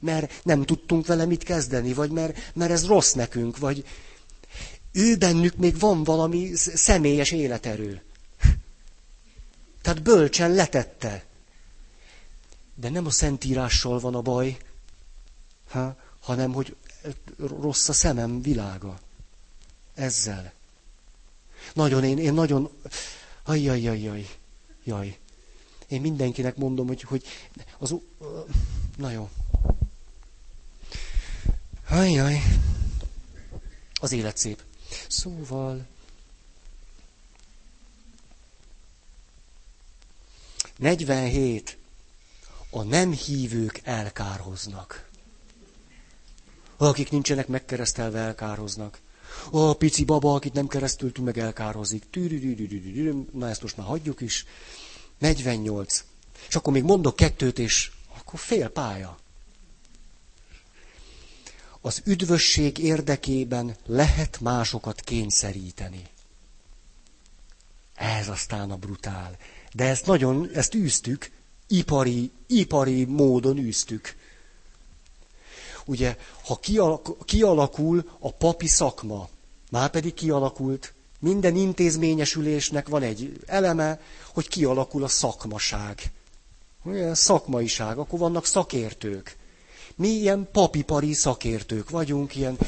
mert 0.00 0.44
nem 0.44 0.64
tudtunk 0.64 1.06
vele 1.06 1.24
mit 1.24 1.42
kezdeni, 1.42 1.92
vagy 1.92 2.10
mert, 2.10 2.52
mert 2.54 2.70
ez 2.70 2.86
rossz 2.86 3.12
nekünk, 3.12 3.58
vagy 3.58 3.84
ő 4.92 5.16
bennük 5.16 5.56
még 5.56 5.78
van 5.78 6.04
valami 6.04 6.50
személyes 6.54 7.30
életerő. 7.30 8.02
Tehát 9.82 10.02
bölcsen 10.02 10.52
letette. 10.52 11.24
De 12.74 12.88
nem 12.88 13.06
a 13.06 13.10
szentírással 13.10 13.98
van 13.98 14.14
a 14.14 14.20
baj, 14.20 14.56
ha, 15.70 15.96
hanem 16.20 16.52
hogy 16.52 16.76
rossz 17.36 17.88
a 17.88 17.92
szemem 17.92 18.42
világa. 18.42 18.98
Ezzel. 19.94 20.52
Nagyon, 21.74 22.04
én, 22.04 22.18
én 22.18 22.34
nagyon, 22.34 22.70
ajjajjajjaj, 23.42 24.28
jaj. 24.84 25.18
Én 25.88 26.00
mindenkinek 26.00 26.56
mondom, 26.56 26.86
hogy, 26.86 27.02
hogy 27.02 27.24
az, 27.78 27.94
na 28.96 29.10
jó. 29.10 29.30
Ajjaj. 31.88 32.42
Az 34.00 34.12
élet 34.12 34.36
szép. 34.36 34.62
Szóval, 35.08 35.86
47. 40.78 41.78
A 42.70 42.82
nem 42.82 43.12
hívők 43.12 43.80
elkárhoznak. 43.84 45.08
Akik 46.76 47.10
nincsenek 47.10 47.46
megkeresztelve, 47.48 48.18
elkároznak. 48.18 48.98
A 49.50 49.74
pici 49.74 50.04
baba, 50.04 50.34
akit 50.34 50.52
nem 50.52 50.66
keresztültünk, 50.66 51.26
meg 51.26 51.38
elkározik. 51.38 52.04
Na 53.32 53.48
ezt 53.48 53.62
most 53.62 53.76
már 53.76 53.86
hagyjuk 53.86 54.20
is. 54.20 54.44
48. 55.18 56.04
És 56.48 56.54
akkor 56.54 56.72
még 56.72 56.82
mondok 56.82 57.16
kettőt, 57.16 57.58
és 57.58 57.90
akkor 58.18 58.38
fél 58.38 58.68
pálya. 58.68 59.18
Az 61.80 62.02
üdvösség 62.04 62.78
érdekében 62.78 63.76
lehet 63.86 64.40
másokat 64.40 65.00
kényszeríteni. 65.00 66.02
Ez 67.94 68.28
aztán 68.28 68.70
a 68.70 68.76
brutál. 68.76 69.36
De 69.74 69.84
ezt 69.84 70.06
nagyon, 70.06 70.50
ezt 70.54 70.74
űztük, 70.74 71.30
ipari, 71.66 72.30
ipari 72.46 73.04
módon 73.04 73.58
űztük. 73.58 74.16
Ugye, 75.84 76.16
ha 76.44 76.60
kialakul 77.24 78.10
a 78.18 78.32
papi 78.32 78.66
szakma, 78.66 79.28
már 79.70 79.90
pedig 79.90 80.14
kialakult, 80.14 80.94
minden 81.18 81.56
intézményesülésnek 81.56 82.88
van 82.88 83.02
egy 83.02 83.40
eleme, 83.46 84.00
hogy 84.32 84.48
kialakul 84.48 85.04
a 85.04 85.08
szakmaság. 85.08 86.12
Ugye, 86.82 87.14
szakmaiság, 87.14 87.98
akkor 87.98 88.18
vannak 88.18 88.46
szakértők. 88.46 89.36
Mi 89.94 90.08
ilyen 90.08 90.48
papipari 90.52 91.12
szakértők 91.12 91.90
vagyunk, 91.90 92.36
ilyen 92.36 92.58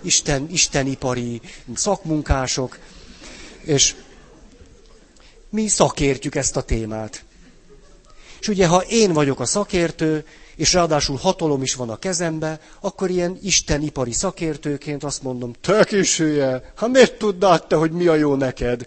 isten, 0.00 0.48
istenipari 0.50 1.40
szakmunkások, 1.74 2.78
és 3.60 3.94
mi 5.48 5.68
szakértjük 5.68 6.34
ezt 6.34 6.56
a 6.56 6.62
témát. 6.62 7.24
És 8.40 8.48
ugye, 8.48 8.66
ha 8.66 8.82
én 8.82 9.12
vagyok 9.12 9.40
a 9.40 9.44
szakértő, 9.44 10.26
és 10.56 10.72
ráadásul 10.72 11.16
hatalom 11.16 11.62
is 11.62 11.74
van 11.74 11.90
a 11.90 11.96
kezembe, 11.96 12.60
akkor 12.80 13.10
ilyen 13.10 13.38
istenipari 13.42 14.12
szakértőként 14.12 15.04
azt 15.04 15.22
mondom, 15.22 15.52
te 15.60 15.84
kis 15.84 16.16
hülye, 16.16 16.72
ha 16.76 16.88
miért 16.88 17.18
tudnád 17.18 17.66
te, 17.66 17.76
hogy 17.76 17.90
mi 17.90 18.06
a 18.06 18.14
jó 18.14 18.34
neked? 18.34 18.86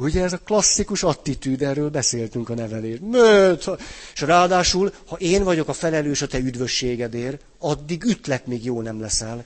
Ugye 0.00 0.22
ez 0.22 0.32
a 0.32 0.38
klasszikus 0.38 1.02
attitűd, 1.02 1.62
erről 1.62 1.90
beszéltünk 1.90 2.48
a 2.48 2.54
nevelés. 2.54 2.98
Mert, 3.10 3.66
és 4.14 4.20
ráadásul, 4.20 4.92
ha 5.06 5.16
én 5.16 5.44
vagyok 5.44 5.68
a 5.68 5.72
felelős 5.72 6.22
a 6.22 6.26
te 6.26 6.38
üdvösségedért, 6.38 7.40
addig 7.58 8.04
ütlek 8.04 8.46
még 8.46 8.64
jó 8.64 8.80
nem 8.80 9.00
leszel. 9.00 9.44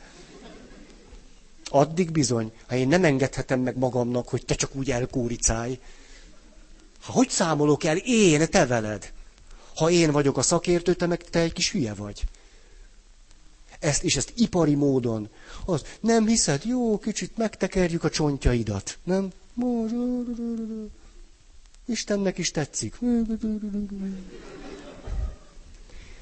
Addig 1.71 2.11
bizony, 2.11 2.53
ha 2.67 2.75
én 2.75 2.89
nem 2.89 3.05
engedhetem 3.05 3.61
meg 3.61 3.77
magamnak, 3.77 4.29
hogy 4.29 4.45
te 4.45 4.55
csak 4.55 4.75
úgy 4.75 4.91
elkóricálj. 4.91 5.79
Hogy 7.05 7.29
számolok 7.29 7.85
el? 7.85 7.97
Én, 7.97 8.51
te 8.51 8.67
veled. 8.67 9.13
Ha 9.75 9.91
én 9.91 10.11
vagyok 10.11 10.37
a 10.37 10.43
szakértő, 10.43 10.95
te 10.95 11.07
meg 11.07 11.23
te 11.23 11.39
egy 11.39 11.53
kis 11.53 11.71
hülye 11.73 11.95
vagy. 11.95 12.25
Ezt, 13.79 14.03
és 14.03 14.17
ezt 14.17 14.33
ipari 14.37 14.75
módon. 14.75 15.29
Az, 15.65 15.85
nem 16.01 16.27
hiszed, 16.27 16.65
jó, 16.65 16.99
kicsit 16.99 17.37
megtekerjük 17.37 18.05
a 18.05 18.11
csontjaidat. 18.11 18.99
Nem? 19.05 19.33
Istennek 21.87 22.39
is 22.39 22.51
tetszik. 22.51 23.01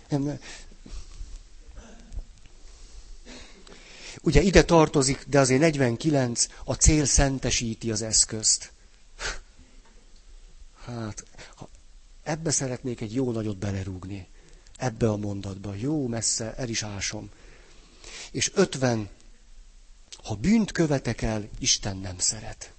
Nem, 0.09 0.39
Ugye 4.23 4.41
ide 4.41 4.65
tartozik, 4.65 5.25
de 5.29 5.39
azért 5.39 5.61
49, 5.61 6.47
a 6.65 6.75
cél 6.75 7.05
szentesíti 7.05 7.91
az 7.91 8.03
eszközt. 8.03 8.73
Hát, 10.85 11.25
ebbe 12.23 12.51
szeretnék 12.51 13.01
egy 13.01 13.15
jó 13.15 13.31
nagyot 13.33 13.57
belerúgni. 13.59 14.27
Ebbe 14.77 15.09
a 15.11 15.17
mondatba. 15.17 15.75
Jó 15.75 16.07
messze, 16.07 16.55
el 16.55 16.69
is 16.69 16.83
ásom. 16.83 17.31
És 18.31 18.51
50, 18.55 19.09
ha 20.25 20.35
bűnt 20.35 20.73
követek 20.73 21.23
el, 21.23 21.49
Isten 21.59 21.97
nem 21.97 22.19
szeret. 22.19 22.73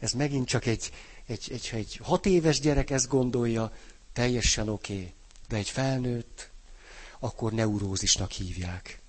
Ez 0.00 0.12
megint 0.12 0.48
csak 0.48 0.66
egy, 0.66 0.92
egy, 1.26 1.48
egy, 1.52 1.70
egy 1.72 1.96
hat 2.02 2.26
éves 2.26 2.60
gyerek 2.60 2.90
ezt 2.90 3.08
gondolja, 3.08 3.72
teljesen 4.12 4.68
oké. 4.68 4.92
Okay. 4.94 5.12
De 5.48 5.56
egy 5.56 5.68
felnőtt, 5.70 6.50
akkor 7.18 7.52
neurózisnak 7.52 8.30
hívják. 8.30 9.00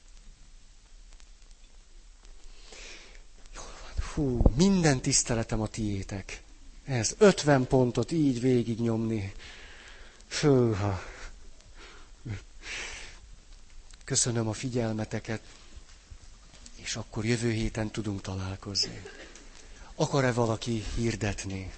Hú, 4.14 4.42
minden 4.56 5.02
tiszteletem 5.02 5.62
a 5.62 5.68
tiétek. 5.68 6.43
Ez 6.86 7.16
50 7.18 7.68
pontot 7.68 8.12
így 8.12 8.42
végignyomni. 8.42 9.34
Főha. 10.28 11.04
Köszönöm 14.04 14.48
a 14.48 14.54
figyelmeteket, 14.54 15.42
és 16.76 16.96
akkor 16.96 17.26
jövő 17.26 17.52
héten 17.52 17.92
tudunk 17.92 18.22
találkozni. 18.22 19.02
Akar-e 19.96 20.32
valaki 20.32 20.84
hirdetni? 20.96 21.72